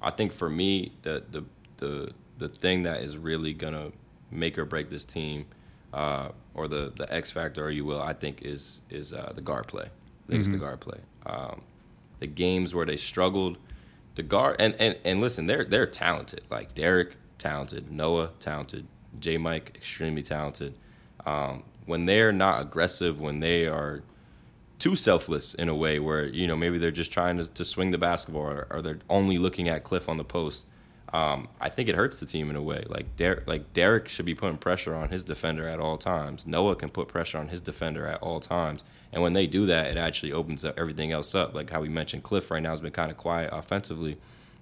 I 0.00 0.10
think 0.10 0.32
for 0.32 0.48
me 0.48 0.92
the 1.02 1.22
the 1.30 1.44
the 1.76 2.12
the 2.38 2.48
thing 2.48 2.84
that 2.84 3.02
is 3.02 3.16
really 3.16 3.52
gonna 3.52 3.92
make 4.30 4.58
or 4.58 4.64
break 4.64 4.88
this 4.88 5.04
team, 5.04 5.44
uh, 5.92 6.30
or 6.54 6.66
the 6.66 6.92
the 6.96 7.12
X 7.12 7.30
factor, 7.30 7.64
or 7.64 7.70
you 7.70 7.84
will, 7.84 8.00
I 8.00 8.14
think 8.14 8.42
is 8.42 8.80
is 8.88 9.12
uh, 9.12 9.32
the 9.34 9.42
guard 9.42 9.66
play. 9.66 9.90
I 10.28 10.32
think 10.32 10.44
mm-hmm. 10.44 10.52
the 10.52 10.58
guard 10.58 10.80
play. 10.80 11.00
Um, 11.26 11.62
the 12.20 12.26
games 12.26 12.74
where 12.74 12.86
they 12.86 12.96
struggled, 12.96 13.58
the 14.14 14.22
guard 14.22 14.56
and, 14.58 14.76
and 14.78 14.96
and 15.04 15.20
listen, 15.20 15.46
they're 15.46 15.64
they're 15.64 15.86
talented. 15.86 16.42
Like 16.50 16.74
Derek, 16.74 17.16
talented. 17.38 17.90
Noah, 17.90 18.30
talented. 18.38 18.86
J. 19.18 19.36
Mike, 19.36 19.72
extremely 19.74 20.22
talented. 20.22 20.74
Um, 21.26 21.64
when 21.86 22.06
they're 22.06 22.32
not 22.32 22.62
aggressive, 22.62 23.20
when 23.20 23.40
they 23.40 23.66
are 23.66 24.02
too 24.78 24.96
selfless 24.96 25.54
in 25.54 25.68
a 25.68 25.74
way 25.74 25.98
where 25.98 26.26
you 26.26 26.46
know 26.46 26.56
maybe 26.56 26.78
they're 26.78 26.90
just 26.90 27.12
trying 27.12 27.36
to, 27.36 27.46
to 27.46 27.64
swing 27.64 27.92
the 27.92 27.98
basketball 27.98 28.42
or, 28.42 28.66
or, 28.70 28.82
they're 28.82 28.98
only 29.08 29.38
looking 29.38 29.68
at 29.68 29.84
Cliff 29.84 30.08
on 30.08 30.16
the 30.16 30.24
post. 30.24 30.66
Um, 31.12 31.48
I 31.60 31.68
think 31.68 31.90
it 31.90 31.94
hurts 31.94 32.18
the 32.20 32.26
team 32.26 32.48
in 32.48 32.56
a 32.56 32.62
way. 32.62 32.84
Like 32.88 33.16
Derek, 33.16 33.46
like 33.46 33.74
Derek 33.74 34.08
should 34.08 34.24
be 34.24 34.34
putting 34.34 34.56
pressure 34.56 34.94
on 34.94 35.10
his 35.10 35.22
defender 35.22 35.68
at 35.68 35.78
all 35.78 35.98
times. 35.98 36.46
Noah 36.46 36.74
can 36.74 36.88
put 36.88 37.08
pressure 37.08 37.36
on 37.36 37.48
his 37.48 37.60
defender 37.60 38.06
at 38.06 38.22
all 38.22 38.40
times, 38.40 38.82
and 39.12 39.22
when 39.22 39.34
they 39.34 39.46
do 39.46 39.66
that, 39.66 39.88
it 39.88 39.98
actually 39.98 40.32
opens 40.32 40.64
up 40.64 40.78
everything 40.78 41.12
else 41.12 41.34
up. 41.34 41.54
Like 41.54 41.68
how 41.68 41.82
we 41.82 41.90
mentioned, 41.90 42.22
Cliff 42.22 42.50
right 42.50 42.62
now 42.62 42.70
has 42.70 42.80
been 42.80 42.92
kind 42.92 43.10
of 43.10 43.18
quiet 43.18 43.50
offensively. 43.52 44.16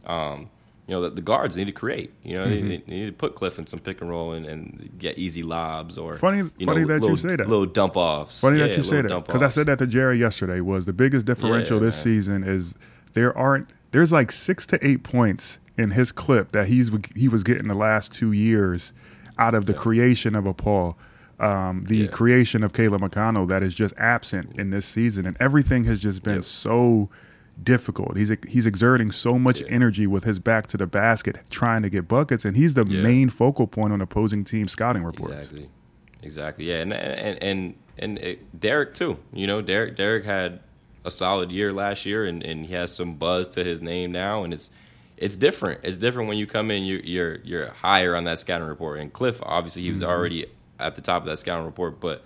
Um, 0.05 0.51
you 0.89 0.97
know, 0.97 1.03
the, 1.03 1.11
the, 1.11 1.23
guards 1.23 1.57
need 1.57 1.67
to 1.67 1.73
create. 1.73 2.13
You 2.25 2.39
know, 2.39 2.47
mm-hmm. 2.47 2.69
they, 2.69 2.77
they, 2.79 2.95
need 2.97 3.07
to 3.07 3.13
put 3.13 3.37
Cliff 3.37 3.61
in 3.61 3.67
some 3.69 3.79
pick 3.79 4.01
and 4.01 4.11
roll 4.11 4.33
and, 4.33 4.45
and 4.45 4.91
get 4.99 5.19
easy 5.19 5.45
lobs 5.45 5.97
or 5.97 6.17
funny, 6.17 6.51
funny 6.65 6.81
know, 6.81 6.87
that 6.89 6.95
little, 6.95 7.11
you 7.11 7.17
say 7.17 7.37
that 7.37 7.49
little 7.49 7.67
dump 7.67 7.97
offs. 7.97 8.41
Funny 8.41 8.59
yeah, 8.59 8.67
that 8.67 8.77
you 8.77 8.83
say 8.83 9.03
that 9.03 9.25
because 9.25 9.43
I 9.43 9.49
said 9.51 9.67
that 9.67 9.79
to 9.79 9.87
Jerry 9.87 10.19
yesterday. 10.19 10.61
Was 10.61 10.87
the 10.87 10.93
biggest 10.93 11.27
differential 11.27 11.77
yeah, 11.77 11.87
this 11.87 12.05
man. 12.05 12.15
season 12.15 12.43
is 12.43 12.75
there 13.13 13.37
aren't 13.39 13.71
there's 13.93 14.11
like 14.11 14.33
six 14.33 14.67
to 14.67 14.85
eight 14.85 15.05
points 15.05 15.60
in 15.77 15.93
his 15.93 16.13
clip 16.13 16.53
that 16.53 16.67
he's 16.67 16.91
he 17.15 17.29
was 17.29 17.43
getting 17.43 17.69
the 17.69 17.75
last 17.75 18.13
two 18.13 18.33
years 18.33 18.93
out 19.39 19.55
of 19.55 19.67
the 19.67 19.73
yeah. 19.73 19.79
creation 19.79 20.35
of 20.35 20.47
a 20.47 20.55
Paul. 20.55 20.97
Um, 21.39 21.83
the 21.83 22.07
creation 22.09 22.63
of 22.63 22.75
Caleb 22.75 23.01
McConnell 23.01 23.49
that 23.49 23.63
is 23.63 23.73
just 23.73 23.95
absent 23.97 24.59
in 24.59 24.69
this 24.69 24.85
season, 24.85 25.25
and 25.25 25.39
everything 25.41 25.85
has 25.85 25.99
just 25.99 26.23
been 26.23 26.37
yep. 26.37 26.45
so 26.45 27.09
difficult. 27.63 28.17
He's 28.17 28.31
he's 28.47 28.67
exerting 28.67 29.11
so 29.11 29.39
much 29.39 29.63
yeah. 29.63 29.69
energy 29.69 30.07
with 30.07 30.25
his 30.25 30.39
back 30.39 30.67
to 30.69 30.77
the 30.77 30.87
basket, 30.87 31.39
trying 31.51 31.83
to 31.83 31.89
get 31.89 32.09
buckets, 32.09 32.45
and 32.45 32.57
he's 32.57 32.75
the 32.75 32.85
yeah. 32.87 33.01
main 33.01 33.31
focal 33.31 33.67
point 33.67 33.93
on 33.93 34.03
opposing 34.03 34.45
team 34.45 34.69
scouting 34.69 35.03
reports. 35.03 35.35
Exactly, 35.35 35.71
exactly. 36.23 36.65
Yeah, 36.67 36.83
and 36.83 36.93
and 36.93 37.43
and 37.43 37.75
and 37.99 38.19
it, 38.19 38.61
Derek 38.61 38.95
too. 38.95 39.19
You 39.33 39.47
know, 39.47 39.63
Derek 39.63 39.97
Derek 39.97 40.25
had 40.25 40.61
a 41.05 41.11
solid 41.11 41.51
year 41.51 41.73
last 41.73 42.05
year, 42.05 42.27
and, 42.27 42.43
and 42.43 42.67
he 42.67 42.75
has 42.75 42.95
some 42.95 43.15
buzz 43.15 43.49
to 43.49 43.65
his 43.65 43.81
name 43.81 44.13
now, 44.13 44.45
and 44.45 44.53
it's 44.53 44.71
it's 45.21 45.37
different. 45.37 45.81
It's 45.85 45.99
different 45.99 46.29
when 46.29 46.39
you 46.39 46.47
come 46.47 46.71
in. 46.71 46.83
You, 46.83 47.01
you're 47.05 47.37
you're 47.45 47.71
higher 47.71 48.17
on 48.17 48.25
that 48.25 48.41
scouting 48.41 48.67
report. 48.67 48.99
And 48.99 49.13
Cliff, 49.13 49.41
obviously, 49.43 49.83
he 49.83 49.91
was 49.91 50.01
mm-hmm. 50.01 50.11
already 50.11 50.47
at 50.81 50.97
the 50.97 51.03
top 51.03 51.23
of 51.23 51.29
that 51.29 51.39
scouting 51.39 51.67
report, 51.67 52.01
but 52.01 52.25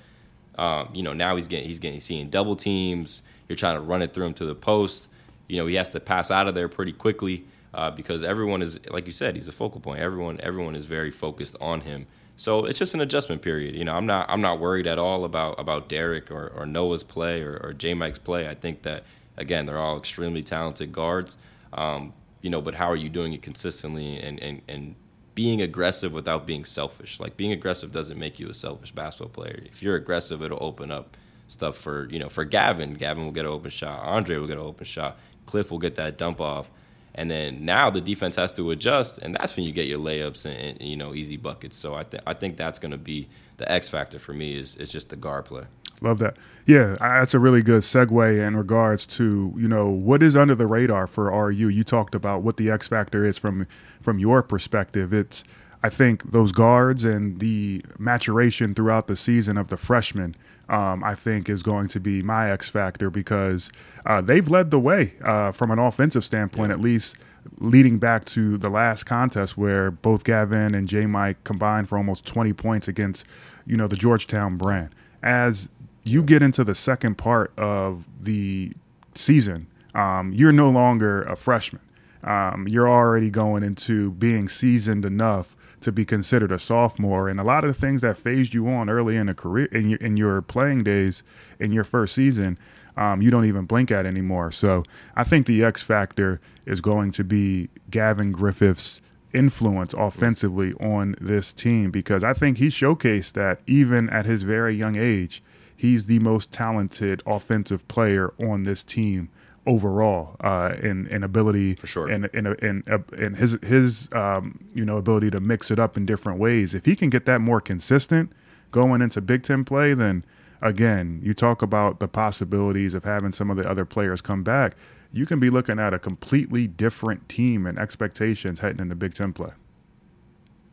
um, 0.57 0.89
you 0.95 1.03
know 1.03 1.13
now 1.13 1.37
he's 1.37 1.49
getting 1.49 1.69
he's 1.69 1.79
getting 1.79 2.01
seeing 2.01 2.31
double 2.31 2.57
teams. 2.57 3.23
You're 3.49 3.57
trying 3.57 3.75
to 3.75 3.83
run 3.83 4.01
it 4.01 4.15
through 4.15 4.27
him 4.27 4.35
to 4.35 4.47
the 4.47 4.55
post 4.55 5.09
you 5.49 5.57
know 5.57 5.67
he 5.67 5.75
has 5.75 5.91
to 5.91 6.01
pass 6.01 6.31
out 6.31 6.49
of 6.49 6.55
there 6.55 6.69
pretty 6.69 6.93
quickly 6.93 7.45
uh, 7.73 7.91
because 7.91 8.23
everyone 8.23 8.63
is 8.63 8.79
like 8.91 9.07
you 9.07 9.13
said 9.13 9.35
he's 9.35 9.49
a 9.49 9.53
focal 9.53 9.81
point. 9.81 10.01
Everyone 10.01 10.41
everyone 10.43 10.75
is 10.75 10.87
very 10.87 11.11
focused 11.11 11.57
on 11.61 11.83
him. 11.83 12.07
So 12.37 12.65
it's 12.65 12.79
just 12.79 12.95
an 12.95 13.01
adjustment 13.01 13.43
period. 13.43 13.75
You 13.75 13.85
know, 13.85 13.95
I'm 13.95 14.07
not 14.07 14.29
I'm 14.29 14.41
not 14.41 14.61
worried 14.61 14.87
at 14.87 14.99
all 14.99 15.25
about 15.25 15.59
about 15.59 15.89
Derek 15.89 16.31
or, 16.31 16.49
or 16.49 16.67
Noah's 16.67 17.03
play 17.03 17.43
or, 17.43 17.59
or 17.63 17.73
J 17.73 17.95
Mike's 17.95 18.19
play. 18.19 18.49
I 18.49 18.55
think 18.55 18.83
that 18.83 19.05
again 19.37 19.67
they're 19.67 19.79
all 19.79 19.99
extremely 19.99 20.43
talented 20.43 20.93
guards. 20.93 21.37
Um, 21.73 22.13
you 22.45 22.51
know, 22.51 22.61
but 22.61 22.75
how 22.75 22.91
are 22.91 22.97
you 22.97 23.09
doing 23.09 23.33
it 23.33 23.41
consistently 23.41 24.21
and, 24.21 24.39
and, 24.43 24.61
and 24.69 24.95
being 25.35 25.63
aggressive 25.63 26.13
without 26.13 26.47
being 26.47 26.67
selfish? 26.67 27.19
Like 27.19 27.39
being 27.39 27.53
aggressive 27.53 27.91
doesn't 27.91 28.19
make 28.19 28.39
you 28.39 28.51
a 28.51 28.55
selfish 28.55 28.93
basketball 28.93 29.31
player. 29.31 29.63
If 29.65 29.83
you're 29.83 29.97
aggressive, 29.97 30.43
it'll 30.43 30.63
open 30.63 30.91
up 30.91 31.17
stuff 31.49 31.79
for 31.79 32.07
you 32.11 32.19
know 32.19 32.29
for 32.29 32.45
Gavin. 32.45 32.95
Gavin 32.95 33.25
will 33.25 33.33
get 33.33 33.47
an 33.47 33.51
open 33.51 33.71
shot. 33.71 34.05
Aundre 34.05 34.39
will 34.39 34.47
get 34.47 34.59
an 34.59 34.65
open 34.65 34.85
shot. 34.85 35.19
Cliff 35.47 35.71
will 35.71 35.79
get 35.79 35.95
that 35.95 36.19
dump 36.19 36.39
off. 36.39 36.69
And 37.15 37.31
then 37.31 37.65
now 37.65 37.89
the 37.89 38.03
defense 38.03 38.37
has 38.37 38.53
to 38.55 38.71
adjust, 38.73 39.19
and 39.19 39.35
that's 39.35 39.57
when 39.57 39.65
you 39.65 39.73
get 39.73 39.87
your 39.87 39.99
layups 39.99 40.45
and, 40.45 40.79
and 40.79 40.83
you 40.83 40.97
know 40.97 41.15
easy 41.15 41.39
buckets. 41.39 41.79
So 41.79 41.95
I 41.95 42.05
think 42.05 42.23
I 42.27 42.35
think 42.35 42.59
that's 42.59 42.79
going 42.79 42.93
to 42.93 42.99
be 42.99 43.27
the 43.57 43.71
X 43.73 43.89
factor 43.89 44.19
for 44.19 44.35
me 44.35 44.59
is 44.59 44.77
is 44.77 44.91
just 44.91 45.09
the 45.09 45.17
guard 45.17 45.47
play. 45.47 45.65
Love 46.01 46.19
that. 46.19 46.37
Yeah, 46.67 46.97
that's 46.99 47.35
a 47.35 47.39
really 47.39 47.63
good 47.63 47.83
segue 47.83 48.47
in 48.47 48.57
regards 48.57 49.07
to 49.09 49.55
you 49.57 49.69
know 49.69 49.89
what 49.89 50.23
is 50.23 50.35
under 50.37 50.55
the 50.55 50.67
radar 50.67 51.07
for 51.07 51.31
RU. 51.31 51.69
You 51.69 51.85
talked 51.85 52.15
about 52.15 52.43
what 52.43 52.57
the 52.57 52.71
X 52.71 52.89
factor 52.89 53.25
is 53.25 53.39
from 53.39 53.67
from 54.01 54.19
your 54.19 54.43
perspective. 54.43 55.13
It's 55.13 55.45
I 55.83 55.91
think 55.91 56.31
those 56.33 56.53
guards 56.53 57.05
and 57.05 57.41
the 57.41 57.85
maturation 57.99 58.75
throughout 58.75 59.07
the 59.07 59.17
season 59.17 59.59
of 59.59 59.69
the 59.69 59.77
freshmen 59.77 60.35
um, 60.69 61.05
I 61.05 61.15
think 61.15 61.49
is 61.49 61.63
going 61.63 61.89
to 61.89 62.01
be 62.01 62.23
my 62.23 62.51
X 62.51 62.69
factor 62.69 63.11
because 63.11 63.71
uh, 64.07 64.21
they've 64.21 64.49
led 64.49 64.71
the 64.71 64.79
way 64.79 65.15
uh, 65.23 65.53
from 65.53 65.71
an 65.71 65.79
offensive 65.79 66.25
standpoint, 66.25 66.71
yeah. 66.71 66.75
at 66.75 66.81
least 66.81 67.17
leading 67.59 67.99
back 67.99 68.25
to 68.25 68.57
the 68.57 68.71
last 68.71 69.05
contest 69.05 69.59
where 69.59 69.91
both 69.91 70.25
Gavin 70.25 70.75
and 70.75 70.89
J 70.89 71.07
Mike 71.07 71.43
combined 71.45 71.89
for 71.89 71.99
almost 71.99 72.25
20 72.25 72.53
points 72.55 72.89
against, 72.89 73.27
you 73.67 73.77
know, 73.77 73.87
the 73.87 73.97
Georgetown 73.97 74.57
brand. 74.57 74.95
As 75.23 75.69
you 76.05 76.23
get 76.23 76.43
into 76.43 76.65
the 76.65 76.75
second 76.75 77.17
part 77.17 77.53
of 77.59 78.07
the 78.21 78.73
season, 79.15 79.67
um, 79.95 80.33
you're 80.33 80.53
no 80.53 80.71
longer 80.71 81.23
a 81.23 81.37
freshman. 81.37 81.83
Um, 82.23 82.67
you're 82.69 82.89
already 82.89 83.31
going 83.31 83.63
into 83.63 84.13
being 84.13 84.49
seasoned 84.49 85.05
enough 85.05 85.57
to 85.81 85.93
be 85.93 86.05
considered 86.05 86.51
a 86.51 86.59
sophomore. 86.59 87.29
And 87.29 87.39
a 87.39 87.45
lot 87.45 87.65
of 87.65 87.75
the 87.75 87.79
things 87.79 88.01
that 88.01 88.17
fazed 88.17 88.55
you 88.55 88.67
on 88.69 88.89
early 88.89 89.17
in 89.17 89.29
a 89.29 89.35
career 89.35 89.67
in 89.67 89.91
your 89.91 89.99
in 89.99 90.17
your 90.17 90.41
playing 90.41 90.85
days 90.85 91.23
in 91.61 91.73
your 91.73 91.85
first 91.85 92.15
season, 92.15 92.59
um, 92.97 93.21
you 93.21 93.31
don't 93.31 93.45
even 93.45 93.67
blink 93.67 93.91
at 93.91 94.07
anymore. 94.07 94.51
So 94.51 94.85
I 95.15 95.25
think 95.25 95.47
the 95.47 95.63
X 95.63 95.83
factor 95.83 96.41
is 96.65 96.81
going 96.81 97.11
to 97.13 97.25
be 97.25 97.69
Gavin 97.91 98.33
Griffith's 98.33 99.03
influence 99.35 99.93
offensively 99.95 100.73
on 100.75 101.17
this 101.21 101.53
team 101.53 101.91
because 101.91 102.25
I 102.25 102.33
think 102.33 102.57
he 102.57 102.69
showcased 102.69 103.33
that 103.33 103.61
even 103.67 104.09
at 104.09 104.25
his 104.25 104.45
very 104.45 104.75
young 104.75 104.97
age, 104.97 105.43
he's 105.77 106.07
the 106.07 106.19
most 106.21 106.53
talented 106.53 107.23
offensive 107.27 107.87
player 107.89 108.33
on 108.39 108.65
this 108.65 108.83
team 108.83 109.29
overall 109.67 110.37
uh, 110.41 110.75
in 110.83 111.07
in 111.07 111.23
ability 111.23 111.75
for 111.75 111.87
sure 111.87 112.09
and 112.09 112.27
in 112.27 112.47
in, 112.47 112.83
in 113.17 113.35
his 113.35 113.59
his 113.63 114.09
um, 114.13 114.59
you 114.75 114.85
know 114.85 114.99
ability 114.99 115.31
to 115.31 115.41
mix 115.41 115.71
it 115.71 115.79
up 115.79 115.97
in 115.97 116.05
different 116.05 116.39
ways. 116.39 116.75
If 116.75 116.85
he 116.85 116.95
can 116.95 117.11
get 117.11 117.27
that 117.27 117.41
more 117.41 117.61
consistent 117.61 118.33
going 118.71 119.01
into 119.01 119.21
Big 119.21 119.43
Ten 119.43 119.65
play, 119.65 119.95
then 119.95 120.25
again, 120.61 121.21
you 121.23 121.35
talk 121.35 121.63
about 121.63 122.01
the 122.01 122.09
possibilities 122.09 122.95
of 122.95 123.05
having 123.05 123.33
some 123.33 123.51
of 123.51 123.57
the 123.57 123.69
other 123.69 123.85
players 123.85 124.21
come 124.21 124.43
back. 124.43 124.77
You 125.13 125.27
can 125.27 125.39
be 125.39 125.49
looking 125.49 125.79
at 125.79 125.95
a 125.95 125.99
completely 125.99 126.67
different 126.67 127.29
team 127.29 127.67
and 127.67 127.79
expectations 127.79 128.61
heading 128.61 128.81
into 128.81 128.97
Big 128.97 129.15
Ten 129.15 129.33
play. 129.33 129.53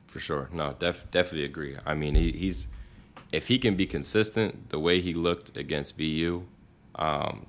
For 0.07 0.19
sure, 0.19 0.49
no, 0.51 0.75
def- 0.77 1.09
definitely 1.11 1.45
agree. 1.45 1.77
I 1.85 1.93
mean, 1.93 2.15
he, 2.15 2.31
he's 2.31 2.67
if 3.31 3.47
he 3.47 3.57
can 3.57 3.75
be 3.75 3.85
consistent 3.85 4.69
the 4.69 4.79
way 4.79 5.01
he 5.01 5.13
looked 5.13 5.55
against 5.57 5.97
BU, 5.97 6.43
um, 6.95 7.45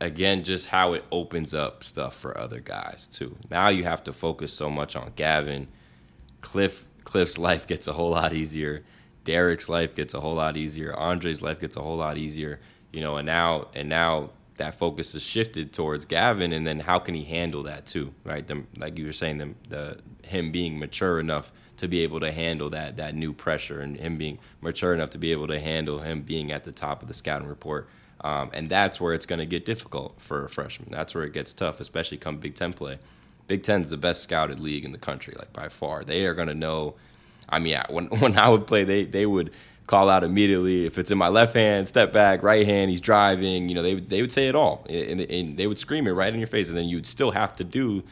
again, 0.00 0.44
just 0.44 0.66
how 0.66 0.92
it 0.92 1.04
opens 1.10 1.54
up 1.54 1.82
stuff 1.82 2.14
for 2.14 2.36
other 2.38 2.60
guys 2.60 3.08
too. 3.08 3.36
Now 3.50 3.68
you 3.68 3.84
have 3.84 4.02
to 4.04 4.12
focus 4.12 4.52
so 4.52 4.70
much 4.70 4.94
on 4.96 5.12
Gavin. 5.16 5.68
Cliff 6.40 6.86
Cliff's 7.04 7.38
life 7.38 7.66
gets 7.66 7.86
a 7.86 7.92
whole 7.92 8.10
lot 8.10 8.32
easier. 8.32 8.84
Derek's 9.24 9.68
life 9.68 9.94
gets 9.94 10.14
a 10.14 10.20
whole 10.20 10.34
lot 10.34 10.56
easier. 10.56 10.92
Aundre's 10.96 11.42
life 11.42 11.60
gets 11.60 11.76
a 11.76 11.82
whole 11.82 11.96
lot 11.96 12.16
easier. 12.16 12.60
You 12.92 13.00
know, 13.00 13.16
and 13.16 13.26
now 13.26 13.68
and 13.74 13.88
now 13.88 14.30
that 14.56 14.74
focus 14.74 15.14
is 15.14 15.22
shifted 15.22 15.72
towards 15.72 16.04
Gavin, 16.06 16.52
and 16.52 16.66
then 16.66 16.80
how 16.80 16.98
can 16.98 17.14
he 17.14 17.24
handle 17.24 17.64
that 17.64 17.86
too, 17.86 18.14
right? 18.24 18.46
The, 18.46 18.64
like 18.76 18.98
you 18.98 19.06
were 19.06 19.12
saying, 19.12 19.38
the, 19.38 19.54
the 19.68 19.98
him 20.26 20.50
being 20.50 20.78
mature 20.78 21.20
enough 21.20 21.52
to 21.76 21.88
be 21.88 22.02
able 22.02 22.20
to 22.20 22.32
handle 22.32 22.70
that 22.70 22.96
that 22.96 23.14
new 23.14 23.32
pressure, 23.32 23.80
and 23.80 23.96
him 23.96 24.16
being 24.16 24.38
mature 24.60 24.94
enough 24.94 25.10
to 25.10 25.18
be 25.18 25.32
able 25.32 25.46
to 25.48 25.60
handle 25.60 26.00
him 26.00 26.22
being 26.22 26.52
at 26.52 26.64
the 26.64 26.72
top 26.72 27.02
of 27.02 27.08
the 27.08 27.14
scouting 27.14 27.48
report 27.48 27.88
um, 28.20 28.50
and 28.52 28.68
that's 28.68 29.00
where 29.00 29.14
it's 29.14 29.26
going 29.26 29.38
to 29.38 29.46
get 29.46 29.64
difficult 29.64 30.14
for 30.18 30.44
a 30.44 30.48
freshman. 30.48 30.88
That's 30.90 31.14
where 31.14 31.24
it 31.24 31.32
gets 31.32 31.52
tough, 31.52 31.80
especially 31.80 32.18
come 32.18 32.38
Big 32.38 32.54
Ten 32.54 32.72
play. 32.72 32.98
Big 33.46 33.62
Ten 33.62 33.82
is 33.82 33.90
the 33.90 33.96
best 33.96 34.22
scouted 34.22 34.58
league 34.58 34.84
in 34.84 34.92
the 34.92 34.98
country, 34.98 35.34
like 35.38 35.52
by 35.52 35.68
far. 35.68 36.02
They 36.02 36.26
are 36.26 36.34
going 36.34 36.48
to 36.48 36.54
know. 36.54 36.94
I 37.48 37.58
mean, 37.58 37.78
when 37.88 38.06
when 38.20 38.38
I 38.38 38.48
would 38.48 38.66
play, 38.66 38.84
they 38.84 39.04
they 39.04 39.26
would 39.26 39.52
call 39.86 40.10
out 40.10 40.24
immediately 40.24 40.84
if 40.86 40.98
it's 40.98 41.12
in 41.12 41.18
my 41.18 41.28
left 41.28 41.54
hand, 41.54 41.86
step 41.86 42.12
back, 42.12 42.42
right 42.42 42.66
hand, 42.66 42.90
he's 42.90 43.00
driving. 43.00 43.68
You 43.68 43.76
know, 43.76 43.82
they 43.82 43.94
they 43.94 44.20
would 44.22 44.32
say 44.32 44.48
it 44.48 44.54
all, 44.54 44.84
and, 44.88 45.20
and 45.20 45.56
they 45.56 45.66
would 45.66 45.78
scream 45.78 46.06
it 46.06 46.12
right 46.12 46.32
in 46.32 46.40
your 46.40 46.48
face, 46.48 46.68
and 46.68 46.76
then 46.76 46.86
you'd 46.86 47.06
still 47.06 47.32
have 47.32 47.54
to 47.56 47.64
do 47.64 48.02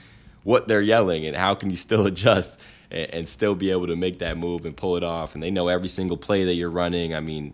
what 0.45 0.69
they're 0.69 0.83
yelling, 0.83 1.27
and 1.27 1.37
how 1.37 1.55
can 1.55 1.71
you 1.71 1.77
still 1.77 2.07
adjust 2.13 2.61
and, 2.95 3.13
and 3.13 3.29
still 3.29 3.55
be 3.55 3.71
able 3.71 3.87
to 3.89 3.97
make 3.97 4.21
that 4.21 4.39
move 4.39 4.65
and 4.65 4.75
pull 4.75 4.97
it 4.97 5.05
off. 5.05 5.35
And 5.35 5.43
they 5.43 5.51
know 5.51 5.69
every 5.69 5.91
single 5.91 6.17
play 6.17 6.45
that 6.45 6.55
you're 6.55 6.71
running. 6.71 7.15
I 7.15 7.21
mean, 7.21 7.53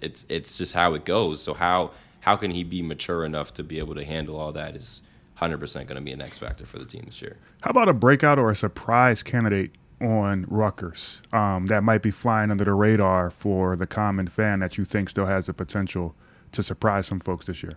it's 0.00 0.24
it's 0.30 0.56
just 0.56 0.72
how 0.72 0.94
it 0.94 1.04
goes. 1.04 1.42
So 1.42 1.52
how 1.52 1.90
how 2.20 2.36
can 2.36 2.50
he 2.52 2.64
be 2.64 2.80
mature 2.80 3.24
enough 3.24 3.52
to 3.54 3.62
be 3.62 3.78
able 3.78 3.94
to 3.96 4.04
handle 4.04 4.36
all 4.36 4.52
that 4.52 4.74
is 4.74 5.02
100% 5.40 5.60
going 5.74 5.86
to 5.94 6.00
be 6.00 6.12
an 6.12 6.20
X 6.20 6.38
factor 6.38 6.66
for 6.66 6.78
the 6.78 6.84
team 6.84 7.04
this 7.06 7.22
year. 7.22 7.36
How 7.62 7.70
about 7.70 7.88
a 7.88 7.92
breakout 7.92 8.38
or 8.38 8.50
a 8.50 8.56
surprise 8.56 9.22
candidate 9.22 9.72
on 10.00 10.44
Rutgers 10.48 11.22
um, 11.32 11.66
that 11.66 11.82
might 11.82 12.02
be 12.02 12.10
flying 12.10 12.50
under 12.50 12.64
the 12.64 12.74
radar 12.74 13.30
for 13.30 13.76
the 13.76 13.86
common 13.86 14.28
fan 14.28 14.60
that 14.60 14.78
you 14.78 14.84
think 14.84 15.08
still 15.08 15.26
has 15.26 15.46
the 15.46 15.54
potential 15.54 16.14
to 16.52 16.62
surprise 16.62 17.06
some 17.06 17.20
folks 17.20 17.46
this 17.46 17.62
year? 17.62 17.74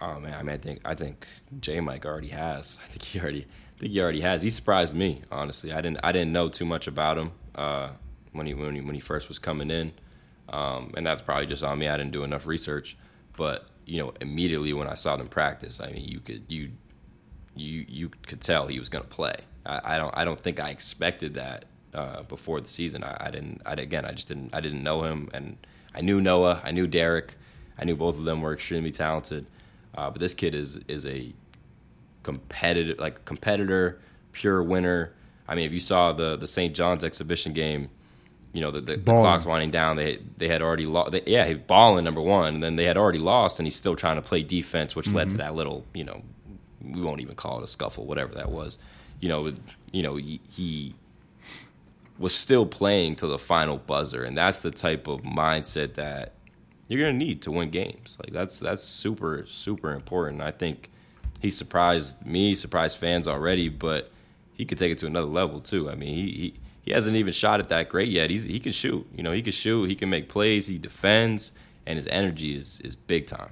Oh 0.00 0.18
man, 0.18 0.34
I 0.34 0.42
mean, 0.42 0.54
I 0.54 0.58
think 0.58 0.80
I 0.86 0.94
think 0.94 1.26
J 1.60 1.80
Mike 1.80 2.06
already 2.06 2.28
has. 2.28 2.78
I 2.84 2.88
think 2.88 3.02
he 3.02 3.20
already, 3.20 3.46
I 3.80 3.84
think 3.84 3.94
he 3.94 4.00
already 4.02 4.20
has. 4.20 4.42
He 4.42 4.50
surprised 4.50 4.94
me, 4.94 5.22
honestly. 5.32 5.72
I 5.72 5.80
didn't 5.80 6.00
I 6.04 6.12
didn't 6.12 6.32
know 6.32 6.50
too 6.50 6.66
much 6.66 6.86
about 6.86 7.16
him 7.16 7.32
uh, 7.54 7.92
when 8.32 8.46
he 8.46 8.52
when 8.52 8.74
he 8.74 8.82
when 8.82 8.94
he 8.94 9.00
first 9.00 9.28
was 9.28 9.38
coming 9.38 9.70
in, 9.70 9.92
um, 10.50 10.92
and 10.98 11.06
that's 11.06 11.22
probably 11.22 11.46
just 11.46 11.64
on 11.64 11.78
me. 11.78 11.88
I 11.88 11.96
didn't 11.96 12.12
do 12.12 12.22
enough 12.22 12.46
research, 12.46 12.98
but 13.38 13.70
you 13.86 13.98
know, 13.98 14.12
immediately 14.20 14.74
when 14.74 14.86
I 14.86 14.92
saw 14.92 15.16
them 15.16 15.28
practice, 15.28 15.80
I 15.80 15.92
mean, 15.92 16.04
you 16.04 16.20
could 16.20 16.44
you 16.48 16.72
you 17.56 17.86
you 17.88 18.10
could 18.26 18.42
tell 18.42 18.66
he 18.66 18.78
was 18.78 18.90
going 18.90 19.04
to 19.04 19.08
play. 19.08 19.36
I, 19.64 19.94
I, 19.94 19.96
don't 19.96 20.14
I 20.14 20.24
don't 20.24 20.38
think 20.38 20.60
I 20.60 20.68
expected 20.68 21.32
that 21.34 21.64
uh, 21.94 22.24
before 22.24 22.60
the 22.60 22.68
season. 22.68 23.02
I, 23.02 23.16
I 23.18 23.30
didn't. 23.30 23.62
I, 23.64 23.72
again, 23.72 24.04
I 24.04 24.12
just 24.12 24.28
didn't. 24.28 24.54
I 24.54 24.60
didn't 24.60 24.82
know 24.82 25.04
him, 25.04 25.30
and 25.32 25.56
I 25.94 26.02
knew 26.02 26.20
Noah. 26.20 26.60
I 26.62 26.70
knew 26.70 26.86
Derek. 26.86 27.32
I 27.78 27.84
knew 27.86 27.96
both 27.96 28.18
of 28.18 28.26
them 28.26 28.42
were 28.42 28.52
extremely 28.52 28.90
talented. 28.90 29.46
Uh, 29.94 30.10
but 30.10 30.20
this 30.20 30.34
kid 30.34 30.54
is 30.54 30.80
is 30.86 31.06
a 31.06 31.32
competitive 32.22 32.98
like 32.98 33.24
competitor, 33.24 34.00
pure 34.32 34.62
winner. 34.62 35.12
I 35.48 35.54
mean, 35.54 35.66
if 35.66 35.72
you 35.72 35.80
saw 35.80 36.12
the 36.12 36.36
the 36.36 36.46
St. 36.46 36.74
John's 36.74 37.04
exhibition 37.04 37.52
game, 37.52 37.90
you 38.52 38.60
know 38.60 38.70
the, 38.70 38.80
the, 38.80 38.96
the 38.96 39.02
clock's 39.02 39.46
winding 39.46 39.70
down. 39.70 39.96
They 39.96 40.18
they 40.36 40.48
had 40.48 40.62
already 40.62 40.86
lost. 40.86 41.14
Yeah, 41.26 41.46
he 41.46 41.54
balling 41.54 42.04
number 42.04 42.20
one, 42.20 42.54
and 42.54 42.62
then 42.62 42.76
they 42.76 42.84
had 42.84 42.96
already 42.96 43.18
lost, 43.18 43.58
and 43.58 43.66
he's 43.66 43.76
still 43.76 43.96
trying 43.96 44.16
to 44.16 44.22
play 44.22 44.42
defense, 44.42 44.96
which 44.96 45.06
mm-hmm. 45.06 45.16
led 45.16 45.24
to 45.24 45.28
mm-hmm. 45.30 45.38
that 45.38 45.54
little 45.54 45.84
you 45.94 46.04
know 46.04 46.22
we 46.82 47.00
won't 47.00 47.20
even 47.20 47.34
call 47.34 47.58
it 47.58 47.64
a 47.64 47.66
scuffle, 47.66 48.06
whatever 48.06 48.34
that 48.34 48.50
was. 48.50 48.78
You 49.20 49.28
know, 49.28 49.52
you 49.92 50.02
know 50.02 50.16
he, 50.16 50.40
he 50.50 50.94
was 52.18 52.34
still 52.34 52.66
playing 52.66 53.16
to 53.16 53.26
the 53.26 53.38
final 53.38 53.76
buzzer, 53.76 54.24
and 54.24 54.36
that's 54.36 54.62
the 54.62 54.70
type 54.70 55.06
of 55.06 55.22
mindset 55.22 55.94
that 55.94 56.34
you're 56.88 57.00
gonna 57.00 57.16
need 57.16 57.42
to 57.42 57.50
win 57.50 57.70
games. 57.70 58.18
Like 58.20 58.32
that's 58.32 58.58
that's 58.58 58.82
super 58.82 59.44
super 59.48 59.92
important. 59.92 60.42
I 60.42 60.50
think 60.50 60.90
he 61.40 61.50
surprised 61.50 62.24
me, 62.24 62.54
surprised 62.54 62.98
fans 62.98 63.26
already, 63.26 63.68
but 63.68 64.10
he 64.54 64.64
could 64.64 64.78
take 64.78 64.92
it 64.92 64.98
to 64.98 65.06
another 65.06 65.26
level 65.26 65.60
too. 65.60 65.90
I 65.90 65.94
mean, 65.94 66.14
he 66.14 66.22
he, 66.22 66.54
he 66.82 66.92
hasn't 66.92 67.16
even 67.16 67.32
shot 67.32 67.60
it 67.60 67.68
that 67.68 67.88
great 67.88 68.08
yet. 68.08 68.30
He's 68.30 68.44
he 68.44 68.60
can 68.60 68.72
shoot. 68.72 69.06
You 69.14 69.22
know, 69.22 69.32
he 69.32 69.42
can 69.42 69.52
shoot. 69.52 69.86
He 69.86 69.94
can 69.94 70.10
make 70.10 70.28
plays. 70.28 70.66
He 70.66 70.78
defends, 70.78 71.52
and 71.86 71.96
his 71.96 72.06
energy 72.08 72.56
is 72.56 72.80
is 72.80 72.94
big 72.94 73.26
time. 73.26 73.50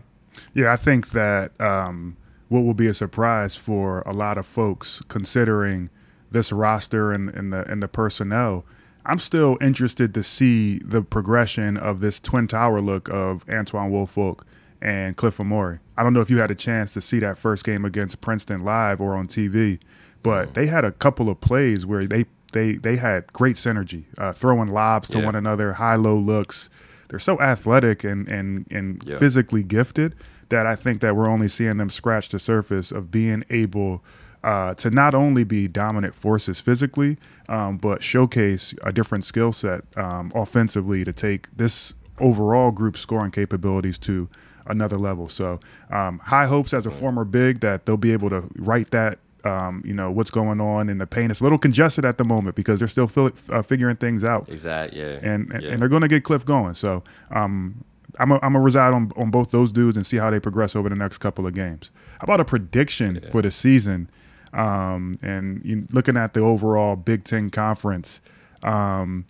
Yeah, 0.54 0.72
I 0.72 0.76
think 0.76 1.10
that 1.10 1.58
um, 1.60 2.16
what 2.48 2.60
will 2.60 2.74
be 2.74 2.86
a 2.86 2.94
surprise 2.94 3.56
for 3.56 4.02
a 4.06 4.12
lot 4.12 4.38
of 4.38 4.46
folks 4.46 5.02
considering 5.08 5.90
this 6.30 6.52
roster 6.52 7.12
and, 7.12 7.30
and 7.30 7.52
the 7.52 7.68
and 7.70 7.82
the 7.82 7.88
personnel 7.88 8.64
I'm 9.08 9.18
still 9.18 9.56
interested 9.62 10.12
to 10.12 10.22
see 10.22 10.80
the 10.80 11.00
progression 11.00 11.78
of 11.78 12.00
this 12.00 12.20
twin 12.20 12.46
tower 12.46 12.82
look 12.82 13.08
of 13.08 13.42
Antwone 13.48 13.90
Woolfolk 13.90 14.44
and 14.82 15.16
Cliff 15.16 15.38
Omoruyi. 15.38 15.78
I 15.98 16.04
don't 16.04 16.14
know 16.14 16.20
if 16.20 16.30
you 16.30 16.38
had 16.38 16.52
a 16.52 16.54
chance 16.54 16.92
to 16.92 17.00
see 17.00 17.18
that 17.18 17.38
first 17.38 17.64
game 17.64 17.84
against 17.84 18.20
Princeton 18.20 18.60
live 18.60 19.00
or 19.00 19.16
on 19.16 19.26
TV, 19.26 19.80
but 20.22 20.54
they 20.54 20.66
had 20.66 20.84
a 20.84 20.92
couple 20.92 21.28
of 21.28 21.40
plays 21.40 21.84
where 21.84 22.06
they 22.06 22.24
they 22.52 22.74
they 22.74 22.96
had 22.96 23.32
great 23.32 23.56
synergy, 23.56 24.04
uh, 24.16 24.32
throwing 24.32 24.68
lobs 24.68 25.08
to 25.10 25.18
yeah. 25.18 25.24
one 25.24 25.34
another, 25.34 25.72
high 25.72 25.96
low 25.96 26.16
looks. 26.16 26.70
They're 27.08 27.18
so 27.18 27.40
athletic 27.40 28.04
and 28.04 28.28
and 28.28 28.64
and 28.70 29.02
yeah. 29.04 29.18
physically 29.18 29.64
gifted 29.64 30.14
that 30.50 30.66
I 30.66 30.76
think 30.76 31.00
that 31.00 31.16
we're 31.16 31.28
only 31.28 31.48
seeing 31.48 31.78
them 31.78 31.90
scratch 31.90 32.28
the 32.28 32.38
surface 32.38 32.92
of 32.92 33.10
being 33.10 33.44
able 33.50 34.04
uh, 34.44 34.74
to 34.74 34.90
not 34.90 35.16
only 35.16 35.42
be 35.42 35.66
dominant 35.66 36.14
forces 36.14 36.60
physically, 36.60 37.18
um, 37.48 37.76
but 37.76 38.04
showcase 38.04 38.72
a 38.84 38.92
different 38.92 39.24
skill 39.24 39.50
set 39.50 39.82
um, 39.96 40.30
offensively 40.32 41.02
to 41.04 41.12
take 41.12 41.54
this 41.56 41.92
overall 42.20 42.70
group 42.70 42.96
scoring 42.96 43.32
capabilities 43.32 43.98
to 43.98 44.28
another 44.68 44.98
level. 44.98 45.28
So 45.28 45.60
um, 45.90 46.18
high 46.20 46.46
hopes 46.46 46.72
as 46.72 46.86
a 46.86 46.90
former 46.90 47.24
big 47.24 47.60
that 47.60 47.86
they'll 47.86 47.96
be 47.96 48.12
able 48.12 48.30
to 48.30 48.44
write 48.56 48.90
that. 48.90 49.18
Um, 49.44 49.82
you 49.86 49.94
know 49.94 50.10
what's 50.10 50.30
going 50.30 50.60
on 50.60 50.88
in 50.88 50.98
the 50.98 51.06
paint. 51.06 51.30
It's 51.30 51.40
a 51.40 51.44
little 51.44 51.58
congested 51.58 52.04
at 52.04 52.18
the 52.18 52.24
moment 52.24 52.56
because 52.56 52.80
they're 52.80 52.88
still 52.88 53.10
uh, 53.50 53.62
figuring 53.62 53.96
things 53.96 54.24
out. 54.24 54.48
Exactly. 54.48 55.00
Yeah. 55.00 55.20
And 55.22 55.48
yeah. 55.62 55.70
and 55.70 55.80
they're 55.80 55.88
going 55.88 56.02
to 56.02 56.08
get 56.08 56.24
Cliff 56.24 56.44
going. 56.44 56.74
So 56.74 57.04
um, 57.30 57.84
I'm 58.18 58.30
going 58.30 58.40
to 58.40 58.58
reside 58.58 58.92
on, 58.92 59.12
on 59.16 59.30
both 59.30 59.52
those 59.52 59.70
dudes 59.70 59.96
and 59.96 60.04
see 60.04 60.16
how 60.16 60.28
they 60.30 60.40
progress 60.40 60.74
over 60.74 60.88
the 60.88 60.96
next 60.96 61.18
couple 61.18 61.46
of 61.46 61.54
games. 61.54 61.92
How 62.18 62.24
about 62.24 62.40
a 62.40 62.44
prediction 62.44 63.20
yeah. 63.22 63.30
for 63.30 63.40
the 63.40 63.50
season 63.52 64.10
um, 64.52 65.14
and 65.22 65.64
you, 65.64 65.86
looking 65.92 66.16
at 66.16 66.34
the 66.34 66.40
overall 66.40 66.96
Big 66.96 67.24
Ten 67.24 67.50
conference, 67.50 68.20
um, 68.62 69.26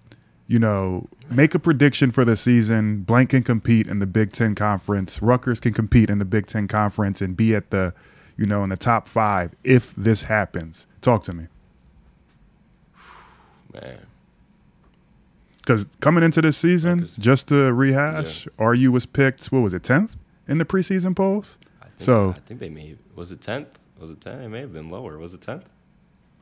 you 0.49 0.59
know, 0.59 1.07
make 1.31 1.55
a 1.55 1.59
prediction 1.59 2.11
for 2.11 2.25
the 2.25 2.35
season. 2.35 3.03
Blank 3.03 3.31
can 3.31 3.45
compete 3.45 3.87
in 3.87 3.99
the 3.99 4.07
Big 4.07 4.33
Ten 4.33 4.55
conference. 4.55 5.23
Rutgers 5.23 5.61
can 5.61 5.75
compete 5.75 6.11
in 6.11 6.19
the 6.19 6.25
Big 6.25 6.47
Ten 6.47 6.67
conference 6.67 7.21
and 7.21 7.37
be 7.37 7.55
at 7.55 7.71
the, 7.71 7.93
you 8.37 8.47
know, 8.47 8.65
in 8.65 8.71
the 8.71 8.77
top 8.77 9.09
five 9.09 9.55
if 9.63 9.95
this 9.95 10.23
happens. 10.23 10.87
Talk 11.03 11.23
to 11.25 11.35
me, 11.35 11.47
man. 13.75 13.99
Because 15.59 15.85
coming 16.01 16.25
into 16.25 16.41
this 16.41 16.57
season, 16.57 17.01
Rutgers. 17.01 17.17
just 17.17 17.49
to 17.49 17.73
rehash, 17.75 18.47
yeah. 18.47 18.67
RU 18.67 18.91
was 18.91 19.05
picked. 19.05 19.45
What 19.47 19.61
was 19.61 19.75
it, 19.75 19.83
tenth 19.83 20.17
in 20.49 20.57
the 20.57 20.65
preseason 20.65 21.15
polls? 21.15 21.59
I 21.83 21.85
think, 21.85 22.01
so 22.01 22.31
I 22.31 22.41
think 22.41 22.59
they 22.59 22.71
made 22.71 22.99
was 23.15 23.31
it 23.33 23.43
tenth 23.43 23.69
was 24.01 24.11
it 24.11 24.23
ten? 24.23 24.41
It 24.41 24.49
may 24.49 24.61
have 24.61 24.73
been 24.73 24.89
lower. 24.89 25.19
Was 25.19 25.35
it 25.35 25.43
tenth? 25.43 25.67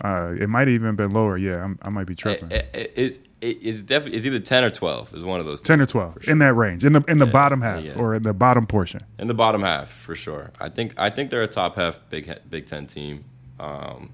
Uh, 0.04 0.34
it 0.38 0.48
might 0.48 0.68
have 0.68 0.74
even 0.74 0.94
been 0.94 1.10
lower. 1.10 1.36
Yeah, 1.36 1.64
I'm, 1.64 1.78
i 1.82 1.88
might 1.88 2.06
be 2.06 2.12
eh, 2.12 2.16
tripping. 2.16 2.50
It, 2.52 2.70
it, 2.74 2.92
it, 2.94 3.26
it's 3.50 3.82
definitely 3.82 4.16
it's 4.16 4.26
either 4.26 4.38
ten 4.38 4.64
or 4.64 4.70
twelve. 4.70 5.14
Is 5.14 5.24
one 5.24 5.40
of 5.40 5.46
those. 5.46 5.60
Ten 5.60 5.80
or 5.80 5.86
twelve 5.86 6.18
sure. 6.20 6.32
in 6.32 6.38
that 6.40 6.54
range, 6.54 6.84
in 6.84 6.92
the 6.92 7.04
in 7.08 7.18
the 7.18 7.26
yeah, 7.26 7.32
bottom 7.32 7.60
half 7.60 7.82
yeah. 7.82 7.94
or 7.94 8.14
in 8.14 8.22
the 8.22 8.32
bottom 8.32 8.66
portion. 8.66 9.02
In 9.18 9.28
the 9.28 9.34
bottom 9.34 9.62
half, 9.62 9.90
for 9.90 10.14
sure. 10.14 10.52
I 10.60 10.68
think 10.68 10.94
I 10.98 11.10
think 11.10 11.30
they're 11.30 11.42
a 11.42 11.48
top 11.48 11.76
half 11.76 12.00
Big 12.10 12.32
Big 12.48 12.66
Ten 12.66 12.86
team. 12.86 13.24
Um, 13.58 14.12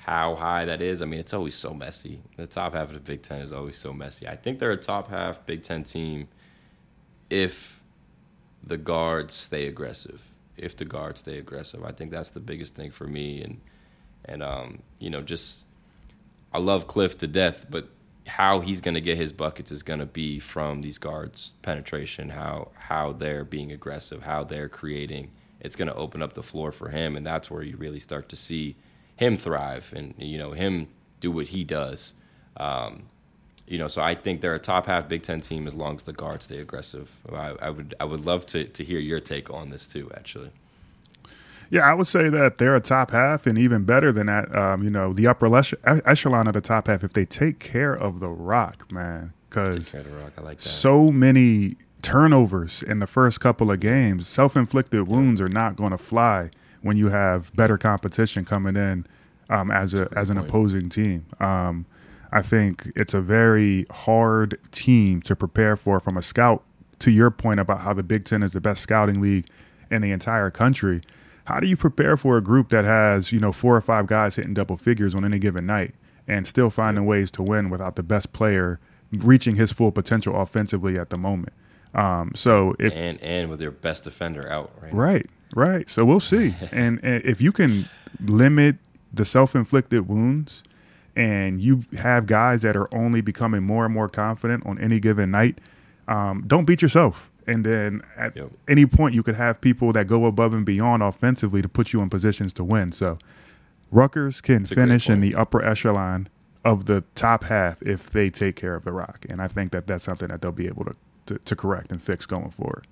how 0.00 0.34
high 0.34 0.66
that 0.66 0.82
is, 0.82 1.00
I 1.00 1.06
mean, 1.06 1.18
it's 1.18 1.32
always 1.32 1.54
so 1.54 1.72
messy. 1.72 2.20
The 2.36 2.46
top 2.46 2.74
half 2.74 2.88
of 2.88 2.94
the 2.94 3.00
Big 3.00 3.22
Ten 3.22 3.40
is 3.40 3.52
always 3.52 3.78
so 3.78 3.92
messy. 3.92 4.28
I 4.28 4.36
think 4.36 4.58
they're 4.58 4.72
a 4.72 4.76
top 4.76 5.08
half 5.08 5.44
Big 5.46 5.62
Ten 5.62 5.82
team 5.82 6.28
if 7.30 7.82
the 8.62 8.76
guards 8.76 9.32
stay 9.32 9.66
aggressive 9.66 10.20
if 10.56 10.76
the 10.76 10.84
guards 10.84 11.20
stay 11.20 11.38
aggressive. 11.38 11.84
I 11.84 11.92
think 11.92 12.10
that's 12.10 12.30
the 12.30 12.40
biggest 12.40 12.74
thing 12.74 12.90
for 12.90 13.06
me. 13.06 13.42
And 13.42 13.60
and 14.24 14.42
um, 14.42 14.82
you 14.98 15.10
know, 15.10 15.20
just 15.20 15.63
I 16.54 16.58
love 16.58 16.86
Cliff 16.86 17.18
to 17.18 17.26
death, 17.26 17.66
but 17.68 17.88
how 18.26 18.60
he's 18.60 18.80
going 18.80 18.94
to 18.94 19.00
get 19.00 19.18
his 19.18 19.32
buckets 19.32 19.72
is 19.72 19.82
going 19.82 19.98
to 19.98 20.06
be 20.06 20.38
from 20.38 20.82
these 20.82 20.98
guards' 20.98 21.52
penetration, 21.62 22.30
how 22.30 22.68
how 22.74 23.12
they're 23.12 23.44
being 23.44 23.72
aggressive, 23.72 24.22
how 24.22 24.44
they're 24.44 24.68
creating. 24.68 25.32
It's 25.60 25.76
going 25.76 25.88
to 25.88 25.94
open 25.94 26.22
up 26.22 26.34
the 26.34 26.42
floor 26.42 26.70
for 26.70 26.90
him, 26.90 27.16
and 27.16 27.26
that's 27.26 27.50
where 27.50 27.62
you 27.62 27.76
really 27.76 27.98
start 27.98 28.28
to 28.28 28.36
see 28.36 28.76
him 29.16 29.36
thrive 29.36 29.92
and 29.94 30.14
you 30.16 30.38
know 30.38 30.52
him 30.52 30.88
do 31.20 31.30
what 31.32 31.48
he 31.48 31.64
does. 31.64 32.14
Um, 32.56 33.08
you 33.66 33.78
know, 33.78 33.88
so 33.88 34.00
I 34.02 34.14
think 34.14 34.40
they're 34.40 34.54
a 34.54 34.60
top 34.60 34.86
half 34.86 35.08
Big 35.08 35.22
Ten 35.22 35.40
team 35.40 35.66
as 35.66 35.74
long 35.74 35.96
as 35.96 36.04
the 36.04 36.12
guards 36.12 36.44
stay 36.44 36.58
aggressive. 36.58 37.10
I, 37.32 37.54
I 37.60 37.70
would 37.70 37.94
I 37.98 38.04
would 38.04 38.24
love 38.24 38.46
to 38.46 38.64
to 38.64 38.84
hear 38.84 39.00
your 39.00 39.20
take 39.20 39.50
on 39.50 39.70
this 39.70 39.88
too, 39.88 40.10
actually. 40.14 40.50
Yeah, 41.70 41.82
I 41.82 41.94
would 41.94 42.06
say 42.06 42.28
that 42.28 42.58
they're 42.58 42.74
a 42.74 42.80
top 42.80 43.10
half, 43.10 43.46
and 43.46 43.58
even 43.58 43.84
better 43.84 44.12
than 44.12 44.26
that, 44.26 44.54
um, 44.54 44.82
you 44.82 44.90
know, 44.90 45.12
the 45.12 45.26
upper 45.26 45.46
echelon 45.84 46.46
of 46.46 46.52
the 46.52 46.60
top 46.60 46.86
half. 46.86 47.02
If 47.02 47.12
they 47.12 47.24
take 47.24 47.58
care 47.58 47.94
of 47.94 48.20
the 48.20 48.28
rock, 48.28 48.90
man, 48.92 49.32
because 49.48 49.94
like 50.40 50.60
so 50.60 51.10
many 51.10 51.76
turnovers 52.02 52.82
in 52.82 52.98
the 52.98 53.06
first 53.06 53.40
couple 53.40 53.70
of 53.70 53.80
games, 53.80 54.28
self-inflicted 54.28 55.08
wounds 55.08 55.40
are 55.40 55.48
not 55.48 55.74
going 55.76 55.90
to 55.90 55.98
fly 55.98 56.50
when 56.82 56.96
you 56.96 57.08
have 57.08 57.52
better 57.54 57.78
competition 57.78 58.44
coming 58.44 58.76
in 58.76 59.06
um, 59.48 59.70
as 59.70 59.94
a 59.94 60.08
as 60.14 60.30
an 60.30 60.36
point. 60.36 60.48
opposing 60.48 60.88
team. 60.88 61.26
Um, 61.40 61.86
I 62.30 62.42
think 62.42 62.90
it's 62.96 63.14
a 63.14 63.20
very 63.20 63.86
hard 63.90 64.58
team 64.70 65.22
to 65.22 65.36
prepare 65.36 65.76
for 65.76 66.00
from 66.00 66.16
a 66.16 66.22
scout. 66.22 66.62
To 67.00 67.10
your 67.10 67.30
point 67.30 67.60
about 67.60 67.80
how 67.80 67.92
the 67.92 68.02
Big 68.02 68.24
Ten 68.24 68.42
is 68.42 68.52
the 68.52 68.60
best 68.60 68.82
scouting 68.82 69.20
league 69.20 69.46
in 69.90 70.00
the 70.00 70.10
entire 70.10 70.50
country, 70.50 71.02
how 71.44 71.60
do 71.60 71.66
you 71.66 71.76
prepare 71.76 72.16
for 72.16 72.36
a 72.36 72.40
group 72.40 72.70
that 72.70 72.84
has 72.84 73.32
you 73.32 73.40
know 73.40 73.52
four 73.52 73.76
or 73.76 73.80
five 73.80 74.06
guys 74.06 74.36
hitting 74.36 74.54
double 74.54 74.76
figures 74.76 75.14
on 75.14 75.24
any 75.24 75.38
given 75.38 75.66
night 75.66 75.94
and 76.26 76.46
still 76.46 76.70
finding 76.70 77.04
ways 77.06 77.30
to 77.32 77.42
win 77.42 77.70
without 77.70 77.96
the 77.96 78.02
best 78.02 78.32
player 78.32 78.80
reaching 79.12 79.56
his 79.56 79.72
full 79.72 79.92
potential 79.92 80.40
offensively 80.40 80.98
at 80.98 81.10
the 81.10 81.18
moment? 81.18 81.52
Um, 81.94 82.32
so 82.34 82.74
if 82.78 82.92
and 82.94 83.20
and 83.20 83.50
with 83.50 83.60
your 83.60 83.70
best 83.70 84.04
defender 84.04 84.50
out, 84.50 84.72
right? 84.80 84.92
Right, 84.92 85.26
right. 85.54 85.88
So 85.88 86.04
we'll 86.04 86.20
see. 86.20 86.54
and, 86.72 86.98
and 87.02 87.24
if 87.24 87.40
you 87.40 87.52
can 87.52 87.88
limit 88.20 88.76
the 89.12 89.24
self-inflicted 89.24 90.08
wounds 90.08 90.64
and 91.14 91.60
you 91.60 91.84
have 91.98 92.26
guys 92.26 92.62
that 92.62 92.76
are 92.76 92.92
only 92.92 93.20
becoming 93.20 93.62
more 93.62 93.84
and 93.84 93.94
more 93.94 94.08
confident 94.08 94.66
on 94.66 94.78
any 94.80 94.98
given 94.98 95.30
night, 95.30 95.58
um, 96.08 96.42
don't 96.46 96.64
beat 96.64 96.82
yourself. 96.82 97.30
And 97.46 97.64
then 97.64 98.02
at 98.16 98.36
Yep. 98.36 98.50
any 98.68 98.86
point, 98.86 99.14
you 99.14 99.22
could 99.22 99.34
have 99.36 99.60
people 99.60 99.92
that 99.92 100.06
go 100.06 100.24
above 100.26 100.54
and 100.54 100.64
beyond 100.64 101.02
offensively 101.02 101.62
to 101.62 101.68
put 101.68 101.92
you 101.92 102.00
in 102.00 102.08
positions 102.10 102.52
to 102.54 102.64
win. 102.64 102.92
So 102.92 103.18
Rutgers 103.90 104.40
can 104.40 104.62
That's 104.62 104.72
finish 104.74 105.08
in 105.10 105.20
the 105.20 105.34
upper 105.34 105.64
echelon 105.64 106.28
of 106.64 106.86
the 106.86 107.04
top 107.14 107.44
half 107.44 107.82
if 107.82 108.10
they 108.10 108.30
take 108.30 108.56
care 108.56 108.74
of 108.74 108.84
the 108.84 108.92
rock. 108.92 109.26
And 109.28 109.42
I 109.42 109.48
think 109.48 109.72
that 109.72 109.86
that's 109.86 110.04
something 110.04 110.28
that 110.28 110.40
they'll 110.42 110.52
be 110.52 110.66
able 110.66 110.84
to, 110.86 110.94
to, 111.26 111.38
to 111.38 111.56
correct 111.56 111.92
and 111.92 112.02
fix 112.02 112.26
going 112.26 112.50
forward. 112.50 112.86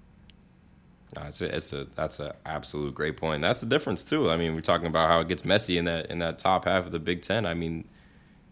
It's 1.26 1.42
a, 1.42 1.54
it's 1.54 1.72
a 1.72 1.86
that's 1.94 2.20
an 2.20 2.32
absolute 2.46 2.94
great 2.94 3.16
point. 3.18 3.42
That's 3.42 3.60
the 3.60 3.66
difference 3.66 4.02
too. 4.02 4.30
I 4.30 4.36
mean, 4.38 4.54
we're 4.54 4.62
talking 4.62 4.86
about 4.86 5.08
how 5.08 5.20
it 5.20 5.28
gets 5.28 5.44
messy 5.44 5.76
in 5.76 5.84
that 5.84 6.06
in 6.06 6.20
that 6.20 6.38
top 6.38 6.64
half 6.64 6.86
of 6.86 6.92
the 6.92 6.98
Big 6.98 7.20
Ten. 7.20 7.44
I 7.44 7.52
mean, 7.52 7.84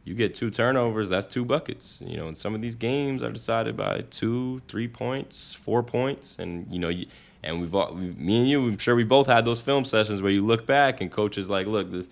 you 0.04 0.14
get 0.14 0.34
two 0.34 0.50
turnovers, 0.50 1.08
that's 1.08 1.26
two 1.26 1.44
buckets. 1.44 1.98
You 2.04 2.16
know, 2.16 2.28
and 2.28 2.36
some 2.36 2.54
of 2.54 2.62
these 2.62 2.74
games 2.74 3.22
are 3.22 3.30
decided 3.30 3.76
by 3.76 4.02
two, 4.10 4.62
three 4.68 4.88
points, 4.88 5.54
four 5.54 5.82
points, 5.82 6.36
and 6.38 6.66
you 6.70 6.78
know, 6.78 6.88
you, 6.88 7.06
and 7.42 7.60
we've 7.60 7.74
all, 7.74 7.94
we, 7.94 8.12
me 8.12 8.40
and 8.40 8.48
you, 8.48 8.62
I'm 8.66 8.78
sure 8.78 8.94
we 8.94 9.04
both 9.04 9.26
had 9.26 9.44
those 9.44 9.60
film 9.60 9.84
sessions 9.84 10.22
where 10.22 10.30
you 10.30 10.44
look 10.44 10.66
back 10.66 11.00
and 11.00 11.10
coaches 11.10 11.48
like, 11.48 11.66
look, 11.66 11.90
this 11.90 12.06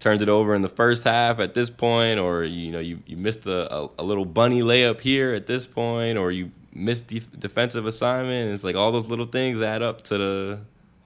turns 0.00 0.22
it 0.22 0.28
over 0.28 0.54
in 0.54 0.62
the 0.62 0.68
first 0.68 1.04
half 1.04 1.40
at 1.40 1.54
this 1.54 1.70
point, 1.70 2.20
or 2.20 2.44
you 2.44 2.70
know, 2.70 2.78
you, 2.78 3.00
you 3.06 3.16
missed 3.16 3.46
a, 3.46 3.74
a, 3.74 3.90
a 3.98 4.02
little 4.02 4.24
bunny 4.24 4.62
layup 4.62 5.00
here 5.00 5.34
at 5.34 5.46
this 5.46 5.66
point, 5.66 6.18
or 6.18 6.30
you 6.30 6.50
missed 6.72 7.08
def- 7.08 7.38
defensive 7.38 7.86
assignment. 7.86 8.52
It's 8.52 8.64
like 8.64 8.76
all 8.76 8.92
those 8.92 9.08
little 9.08 9.26
things 9.26 9.60
add 9.60 9.82
up 9.82 10.02
to 10.04 10.18
the 10.18 10.58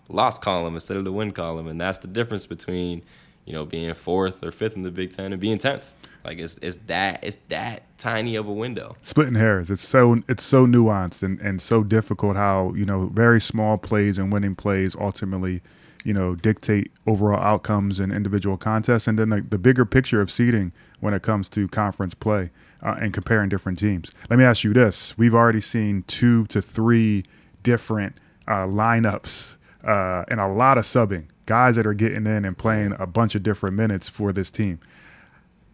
loss 0.09 0.39
column 0.39 0.75
instead 0.75 0.97
of 0.97 1.05
the 1.05 1.13
win 1.13 1.33
column, 1.33 1.69
and 1.69 1.81
that's 1.81 1.99
the 1.99 2.09
difference 2.09 2.47
between 2.47 3.03
you 3.45 3.53
know 3.53 3.65
being 3.65 3.93
fourth 3.95 4.45
or 4.45 4.53
fifth 4.53 4.77
in 4.77 4.83
the 4.83 4.91
Big 4.91 5.13
Ten 5.13 5.33
and 5.33 5.41
being 5.41 5.59
tenth. 5.59 5.95
Like 6.25 6.39
it's 6.39 6.59
it's 6.63 6.79
that 6.87 7.23
it's 7.23 7.39
that 7.49 7.83
tiny 7.99 8.37
of 8.37 8.47
a 8.47 8.53
window. 8.53 8.97
splitting 9.03 9.35
hairs. 9.35 9.71
It's 9.71 9.87
so 9.87 10.23
it's 10.29 10.45
so 10.45 10.67
nuanced 10.67 11.23
and, 11.23 11.41
and 11.41 11.61
so 11.61 11.83
difficult 11.83 12.37
how 12.37 12.73
you 12.75 12.85
know 12.85 13.07
very 13.07 13.41
small 13.41 13.79
plays 13.79 14.19
and 14.19 14.33
winning 14.33 14.55
plays 14.55 14.95
ultimately 14.99 15.63
you 16.05 16.13
know 16.13 16.35
dictate 16.35 16.93
overall 17.07 17.41
outcomes 17.41 17.99
in 17.99 18.13
individual 18.13 18.57
contests, 18.57 19.09
and 19.09 19.19
then 19.19 19.31
the, 19.31 19.41
the 19.41 19.59
bigger 19.59 19.85
picture 19.85 20.21
of 20.21 20.31
seeding 20.31 20.73
when 21.01 21.15
it 21.15 21.23
comes 21.23 21.49
to 21.51 21.69
conference 21.69 22.15
play 22.15 22.51
uh, 22.83 22.97
and 23.01 23.13
comparing 23.13 23.49
different 23.49 23.79
teams. 23.79 24.13
Let 24.31 24.39
me 24.39 24.45
ask 24.45 24.65
you 24.65 24.73
this: 24.73 25.17
We've 25.19 25.35
already 25.35 25.61
seen 25.61 26.05
two 26.07 26.47
to 26.47 26.63
three 26.63 27.25
different 27.63 28.17
uh, 28.47 28.67
lineups 28.67 29.57
uh, 29.85 30.25
and 30.29 30.41
a 30.41 30.47
lot 30.47 30.79
of 30.79 30.85
subbing. 30.85 31.27
Guys 31.47 31.75
that 31.75 31.87
are 31.87 31.95
getting 31.95 32.27
in 32.27 32.45
and 32.45 32.57
playing 32.57 32.95
a 33.01 33.07
bunch 33.07 33.35
of 33.35 33.43
different 33.43 33.75
minutes 33.75 34.09
for 34.09 34.31
this 34.31 34.53
team 34.53 34.79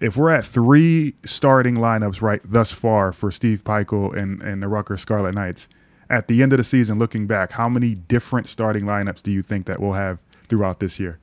if 0.01 0.17
we're 0.17 0.31
at 0.31 0.45
three 0.45 1.15
starting 1.25 1.77
lineups 1.77 2.23
right 2.23 2.41
thus 2.45 2.73
far 2.73 3.13
for 3.13 3.31
Steve 3.31 3.65
Pikiell 3.65 4.17
and, 4.17 4.41
and 4.43 4.63
the 4.63 4.69
Rutgers 4.69 5.01
Scarlet 5.01 5.35
Knights, 5.35 5.69
at 6.11 6.29
the 6.29 6.43
end 6.43 6.53
of 6.53 6.59
the 6.59 6.65
season, 6.65 6.99
looking 6.99 7.27
back, 7.27 7.53
how 7.53 7.69
many 7.69 7.95
different 7.95 8.49
starting 8.49 8.85
lineups 8.85 9.23
do 9.23 9.31
you 9.31 9.43
think 9.43 9.67
that 9.67 9.81
we'll 9.81 9.93
have 9.93 10.19
throughout 10.49 10.81
this 10.81 10.99
year? 10.99 11.19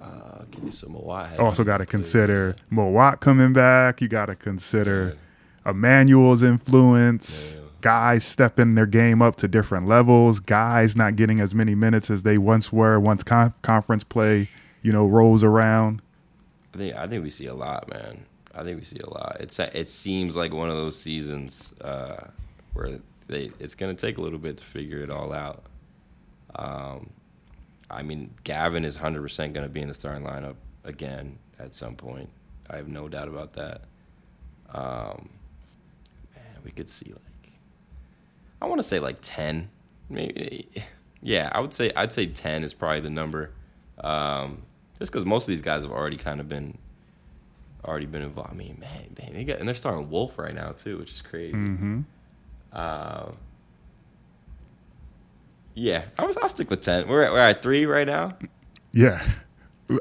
Uh, 0.00 0.44
give 0.50 0.62
me 0.62 0.70
some 0.70 0.92
more. 0.92 1.28
Also, 1.38 1.64
got 1.64 1.78
to 1.78 1.86
consider 1.86 2.56
Mawot 2.72 3.20
coming 3.20 3.52
back. 3.52 4.00
You 4.00 4.08
got 4.08 4.26
to 4.26 4.34
consider 4.34 5.18
Emmanuel's 5.66 6.42
influence. 6.42 7.56
Yeah. 7.56 7.66
Guys 7.82 8.24
stepping 8.24 8.74
their 8.74 8.86
game 8.86 9.22
up 9.22 9.36
to 9.36 9.48
different 9.48 9.86
levels. 9.86 10.38
Guys 10.38 10.96
not 10.96 11.16
getting 11.16 11.40
as 11.40 11.54
many 11.54 11.74
minutes 11.74 12.10
as 12.10 12.22
they 12.22 12.38
once 12.38 12.72
were. 12.72 12.98
Once 13.00 13.22
con- 13.22 13.54
conference 13.62 14.04
play, 14.04 14.48
you 14.82 14.92
know, 14.92 15.06
rolls 15.06 15.42
around. 15.42 16.02
I 16.74 16.78
think 16.78 16.96
I 16.96 17.06
think 17.06 17.22
we 17.22 17.30
see 17.30 17.46
a 17.46 17.54
lot, 17.54 17.88
man. 17.88 18.24
I 18.54 18.64
think 18.64 18.78
we 18.78 18.84
see 18.84 18.98
a 18.98 19.08
lot. 19.08 19.36
It's 19.40 19.58
it 19.58 19.88
seems 19.88 20.36
like 20.36 20.52
one 20.52 20.68
of 20.68 20.76
those 20.76 20.98
seasons 20.98 21.72
uh, 21.80 22.26
where 22.72 22.98
they 23.28 23.50
it's 23.58 23.74
going 23.74 23.94
to 23.94 24.06
take 24.06 24.18
a 24.18 24.20
little 24.20 24.38
bit 24.38 24.58
to 24.58 24.64
figure 24.64 25.02
it 25.02 25.10
all 25.10 25.32
out. 25.32 25.64
Um, 26.54 27.10
I 27.90 28.02
mean, 28.02 28.34
Gavin 28.44 28.84
is 28.84 28.96
hundred 28.96 29.22
percent 29.22 29.54
going 29.54 29.66
to 29.66 29.72
be 29.72 29.80
in 29.80 29.88
the 29.88 29.94
starting 29.94 30.24
lineup 30.24 30.56
again 30.84 31.38
at 31.58 31.74
some 31.74 31.94
point. 31.94 32.28
I 32.68 32.76
have 32.76 32.88
no 32.88 33.08
doubt 33.08 33.28
about 33.28 33.52
that. 33.54 33.82
Um, 34.72 35.28
man, 36.34 36.62
we 36.64 36.70
could 36.70 36.88
see 36.88 37.06
like 37.10 37.52
I 38.62 38.66
want 38.66 38.80
to 38.80 38.86
say 38.86 39.00
like 39.00 39.18
ten, 39.22 39.70
maybe. 40.08 40.68
Yeah, 41.22 41.50
I 41.52 41.60
would 41.60 41.74
say 41.74 41.92
I'd 41.94 42.12
say 42.12 42.26
ten 42.26 42.64
is 42.64 42.72
probably 42.74 43.00
the 43.00 43.10
number. 43.10 43.50
Um, 43.98 44.62
just 45.00 45.10
because 45.10 45.24
most 45.24 45.44
of 45.44 45.48
these 45.48 45.60
guys 45.62 45.82
have 45.82 45.90
already 45.90 46.16
kind 46.16 46.38
of 46.40 46.48
been 46.48 46.78
already 47.84 48.06
been 48.06 48.22
involved. 48.22 48.50
I 48.52 48.54
mean, 48.54 48.76
man, 48.78 49.32
they 49.32 49.42
got 49.42 49.58
and 49.58 49.66
they're 49.66 49.74
starting 49.74 50.08
Wolf 50.08 50.38
right 50.38 50.54
now 50.54 50.70
too, 50.72 50.98
which 50.98 51.12
is 51.12 51.22
crazy. 51.22 51.54
Mm-hmm. 51.54 52.00
Uh, 52.72 53.32
yeah, 55.74 56.04
I 56.18 56.24
was. 56.24 56.36
I'll 56.36 56.48
stick 56.48 56.70
with 56.70 56.82
ten. 56.82 57.08
We're 57.08 57.24
at, 57.24 57.32
we're 57.32 57.38
at 57.38 57.62
three 57.62 57.86
right 57.86 58.06
now. 58.06 58.30
Yeah. 58.92 59.22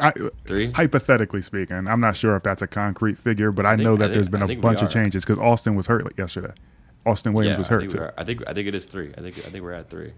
I, 0.02 0.14
Three. 0.46 0.72
hypothetically 0.72 1.42
speaking, 1.42 1.88
I'm 1.88 2.00
not 2.00 2.16
sure 2.16 2.36
if 2.36 2.44
that's 2.44 2.62
a 2.62 2.68
concrete 2.68 3.18
figure, 3.18 3.52
but 3.52 3.66
I, 3.66 3.72
think- 3.72 3.84
know 3.86 3.94
I 3.94 3.98
that 3.98 4.04
think- 4.06 4.14
there's 4.14 4.30
been 4.30 4.44
a 4.44 4.56
bunch 4.56 4.84
of 4.84 4.92
changes 4.92 5.26
because 5.26 5.40
Austin 5.40 5.74
was 5.74 5.88
hurt 5.88 6.06
yesterday. 6.16 6.54
Austin 7.08 7.34
Williams 7.34 7.56
yeah, 7.56 7.60
was 7.60 7.70
I 7.70 7.74
hurt 7.74 7.90
too. 7.90 8.10
I 8.16 8.24
think 8.24 8.44
I 8.48 8.54
think 8.54 8.68
it 8.68 8.76
is 8.76 8.86
three. 8.86 9.12
I 9.18 9.22
think 9.22 9.38
I 9.40 9.50
think 9.50 9.64
we're 9.64 9.72
at 9.72 9.90
three. 9.90 10.12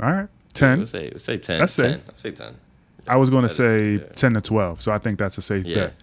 All 0.00 0.10
right, 0.10 0.28
ten. 0.54 0.78
Let's 0.78 0.90
say 0.90 1.10
let's 1.10 1.24
say 1.24 1.36
ten. 1.36 1.58
That's 1.58 1.76
10. 1.76 2.02
Let's 2.06 2.20
say 2.20 2.30
ten. 2.30 2.56
I 3.08 3.16
was 3.16 3.30
going 3.30 3.42
to 3.42 3.46
is- 3.50 3.56
say 3.56 3.92
yeah. 3.94 4.04
ten 4.14 4.34
to 4.34 4.40
twelve, 4.40 4.80
so 4.82 4.92
I 4.92 4.98
think 4.98 5.18
that's 5.18 5.38
a 5.38 5.42
safe 5.42 5.64
Yeah. 5.66 5.74
bet. 5.76 5.94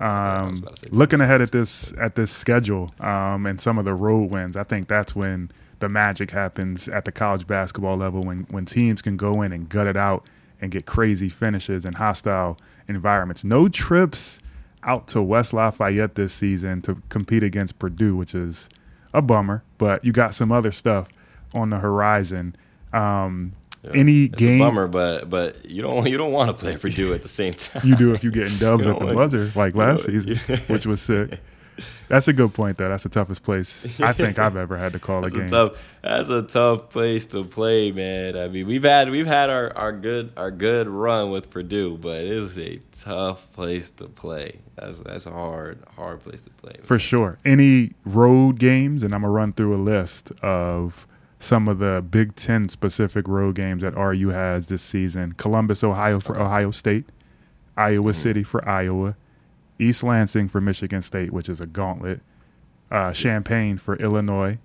Um, 0.00 0.58
about 0.58 0.76
to 0.76 0.80
say 0.82 0.86
10 0.90 0.98
looking 0.98 1.20
ahead 1.20 1.42
at 1.42 1.50
this 1.50 1.92
at 1.98 2.14
this 2.14 2.30
schedule 2.30 2.92
um, 3.00 3.46
and 3.46 3.60
some 3.60 3.78
of 3.78 3.84
the 3.84 3.94
road 3.94 4.30
wins, 4.30 4.56
I 4.56 4.62
think 4.62 4.86
that's 4.88 5.16
when 5.16 5.50
the 5.80 5.88
magic 5.88 6.30
happens 6.30 6.88
at 6.88 7.04
the 7.04 7.10
college 7.12 7.46
basketball 7.46 7.96
level 7.96 8.22
when 8.22 8.46
when 8.50 8.64
teams 8.64 9.02
can 9.02 9.16
go 9.16 9.42
in 9.42 9.52
and 9.52 9.68
gut 9.68 9.86
it 9.88 9.96
out 9.96 10.24
and 10.60 10.70
get 10.70 10.86
crazy 10.86 11.28
finishes 11.28 11.84
in 11.84 11.94
hostile 11.94 12.58
environments. 12.88 13.42
No 13.44 13.68
trips 13.68 14.40
out 14.84 15.08
to 15.08 15.20
West 15.22 15.52
Lafayette 15.52 16.14
this 16.14 16.32
season 16.32 16.80
to 16.82 17.00
compete 17.08 17.42
against 17.42 17.78
Purdue, 17.80 18.14
which 18.16 18.34
is 18.34 18.68
a 19.14 19.20
bummer. 19.22 19.62
But 19.78 20.04
you 20.04 20.12
got 20.12 20.32
some 20.34 20.52
other 20.52 20.70
stuff 20.70 21.08
on 21.54 21.70
the 21.70 21.78
horizon. 21.78 22.54
Um, 22.92 23.52
Yeah. 23.92 24.00
Any 24.00 24.24
it's 24.24 24.34
game 24.36 24.60
a 24.60 24.64
bummer, 24.64 24.86
but 24.88 25.28
but 25.30 25.64
you 25.64 25.82
don't 25.82 26.06
you 26.08 26.16
don't 26.16 26.32
want 26.32 26.48
to 26.48 26.54
play 26.54 26.76
Purdue 26.76 27.12
at 27.14 27.22
the 27.22 27.28
same 27.28 27.54
time. 27.54 27.82
you 27.86 27.96
do 27.96 28.14
if 28.14 28.22
you're 28.22 28.32
getting 28.32 28.56
dubs 28.58 28.84
You 28.86 28.92
at 28.92 28.98
the 28.98 29.04
like- 29.06 29.16
buzzer 29.16 29.52
like 29.54 29.74
last 29.74 30.04
season, 30.06 30.36
which 30.68 30.86
was 30.86 31.00
sick. 31.00 31.40
That's 32.08 32.26
a 32.26 32.32
good 32.32 32.54
point, 32.54 32.76
though. 32.78 32.88
That's 32.88 33.04
the 33.04 33.08
toughest 33.08 33.44
place 33.44 33.86
I 34.00 34.12
think 34.12 34.38
I've 34.40 34.56
ever 34.56 34.76
had 34.76 34.94
to 34.94 34.98
call 34.98 35.20
That's 35.20 35.34
a 35.34 35.36
game. 35.36 35.46
a 35.46 35.48
tough. 35.48 35.78
That's 36.02 36.28
a 36.28 36.42
tough 36.42 36.90
place 36.90 37.26
to 37.26 37.44
play, 37.44 37.92
man. 37.92 38.36
I 38.36 38.48
mean, 38.48 38.66
we've 38.66 38.82
had 38.82 39.10
we've 39.10 39.26
had 39.28 39.48
our, 39.48 39.76
our 39.76 39.92
good 39.92 40.32
our 40.36 40.50
good 40.50 40.88
run 40.88 41.30
with 41.30 41.50
Purdue, 41.50 41.96
but 41.98 42.16
it 42.16 42.28
is 42.32 42.58
a 42.58 42.80
tough 42.92 43.52
place 43.52 43.90
to 43.90 44.06
play. 44.08 44.58
That's 44.74 44.98
that's 45.00 45.26
a 45.26 45.30
hard 45.30 45.78
hard 45.96 46.20
place 46.20 46.40
to 46.42 46.50
play. 46.50 46.76
For 46.82 46.98
sure. 46.98 47.38
Any 47.44 47.92
road 48.04 48.58
games, 48.58 49.04
and 49.04 49.14
I'm 49.14 49.20
gonna 49.20 49.32
run 49.32 49.52
through 49.52 49.74
a 49.74 49.78
list 49.78 50.32
of 50.42 51.06
some 51.38 51.68
of 51.68 51.78
the 51.78 52.04
Big 52.08 52.34
Ten 52.34 52.68
specific 52.68 53.28
road 53.28 53.54
games 53.54 53.82
that 53.82 53.94
RU 53.96 54.28
has 54.28 54.66
this 54.66 54.82
season. 54.82 55.32
Columbus, 55.32 55.84
Ohio 55.84 56.20
for 56.20 56.40
Ohio 56.40 56.70
State, 56.70 57.06
Iowa 57.76 58.12
City 58.12 58.42
for 58.42 58.66
Iowa, 58.68 59.16
East 59.78 60.02
Lansing 60.02 60.48
for 60.48 60.60
Michigan 60.60 61.02
State, 61.02 61.32
which 61.32 61.48
is 61.48 61.60
a 61.60 61.66
gauntlet, 61.66 62.20
uh, 62.90 63.12
Champaign 63.12 63.78
for 63.78 63.96
Illinois, 63.96 64.58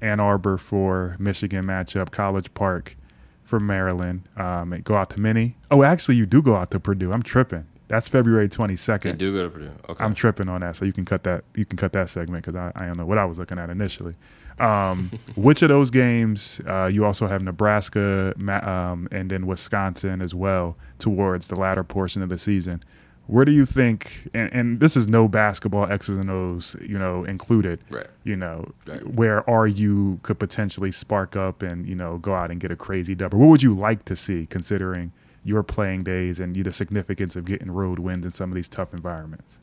Ann 0.00 0.20
Arbor 0.20 0.58
for 0.58 1.16
Michigan 1.18 1.64
matchup, 1.64 2.10
College 2.10 2.52
Park 2.54 2.96
for 3.42 3.60
Maryland. 3.60 4.22
Um, 4.36 4.78
go 4.84 4.94
out 4.94 5.10
to 5.10 5.20
Mini. 5.20 5.56
Oh, 5.70 5.82
actually, 5.82 6.16
you 6.16 6.26
do 6.26 6.42
go 6.42 6.54
out 6.54 6.70
to 6.72 6.80
Purdue. 6.80 7.12
I'm 7.12 7.22
tripping. 7.22 7.66
That's 7.90 8.06
February 8.06 8.48
22nd. 8.48 9.02
They 9.02 9.12
do 9.14 9.32
go 9.36 9.42
to 9.42 9.50
Purdue. 9.50 9.70
Okay. 9.88 10.04
I'm 10.04 10.14
tripping 10.14 10.48
on 10.48 10.60
that, 10.60 10.76
so 10.76 10.84
you 10.84 10.92
can 10.92 11.04
cut 11.04 11.24
that. 11.24 11.42
You 11.56 11.64
can 11.64 11.76
cut 11.76 11.92
that 11.94 12.08
segment 12.08 12.44
because 12.46 12.54
I, 12.56 12.70
I 12.76 12.86
don't 12.86 12.96
know 12.96 13.04
what 13.04 13.18
I 13.18 13.24
was 13.24 13.36
looking 13.36 13.58
at 13.58 13.68
initially. 13.68 14.14
Um, 14.60 15.10
which 15.34 15.60
of 15.62 15.70
those 15.70 15.90
games? 15.90 16.60
Uh, 16.68 16.88
you 16.92 17.04
also 17.04 17.26
have 17.26 17.42
Nebraska 17.42 18.32
um, 18.62 19.08
and 19.10 19.28
then 19.28 19.44
Wisconsin 19.44 20.22
as 20.22 20.36
well 20.36 20.76
towards 21.00 21.48
the 21.48 21.56
latter 21.56 21.82
portion 21.82 22.22
of 22.22 22.28
the 22.28 22.38
season. 22.38 22.84
Where 23.26 23.44
do 23.44 23.50
you 23.50 23.66
think? 23.66 24.28
And, 24.34 24.52
and 24.52 24.78
this 24.80 24.96
is 24.96 25.08
no 25.08 25.26
basketball 25.26 25.90
X's 25.90 26.16
and 26.18 26.30
O's, 26.30 26.76
you 26.80 26.96
know, 26.96 27.24
included. 27.24 27.80
Right. 27.90 28.06
You 28.22 28.36
know, 28.36 28.70
Right. 28.86 29.04
where 29.04 29.42
RU 29.48 30.20
could 30.22 30.38
potentially 30.38 30.92
spark 30.92 31.34
up 31.34 31.62
and 31.62 31.88
you 31.88 31.96
know 31.96 32.18
go 32.18 32.34
out 32.34 32.52
and 32.52 32.60
get 32.60 32.70
a 32.70 32.76
crazy 32.76 33.16
dub. 33.16 33.34
Or 33.34 33.38
what 33.38 33.48
would 33.48 33.62
you 33.64 33.74
like 33.76 34.04
to 34.04 34.14
see, 34.14 34.46
considering 34.46 35.10
your 35.44 35.62
playing 35.62 36.02
days 36.02 36.38
and 36.40 36.54
the 36.54 36.72
significance 36.72 37.34
of 37.36 37.44
getting 37.44 37.70
road 37.70 37.98
wins 37.98 38.24
in 38.24 38.30
some 38.30 38.50
of 38.50 38.54
these 38.54 38.68
tough 38.68 38.92
environments? 38.92 39.58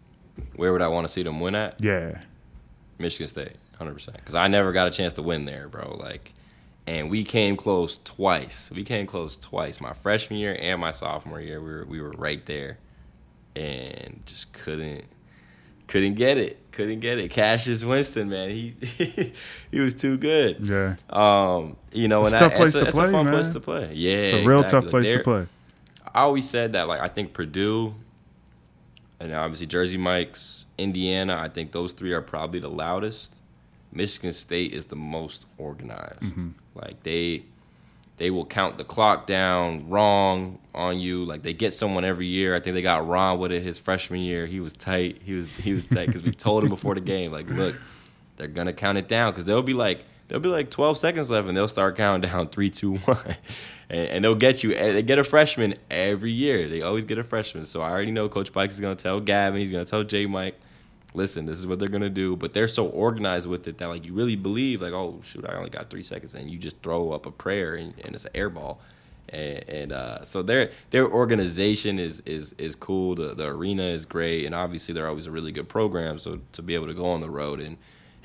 Where 0.55 0.71
would 0.71 0.81
I 0.81 0.87
want 0.87 1.07
to 1.07 1.13
see 1.13 1.23
them 1.23 1.39
win 1.39 1.55
at? 1.55 1.83
Yeah. 1.83 2.19
Michigan 2.99 3.27
State, 3.27 3.55
hundred 3.77 3.93
percent. 3.93 4.17
Because 4.17 4.35
I 4.35 4.47
never 4.47 4.71
got 4.71 4.87
a 4.87 4.91
chance 4.91 5.13
to 5.15 5.21
win 5.21 5.45
there, 5.45 5.67
bro. 5.67 5.97
Like, 5.99 6.33
and 6.87 7.09
we 7.09 7.23
came 7.23 7.55
close 7.55 7.99
twice. 8.03 8.69
We 8.73 8.83
came 8.83 9.05
close 9.07 9.37
twice. 9.37 9.79
My 9.81 9.93
freshman 9.93 10.39
year 10.39 10.57
and 10.59 10.79
my 10.81 10.91
sophomore 10.91 11.41
year, 11.41 11.61
we 11.61 11.69
were 11.69 11.85
we 11.85 12.01
were 12.01 12.11
right 12.17 12.43
there, 12.45 12.77
and 13.55 14.21
just 14.25 14.51
couldn't 14.53 15.05
couldn't 15.87 16.15
get 16.15 16.37
it. 16.37 16.59
Couldn't 16.71 16.99
get 16.99 17.17
it. 17.17 17.29
Cassius 17.31 17.83
Winston, 17.83 18.29
man, 18.29 18.49
he 18.49 18.75
he 19.71 19.79
was 19.79 19.93
too 19.93 20.17
good. 20.17 20.67
Yeah. 20.67 20.95
Um, 21.09 21.77
you 21.91 22.07
know, 22.07 22.21
It's 22.21 22.33
and 22.33 22.35
a 22.35 22.39
tough 22.39 22.53
I, 22.53 22.55
place 22.57 22.67
it's 22.69 22.75
a, 22.75 22.79
to 22.81 22.85
it's 22.87 22.95
play, 22.95 23.09
a 23.09 23.11
fun 23.11 23.25
man. 23.25 23.33
place 23.33 23.51
to 23.53 23.59
play. 23.59 23.91
Yeah, 23.93 24.11
It's 24.17 24.45
a 24.45 24.47
real 24.47 24.61
exactly. 24.61 24.81
tough 24.81 24.89
place 24.91 25.07
They're- 25.07 25.17
to 25.19 25.23
play. 25.23 25.47
I 26.17 26.21
always 26.21 26.49
said 26.49 26.73
that, 26.73 26.87
like, 26.87 26.99
I 26.99 27.09
think 27.09 27.33
Purdue, 27.33 27.93
and 29.19 29.31
obviously 29.35 29.67
Jersey 29.67 29.97
Mike's, 29.97 30.65
Indiana, 30.75 31.37
I 31.37 31.47
think 31.47 31.71
those 31.71 31.91
three 31.91 32.11
are 32.11 32.23
probably 32.23 32.59
the 32.59 32.71
loudest. 32.71 33.35
Michigan 33.91 34.33
State 34.33 34.73
is 34.73 34.85
the 34.85 34.95
most 34.95 35.45
organized. 35.59 36.21
Mm-hmm. 36.21 36.49
Like 36.73 37.03
they, 37.03 37.43
they 38.17 38.31
will 38.31 38.47
count 38.47 38.79
the 38.79 38.83
clock 38.83 39.27
down 39.27 39.89
wrong 39.91 40.57
on 40.73 40.99
you. 40.99 41.23
Like 41.23 41.43
they 41.43 41.53
get 41.53 41.75
someone 41.75 42.03
every 42.03 42.25
year. 42.25 42.55
I 42.55 42.61
think 42.61 42.73
they 42.73 42.81
got 42.81 43.07
Ron 43.07 43.37
with 43.37 43.51
it 43.51 43.61
his 43.61 43.77
freshman 43.77 44.21
year. 44.21 44.47
He 44.47 44.59
was 44.59 44.73
tight. 44.73 45.21
He 45.23 45.33
was 45.33 45.55
he 45.55 45.71
was 45.73 45.85
tight 45.85 46.07
because 46.07 46.23
we 46.23 46.31
told 46.31 46.63
him 46.63 46.69
before 46.69 46.95
the 46.95 47.01
game, 47.01 47.31
like, 47.31 47.47
look, 47.47 47.79
they're 48.37 48.47
gonna 48.47 48.73
count 48.73 48.97
it 48.97 49.07
down 49.07 49.33
because 49.33 49.45
they'll 49.45 49.61
be 49.61 49.75
like 49.75 50.03
there'll 50.27 50.41
be 50.41 50.49
like 50.49 50.69
12 50.69 50.97
seconds 50.97 51.29
left 51.29 51.47
and 51.47 51.55
they'll 51.55 51.67
start 51.67 51.95
counting 51.95 52.29
down 52.29 52.47
three, 52.49 52.69
two, 52.69 52.97
one, 52.97 53.17
and, 53.89 54.09
and 54.09 54.23
they'll 54.23 54.35
get 54.35 54.63
you. 54.63 54.73
They 54.73 55.03
get 55.03 55.19
a 55.19 55.23
freshman 55.23 55.75
every 55.89 56.31
year. 56.31 56.67
They 56.67 56.81
always 56.81 57.05
get 57.05 57.17
a 57.17 57.23
freshman. 57.23 57.65
So 57.65 57.81
I 57.81 57.89
already 57.89 58.11
know 58.11 58.29
Coach 58.29 58.51
Pikes 58.51 58.75
is 58.75 58.79
gonna 58.79 58.95
tell 58.95 59.19
Gavin. 59.19 59.59
He's 59.59 59.71
gonna 59.71 59.85
tell 59.85 60.03
J 60.03 60.25
Mike. 60.25 60.59
Listen, 61.13 61.45
this 61.45 61.57
is 61.57 61.65
what 61.65 61.79
they're 61.79 61.87
gonna 61.87 62.09
do, 62.09 62.35
but 62.35 62.53
they're 62.53 62.67
so 62.67 62.87
organized 62.87 63.47
with 63.47 63.67
it 63.67 63.77
that 63.77 63.87
like 63.87 64.05
you 64.05 64.13
really 64.13 64.35
believe 64.35 64.81
like, 64.81 64.93
oh 64.93 65.19
shoot, 65.23 65.45
I 65.47 65.55
only 65.55 65.69
got 65.69 65.89
three 65.89 66.03
seconds, 66.03 66.33
and 66.33 66.49
you 66.49 66.57
just 66.57 66.81
throw 66.81 67.11
up 67.11 67.25
a 67.25 67.31
prayer 67.31 67.75
and, 67.75 67.93
and 68.03 68.13
it's 68.13 68.25
an 68.25 68.31
air 68.35 68.49
ball, 68.49 68.79
and, 69.29 69.69
and 69.69 69.91
uh, 69.93 70.23
so 70.25 70.43
their 70.43 70.71
their 70.91 71.09
organization 71.09 71.97
is 71.97 72.21
is 72.25 72.53
is 72.57 72.75
cool. 72.75 73.15
The 73.15 73.33
the 73.33 73.47
arena 73.47 73.83
is 73.83 74.05
great, 74.05 74.45
and 74.45 74.53
obviously 74.53 74.93
they're 74.93 75.07
always 75.07 75.25
a 75.25 75.31
really 75.31 75.53
good 75.53 75.69
program. 75.69 76.19
So 76.19 76.39
to 76.51 76.61
be 76.61 76.75
able 76.75 76.87
to 76.87 76.93
go 76.93 77.05
on 77.05 77.21
the 77.21 77.29
road 77.29 77.61
and 77.61 77.77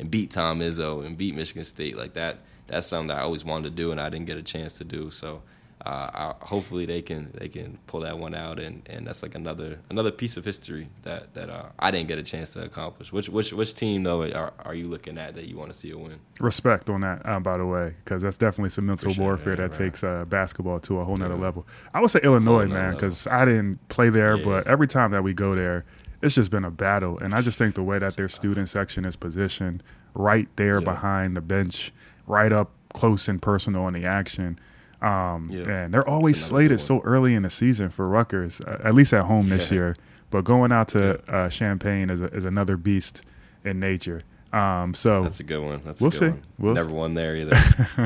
and 0.03 0.11
beat 0.11 0.33
Tom 0.33 0.59
Izzo 0.59 1.07
and 1.07 1.17
beat 1.17 1.35
Michigan 1.35 1.65
State 1.65 1.97
like 1.97 2.15
that, 2.15 2.39
that's 2.67 2.89
something 2.89 3.09
that 3.09 3.19
I 3.19 3.23
always 3.23 3.45
wanted 3.45 3.71
to 3.71 3.75
do, 3.75 3.93
and 3.93 4.01
I 4.01 4.11
didn't 4.11 4.27
get 4.27 4.37
a 4.37 4.43
chance 4.43 4.75
to 4.75 4.85
do. 4.85 5.11
So. 5.11 5.43
Uh, 5.85 6.35
I, 6.41 6.45
hopefully 6.47 6.87
they 6.87 7.03
can 7.03 7.33
they 7.35 7.49
can 7.49 7.77
pull 7.89 8.03
that 8.03 8.17
one 8.17 8.37
out 8.37 8.61
and, 8.61 8.89
and 8.89 9.05
that's 9.05 9.21
like 9.21 9.35
another 9.35 9.81
another 9.91 10.13
piece 10.13 10.37
of 10.37 10.45
history 10.45 10.87
that 11.03 11.35
that 11.35 11.51
uh, 11.51 11.65
I 11.77 11.91
didn't 11.91 12.07
get 12.07 12.19
a 12.19 12.23
chance 12.23 12.53
to 12.53 12.63
accomplish. 12.63 13.13
Which 13.13 13.29
which 13.29 13.53
which 13.53 13.75
team 13.75 14.05
though 14.05 14.23
are, 14.31 14.53
are 14.65 14.75
you 14.77 14.87
looking 14.87 15.19
at 15.19 15.35
that 15.35 15.49
you 15.49 15.59
want 15.59 15.73
to 15.73 15.77
see 15.77 15.91
a 15.91 15.99
win? 15.99 16.21
Respect 16.39 16.89
on 16.89 17.01
that, 17.01 17.27
uh, 17.27 17.41
by 17.41 17.57
the 17.59 17.67
way, 17.67 17.97
because 18.05 18.23
that's 18.23 18.37
definitely 18.37 18.71
some 18.71 18.87
mental 18.87 19.09
Appreciate 19.11 19.25
warfare 19.25 19.53
it, 19.55 19.57
that 19.57 19.73
takes 19.73 20.05
uh, 20.05 20.25
basketball 20.27 20.79
to 20.79 21.01
a 21.01 21.05
whole 21.05 21.17
nother 21.17 21.35
Yeah. 21.35 21.41
level. 21.41 21.67
I 21.93 22.01
would 22.01 22.13
say 22.13 22.21
Illinois, 22.23 22.69
man, 22.69 22.93
because 22.93 23.27
I 23.27 23.45
didn't 23.45 23.89
play 23.89 24.09
there, 24.09 24.37
Yeah. 24.37 24.45
but 24.45 24.69
every 24.69 24.87
time 24.87 25.11
that 25.11 25.25
we 25.25 25.35
go 25.35 25.57
there, 25.57 25.85
it's 26.23 26.35
just 26.37 26.51
been 26.51 26.65
a 26.65 26.71
battle. 26.71 27.19
And 27.19 27.35
I 27.35 27.41
just 27.43 27.59
think 27.59 27.75
the 27.75 27.83
way 27.83 27.99
that 27.99 28.17
their 28.17 28.29
student 28.29 28.69
section 28.69 29.05
is 29.05 29.17
positioned, 29.17 29.83
right 30.15 30.49
there 30.57 30.79
Yeah. 30.79 30.85
behind 30.85 31.37
the 31.37 31.41
bench, 31.41 31.93
right 32.27 32.53
up 32.53 32.71
close 32.95 33.29
and 33.29 33.41
personal 33.43 33.89
in 33.89 33.95
the 33.95 34.05
action. 34.05 34.59
Um, 35.01 35.49
Yeah. 35.51 35.69
And 35.69 35.93
they're 35.95 36.07
always 36.09 36.37
That's 36.39 36.51
another 36.51 36.63
good 36.69 36.79
slated 36.79 36.81
so 36.81 37.01
early 37.05 37.35
in 37.35 37.43
the 37.43 37.51
season 37.51 37.89
for 37.91 38.05
Rutgers, 38.07 38.61
uh, 38.61 38.79
at 38.85 38.95
least 38.95 39.13
at 39.13 39.25
home 39.25 39.49
this 39.49 39.71
Yeah. 39.71 39.75
year. 39.77 39.97
But 40.31 40.45
going 40.45 40.71
out 40.73 40.89
to 40.89 41.21
uh, 41.33 41.49
Champaign 41.49 42.09
is, 42.09 42.23
a, 42.23 42.27
is 42.27 42.45
another 42.45 42.77
beast 42.77 43.23
in 43.65 43.81
nature. 43.81 44.23
Um, 44.53 44.93
so 44.95 45.23
That's 45.25 45.41
a 45.41 45.45
good 45.45 45.61
one. 45.65 45.81
That's 45.85 46.01
We'll 46.01 46.09
a 46.09 46.11
good 46.13 46.19
see. 46.19 46.27
one. 46.29 46.43
We'll 46.59 46.75
Never 46.75 46.89
see. 46.91 46.95
won 46.95 47.15
there 47.15 47.37
either. 47.37 47.57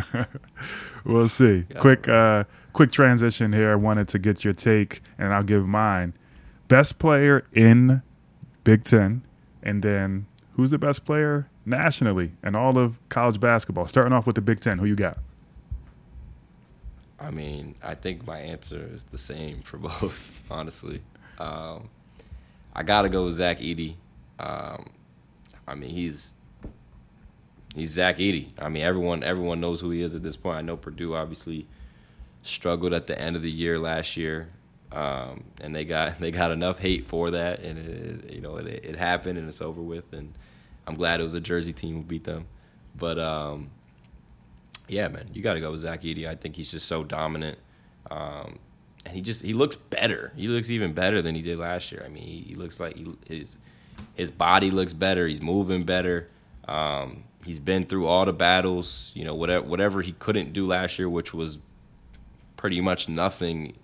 we'll 1.04 1.28
see. 1.28 1.64
Quick, 1.78 2.08
uh, 2.08 2.44
quick 2.72 2.92
transition 2.92 3.52
here. 3.52 3.70
I 3.72 3.74
wanted 3.74 4.08
to 4.08 4.18
get 4.18 4.44
your 4.44 4.54
take, 4.54 5.02
and 5.18 5.32
I'll 5.34 5.42
give 5.42 5.66
mine. 5.66 6.14
Best 6.68 6.98
player 6.98 7.44
in 7.52 8.02
Big 8.66 8.82
Ten, 8.82 9.22
and 9.62 9.80
then 9.80 10.26
who's 10.54 10.72
the 10.72 10.78
best 10.78 11.04
player 11.04 11.48
nationally 11.64 12.32
in 12.42 12.56
all 12.56 12.76
of 12.76 12.98
college 13.08 13.38
basketball? 13.38 13.86
Starting 13.86 14.12
off 14.12 14.26
with 14.26 14.34
the 14.34 14.40
Big 14.40 14.58
Ten, 14.58 14.78
who 14.78 14.86
you 14.86 14.96
got? 14.96 15.18
I 17.20 17.30
mean, 17.30 17.76
I 17.80 17.94
think 17.94 18.26
my 18.26 18.40
answer 18.40 18.90
is 18.92 19.04
the 19.04 19.18
same 19.18 19.60
for 19.62 19.78
both, 19.78 20.42
honestly. 20.50 21.00
Um, 21.38 21.88
I 22.74 22.82
gotta 22.82 23.08
go 23.08 23.26
with 23.26 23.34
Zach 23.34 23.60
Edey. 23.60 23.94
Um, 24.40 24.90
I 25.68 25.76
mean, 25.76 25.90
he's 25.90 26.34
he's 27.72 27.90
Zach 27.90 28.18
Edey. 28.18 28.48
I 28.58 28.68
mean, 28.68 28.82
everyone 28.82 29.22
everyone 29.22 29.60
knows 29.60 29.80
who 29.80 29.90
he 29.90 30.02
is 30.02 30.16
at 30.16 30.24
this 30.24 30.36
point. 30.36 30.58
I 30.58 30.62
know 30.62 30.76
Purdue 30.76 31.14
obviously 31.14 31.68
struggled 32.42 32.92
at 32.92 33.06
the 33.06 33.16
end 33.16 33.36
of 33.36 33.42
the 33.42 33.50
year 33.50 33.78
last 33.78 34.16
year, 34.16 34.48
um, 34.92 35.44
and 35.60 35.74
they 35.74 35.84
got 35.84 36.18
they 36.20 36.30
got 36.30 36.50
enough 36.50 36.78
hate 36.78 37.06
for 37.06 37.30
that, 37.32 37.60
and 37.60 37.78
it, 37.78 38.32
you 38.32 38.40
know 38.40 38.56
it, 38.56 38.66
it 38.66 38.96
happened 38.96 39.38
and 39.38 39.48
it's 39.48 39.60
over 39.60 39.82
with. 39.82 40.12
And 40.12 40.34
I'm 40.86 40.94
glad 40.94 41.20
it 41.20 41.24
was 41.24 41.34
a 41.34 41.40
Jersey 41.40 41.72
team 41.72 41.96
who 41.96 42.02
beat 42.02 42.24
them, 42.24 42.46
but. 42.96 43.18
Um, 43.18 43.70
yeah, 44.88 45.08
man, 45.08 45.28
you 45.32 45.42
got 45.42 45.54
to 45.54 45.60
go 45.60 45.70
with 45.70 45.80
Zach 45.80 46.02
Edey. 46.02 46.28
I 46.28 46.34
think 46.34 46.56
he's 46.56 46.70
just 46.70 46.86
so 46.86 47.02
dominant, 47.02 47.58
um, 48.10 48.58
and 49.04 49.14
he 49.14 49.20
just 49.20 49.42
he 49.42 49.52
looks 49.52 49.76
better. 49.76 50.32
He 50.36 50.48
looks 50.48 50.70
even 50.70 50.92
better 50.92 51.22
than 51.22 51.34
he 51.34 51.42
did 51.42 51.58
last 51.58 51.90
year. 51.90 52.02
I 52.04 52.08
mean, 52.08 52.22
he, 52.22 52.44
he 52.48 52.54
looks 52.54 52.78
like 52.78 52.96
he, 52.96 53.06
his 53.26 53.56
his 54.14 54.30
body 54.30 54.70
looks 54.70 54.92
better. 54.92 55.26
He's 55.26 55.42
moving 55.42 55.84
better. 55.84 56.28
Um, 56.68 57.24
he's 57.44 57.58
been 57.58 57.84
through 57.84 58.06
all 58.06 58.24
the 58.24 58.32
battles. 58.32 59.10
You 59.14 59.24
know, 59.24 59.34
whatever 59.34 59.66
whatever 59.66 60.02
he 60.02 60.12
couldn't 60.12 60.52
do 60.52 60.66
last 60.66 60.98
year, 60.98 61.08
which 61.08 61.34
was 61.34 61.58
pretty 62.56 62.80
much 62.80 63.08
nothing. 63.08 63.74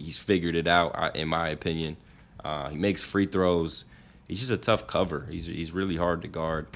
He's 0.00 0.18
figured 0.18 0.56
it 0.56 0.66
out, 0.66 1.16
in 1.16 1.28
my 1.28 1.48
opinion. 1.48 1.96
Uh, 2.44 2.68
he 2.70 2.78
makes 2.78 3.02
free 3.02 3.26
throws. 3.26 3.84
He's 4.28 4.40
just 4.40 4.50
a 4.50 4.56
tough 4.56 4.86
cover. 4.86 5.26
He's 5.30 5.46
he's 5.46 5.72
really 5.72 5.96
hard 5.96 6.22
to 6.22 6.28
guard. 6.28 6.66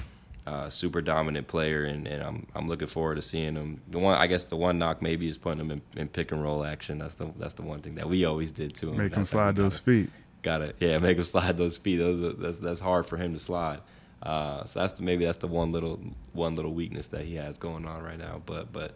Uh, 0.45 0.69
super 0.69 1.01
dominant 1.01 1.47
player, 1.47 1.85
and, 1.85 2.07
and 2.07 2.21
I'm 2.21 2.45
I'm 2.53 2.67
looking 2.67 2.87
forward 2.87 3.15
to 3.15 3.21
seeing 3.21 3.55
him. 3.55 3.81
The 3.89 3.97
one 3.97 4.15
I 4.17 4.27
guess 4.27 4.45
the 4.45 4.55
one 4.55 4.77
knock 4.77 5.01
maybe 5.01 5.27
is 5.27 5.37
putting 5.37 5.59
him 5.59 5.71
in, 5.71 5.81
in 5.95 6.07
pick 6.07 6.31
and 6.31 6.43
roll 6.43 6.63
action. 6.63 6.99
That's 6.99 7.15
the 7.15 7.31
that's 7.37 7.55
the 7.55 7.63
one 7.63 7.81
thing 7.81 7.95
that 7.95 8.07
we 8.07 8.25
always 8.25 8.51
did 8.51 8.75
to 8.75 8.89
him. 8.89 8.97
Make 8.97 9.13
him 9.13 9.21
That's 9.21 9.31
how 9.31 9.39
we 9.39 9.43
slide 9.45 9.55
those 9.55 9.79
feet. 9.79 10.09
Got 10.43 10.61
it. 10.61 10.75
Yeah, 10.79 10.99
make 10.99 11.17
him 11.17 11.23
slide 11.35 11.57
those 11.57 11.77
feet. 11.77 11.97
Those 11.97 12.35
that's 12.37 12.59
that's 12.59 12.79
hard 12.79 13.07
for 13.07 13.17
him 13.17 13.33
to 13.33 13.39
slide. 13.39 13.79
Uh, 14.21 14.65
so 14.65 14.79
that's 14.79 14.93
the, 14.93 15.03
maybe 15.03 15.25
that's 15.25 15.37
the 15.37 15.47
one 15.47 15.71
little 15.71 15.99
one 16.33 16.55
little 16.55 16.73
weakness 16.73 17.07
that 17.07 17.21
he 17.21 17.35
has 17.35 17.57
going 17.57 17.87
on 17.87 18.03
right 18.03 18.19
now. 18.19 18.41
But 18.45 18.71
but 18.71 18.93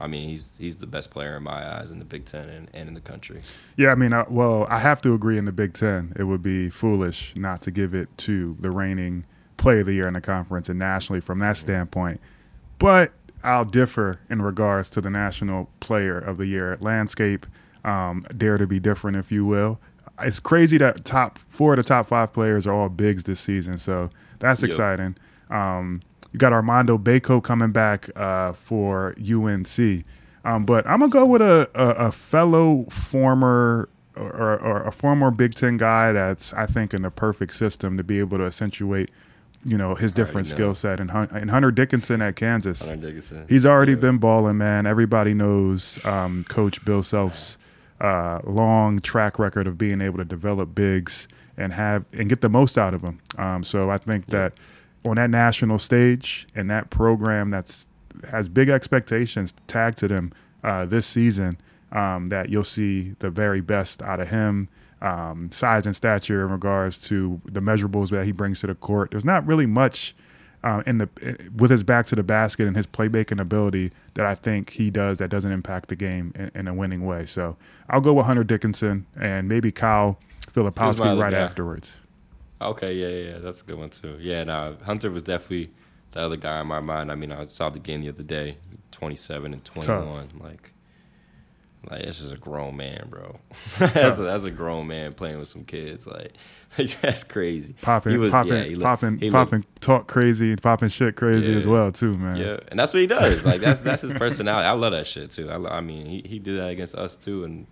I 0.00 0.06
mean 0.06 0.28
he's 0.28 0.56
he's 0.58 0.76
the 0.76 0.86
best 0.86 1.10
player 1.10 1.36
in 1.36 1.42
my 1.42 1.78
eyes 1.78 1.90
in 1.90 1.98
the 1.98 2.04
Big 2.04 2.24
Ten 2.24 2.48
and, 2.48 2.70
and 2.72 2.88
in 2.88 2.94
the 2.94 3.00
country. 3.00 3.40
Yeah, 3.76 3.92
I 3.92 3.94
mean, 3.94 4.12
I, 4.12 4.24
well, 4.28 4.66
I 4.68 4.78
have 4.78 5.00
to 5.02 5.12
agree 5.14 5.36
in 5.38 5.44
the 5.44 5.52
Big 5.52 5.74
Ten. 5.74 6.12
It 6.16 6.24
would 6.24 6.42
be 6.42 6.70
foolish 6.70 7.34
not 7.36 7.62
to 7.62 7.70
give 7.70 7.94
it 7.94 8.08
to 8.18 8.56
the 8.60 8.70
reigning 8.70 9.26
player 9.56 9.80
of 9.80 9.86
the 9.86 9.92
year 9.92 10.08
in 10.08 10.14
the 10.14 10.20
conference 10.20 10.68
and 10.68 10.78
nationally 10.78 11.20
from 11.20 11.38
that 11.40 11.56
standpoint. 11.58 12.20
But 12.78 13.12
I'll 13.44 13.64
differ 13.66 14.20
in 14.30 14.40
regards 14.42 14.88
to 14.90 15.00
the 15.00 15.10
national 15.10 15.68
player 15.80 16.18
of 16.18 16.38
the 16.38 16.46
year 16.46 16.76
landscape. 16.80 17.46
Um, 17.84 18.24
dare 18.36 18.58
to 18.58 18.66
be 18.66 18.80
different, 18.80 19.16
if 19.16 19.30
you 19.32 19.44
will. 19.44 19.78
It's 20.22 20.40
crazy 20.40 20.76
that 20.78 21.04
top 21.04 21.38
four 21.48 21.72
of 21.72 21.76
the 21.78 21.82
top 21.82 22.08
five 22.08 22.32
players 22.32 22.66
are 22.66 22.74
all 22.74 22.90
bigs 22.90 23.22
this 23.24 23.40
season, 23.40 23.78
so 23.78 24.10
that's 24.38 24.62
Yep. 24.62 24.70
exciting. 24.70 25.16
Um, 25.48 26.00
you 26.32 26.38
got 26.38 26.52
Armando 26.52 26.96
Bacot 26.98 27.42
coming 27.42 27.72
back 27.72 28.08
uh, 28.16 28.52
for 28.52 29.14
UNC. 29.18 30.04
Um, 30.44 30.64
but 30.64 30.86
I'm 30.86 31.00
gonna 31.00 31.10
go 31.10 31.26
with 31.26 31.42
a, 31.42 31.68
a, 31.74 32.06
a 32.06 32.12
fellow 32.12 32.86
former 32.90 33.88
or, 34.16 34.58
or, 34.60 34.82
a 34.82 34.92
former 34.92 35.30
Big 35.30 35.54
Ten 35.54 35.76
guy 35.76 36.12
that's 36.12 36.52
I 36.54 36.66
think 36.66 36.94
in 36.94 37.02
the 37.02 37.10
perfect 37.10 37.54
system 37.54 37.96
to 37.96 38.02
be 38.04 38.18
able 38.18 38.38
to 38.38 38.44
accentuate, 38.44 39.10
you 39.64 39.76
know, 39.78 39.94
his 39.94 40.12
different 40.12 40.46
skill 40.46 40.74
set. 40.74 40.98
And, 41.00 41.10
Hun- 41.10 41.28
and 41.32 41.50
Hunter 41.50 41.70
Dickinson 41.70 42.20
at 42.22 42.36
Kansas, 42.36 42.88
Hunter 42.88 43.06
Dickinson. 43.08 43.46
he's 43.48 43.64
already 43.66 43.92
Yeah. 43.92 43.98
been 43.98 44.18
balling, 44.18 44.56
man. 44.58 44.86
Everybody 44.86 45.34
knows 45.34 46.04
um, 46.06 46.42
Coach 46.44 46.82
Bill 46.84 47.02
Self's 47.02 47.58
uh, 48.00 48.40
long 48.44 48.98
track 49.00 49.38
record 49.38 49.66
of 49.66 49.76
being 49.76 50.00
able 50.00 50.16
to 50.18 50.24
develop 50.24 50.74
bigs 50.74 51.28
and 51.58 51.72
have 51.74 52.04
and 52.14 52.28
get 52.30 52.40
the 52.40 52.48
most 52.48 52.78
out 52.78 52.94
of 52.94 53.02
them. 53.02 53.20
Um, 53.36 53.62
so 53.62 53.90
I 53.90 53.98
think 53.98 54.26
that 54.26 54.54
on 55.04 55.16
that 55.16 55.30
national 55.30 55.78
stage 55.78 56.46
and 56.54 56.70
that 56.70 56.90
program 56.90 57.50
that's 57.50 57.86
has 58.30 58.48
big 58.48 58.68
expectations 58.68 59.54
tagged 59.66 59.98
to 59.98 60.08
them 60.08 60.32
uh, 60.62 60.84
this 60.84 61.06
season, 61.06 61.56
um, 61.92 62.26
that 62.26 62.48
you'll 62.48 62.64
see 62.64 63.14
the 63.20 63.30
very 63.30 63.60
best 63.60 64.02
out 64.02 64.20
of 64.20 64.28
him. 64.28 64.68
Um, 65.02 65.50
size 65.50 65.86
and 65.86 65.96
stature 65.96 66.44
in 66.44 66.52
regards 66.52 66.98
to 67.08 67.40
the 67.46 67.60
measurables 67.60 68.10
that 68.10 68.26
he 68.26 68.32
brings 68.32 68.60
to 68.60 68.66
the 68.66 68.74
court. 68.74 69.12
There's 69.12 69.24
not 69.24 69.46
really 69.46 69.64
much 69.64 70.14
uh, 70.62 70.82
in 70.86 70.98
the 70.98 71.08
with 71.56 71.70
his 71.70 71.82
back 71.82 72.06
to 72.08 72.14
the 72.16 72.22
basket 72.22 72.66
and 72.66 72.76
his 72.76 72.86
playmaking 72.86 73.40
ability 73.40 73.92
that 74.14 74.26
I 74.26 74.34
think 74.34 74.70
he 74.70 74.90
does 74.90 75.18
that 75.18 75.28
doesn't 75.28 75.50
impact 75.50 75.88
the 75.88 75.96
game 75.96 76.32
in, 76.34 76.50
in 76.54 76.68
a 76.68 76.74
winning 76.74 77.06
way. 77.06 77.24
So 77.26 77.56
I'll 77.88 78.02
go 78.02 78.12
with 78.12 78.26
Hunter 78.26 78.44
Dickinson 78.44 79.06
and 79.18 79.48
maybe 79.48 79.72
Kyle 79.72 80.18
Filipowski 80.52 81.18
right 81.18 81.32
guy? 81.32 81.38
afterwards. 81.38 81.98
Okay, 82.60 82.94
yeah, 82.94 83.32
yeah, 83.32 83.38
that's 83.38 83.62
a 83.62 83.64
good 83.64 83.78
one 83.78 83.90
too. 83.90 84.18
Yeah, 84.20 84.44
no, 84.44 84.76
Hunter 84.84 85.10
was 85.10 85.22
definitely 85.22 85.70
the 86.12 86.20
other 86.20 86.36
guy 86.36 86.60
in 86.60 86.66
my 86.66 86.80
mind. 86.80 87.10
I 87.10 87.14
mean, 87.14 87.32
I 87.32 87.44
saw 87.44 87.70
the 87.70 87.78
game 87.78 88.02
the 88.02 88.10
other 88.10 88.22
day, 88.22 88.58
27 88.92 89.54
and 89.54 89.64
21. 89.64 90.28
Tough. 90.28 90.40
Like, 90.42 90.72
like 91.88 92.02
this 92.02 92.20
is 92.20 92.32
a 92.32 92.36
grown 92.36 92.76
man, 92.76 93.06
bro. 93.08 93.38
that's, 93.78 94.18
a, 94.18 94.22
that's 94.22 94.44
a 94.44 94.50
grown 94.50 94.86
man 94.88 95.14
playing 95.14 95.38
with 95.38 95.48
some 95.48 95.64
kids. 95.64 96.06
Like, 96.06 96.32
that's 97.00 97.24
crazy. 97.24 97.74
Popping, 97.80 98.20
was, 98.20 98.30
popping, 98.30 98.78
popping, 98.78 99.30
popping, 99.30 99.64
talk 99.80 100.06
crazy, 100.06 100.54
popping 100.56 100.90
shit 100.90 101.16
crazy 101.16 101.52
yeah, 101.52 101.56
as 101.56 101.66
well 101.66 101.90
too, 101.90 102.14
man. 102.18 102.36
Yeah, 102.36 102.58
and 102.68 102.78
that's 102.78 102.92
what 102.92 103.00
he 103.00 103.06
does. 103.06 103.42
Like 103.44 103.62
that's 103.62 103.80
that's 103.80 104.02
his 104.02 104.12
personality. 104.12 104.66
I 104.66 104.72
love 104.72 104.92
that 104.92 105.06
shit 105.06 105.30
too. 105.30 105.50
I, 105.50 105.78
I 105.78 105.80
mean, 105.80 106.04
he 106.04 106.22
he 106.26 106.38
did 106.38 106.58
that 106.58 106.68
against 106.68 106.94
us 106.94 107.16
too, 107.16 107.44
and 107.44 107.66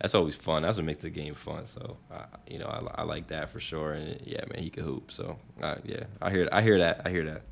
that's 0.00 0.14
always 0.14 0.34
fun. 0.34 0.62
That's 0.62 0.78
what 0.78 0.86
makes 0.86 0.98
the 0.98 1.10
game 1.10 1.34
fun. 1.34 1.66
So, 1.66 1.96
uh, 2.10 2.24
you 2.48 2.58
know, 2.58 2.66
I, 2.66 3.02
I, 3.02 3.04
like 3.04 3.26
that 3.28 3.50
for 3.50 3.60
sure. 3.60 3.92
And 3.92 4.18
yeah, 4.24 4.40
man, 4.52 4.62
he 4.62 4.70
can 4.70 4.82
hoop. 4.82 5.12
So, 5.12 5.38
uh, 5.62 5.76
yeah, 5.84 6.04
I 6.22 6.30
hear, 6.30 6.48
I 6.50 6.62
hear 6.62 6.78
that. 6.78 7.02
I 7.04 7.10
hear 7.10 7.24
that. 7.26 7.42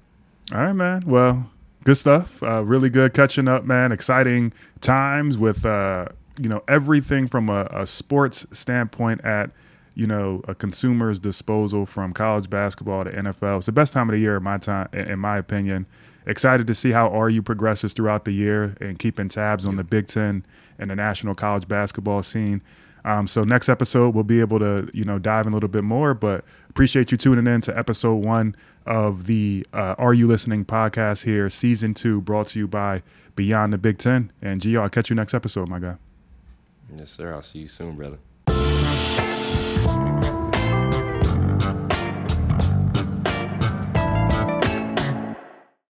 All 0.52 0.62
right, 0.62 0.72
man. 0.72 1.02
Well, 1.06 1.50
good 1.84 1.96
stuff. 1.96 2.42
Uh, 2.42 2.64
really 2.64 2.88
good 2.88 3.12
catching 3.12 3.48
up, 3.48 3.64
man. 3.64 3.92
Exciting 3.92 4.54
times 4.80 5.36
with, 5.36 5.66
uh, 5.66 6.06
you 6.40 6.48
know, 6.48 6.62
everything 6.68 7.28
from 7.28 7.50
a, 7.50 7.68
a 7.70 7.86
sports 7.86 8.46
standpoint 8.52 9.22
at, 9.24 9.50
you 9.94 10.06
know, 10.06 10.40
a 10.48 10.54
consumer's 10.54 11.20
disposal 11.20 11.84
from 11.84 12.14
college 12.14 12.48
basketball 12.48 13.04
to 13.04 13.10
NFL. 13.10 13.58
It's 13.58 13.66
the 13.66 13.72
best 13.72 13.92
time 13.92 14.08
of 14.08 14.14
the 14.14 14.20
year 14.20 14.38
in 14.38 14.42
my 14.42 14.56
time, 14.56 14.88
in 14.94 15.18
my 15.18 15.36
opinion. 15.36 15.84
Excited 16.26 16.66
to 16.66 16.74
see 16.74 16.92
how 16.92 17.10
RU 17.10 17.42
progresses 17.42 17.92
throughout 17.92 18.24
the 18.24 18.32
year 18.32 18.76
and 18.80 18.98
keeping 18.98 19.28
tabs 19.28 19.66
on 19.66 19.76
the 19.76 19.84
Big 19.84 20.06
Ten 20.06 20.44
and 20.78 20.90
the 20.90 20.96
national 20.96 21.34
college 21.34 21.66
basketball 21.68 22.22
scene. 22.22 22.62
Um, 23.04 23.26
so 23.26 23.44
next 23.44 23.68
episode 23.68 24.14
we'll 24.14 24.24
be 24.24 24.40
able 24.40 24.58
to 24.58 24.90
you 24.92 25.04
know 25.04 25.18
dive 25.18 25.46
in 25.46 25.52
a 25.52 25.56
little 25.56 25.68
bit 25.68 25.84
more. 25.84 26.14
But 26.14 26.44
appreciate 26.68 27.10
you 27.12 27.18
tuning 27.18 27.46
in 27.46 27.60
to 27.62 27.78
episode 27.78 28.16
one 28.16 28.56
of 28.86 29.26
the 29.26 29.66
uh, 29.72 29.94
R 29.98 30.14
U 30.14 30.26
Listening 30.26 30.64
podcast 30.64 31.24
here, 31.24 31.48
season 31.50 31.94
two, 31.94 32.20
brought 32.20 32.48
to 32.48 32.58
you 32.58 32.66
by 32.66 33.02
Beyond 33.36 33.72
the 33.72 33.78
Big 33.78 33.98
Ten. 33.98 34.32
And 34.42 34.60
Geo, 34.60 34.82
I'll 34.82 34.88
catch 34.90 35.10
you 35.10 35.16
next 35.16 35.34
episode, 35.34 35.68
my 35.68 35.78
guy. 35.78 35.96
Yes, 36.96 37.10
sir. 37.10 37.32
I'll 37.32 37.42
see 37.42 37.60
you 37.60 37.68
soon, 37.68 37.96
brother. 37.96 38.18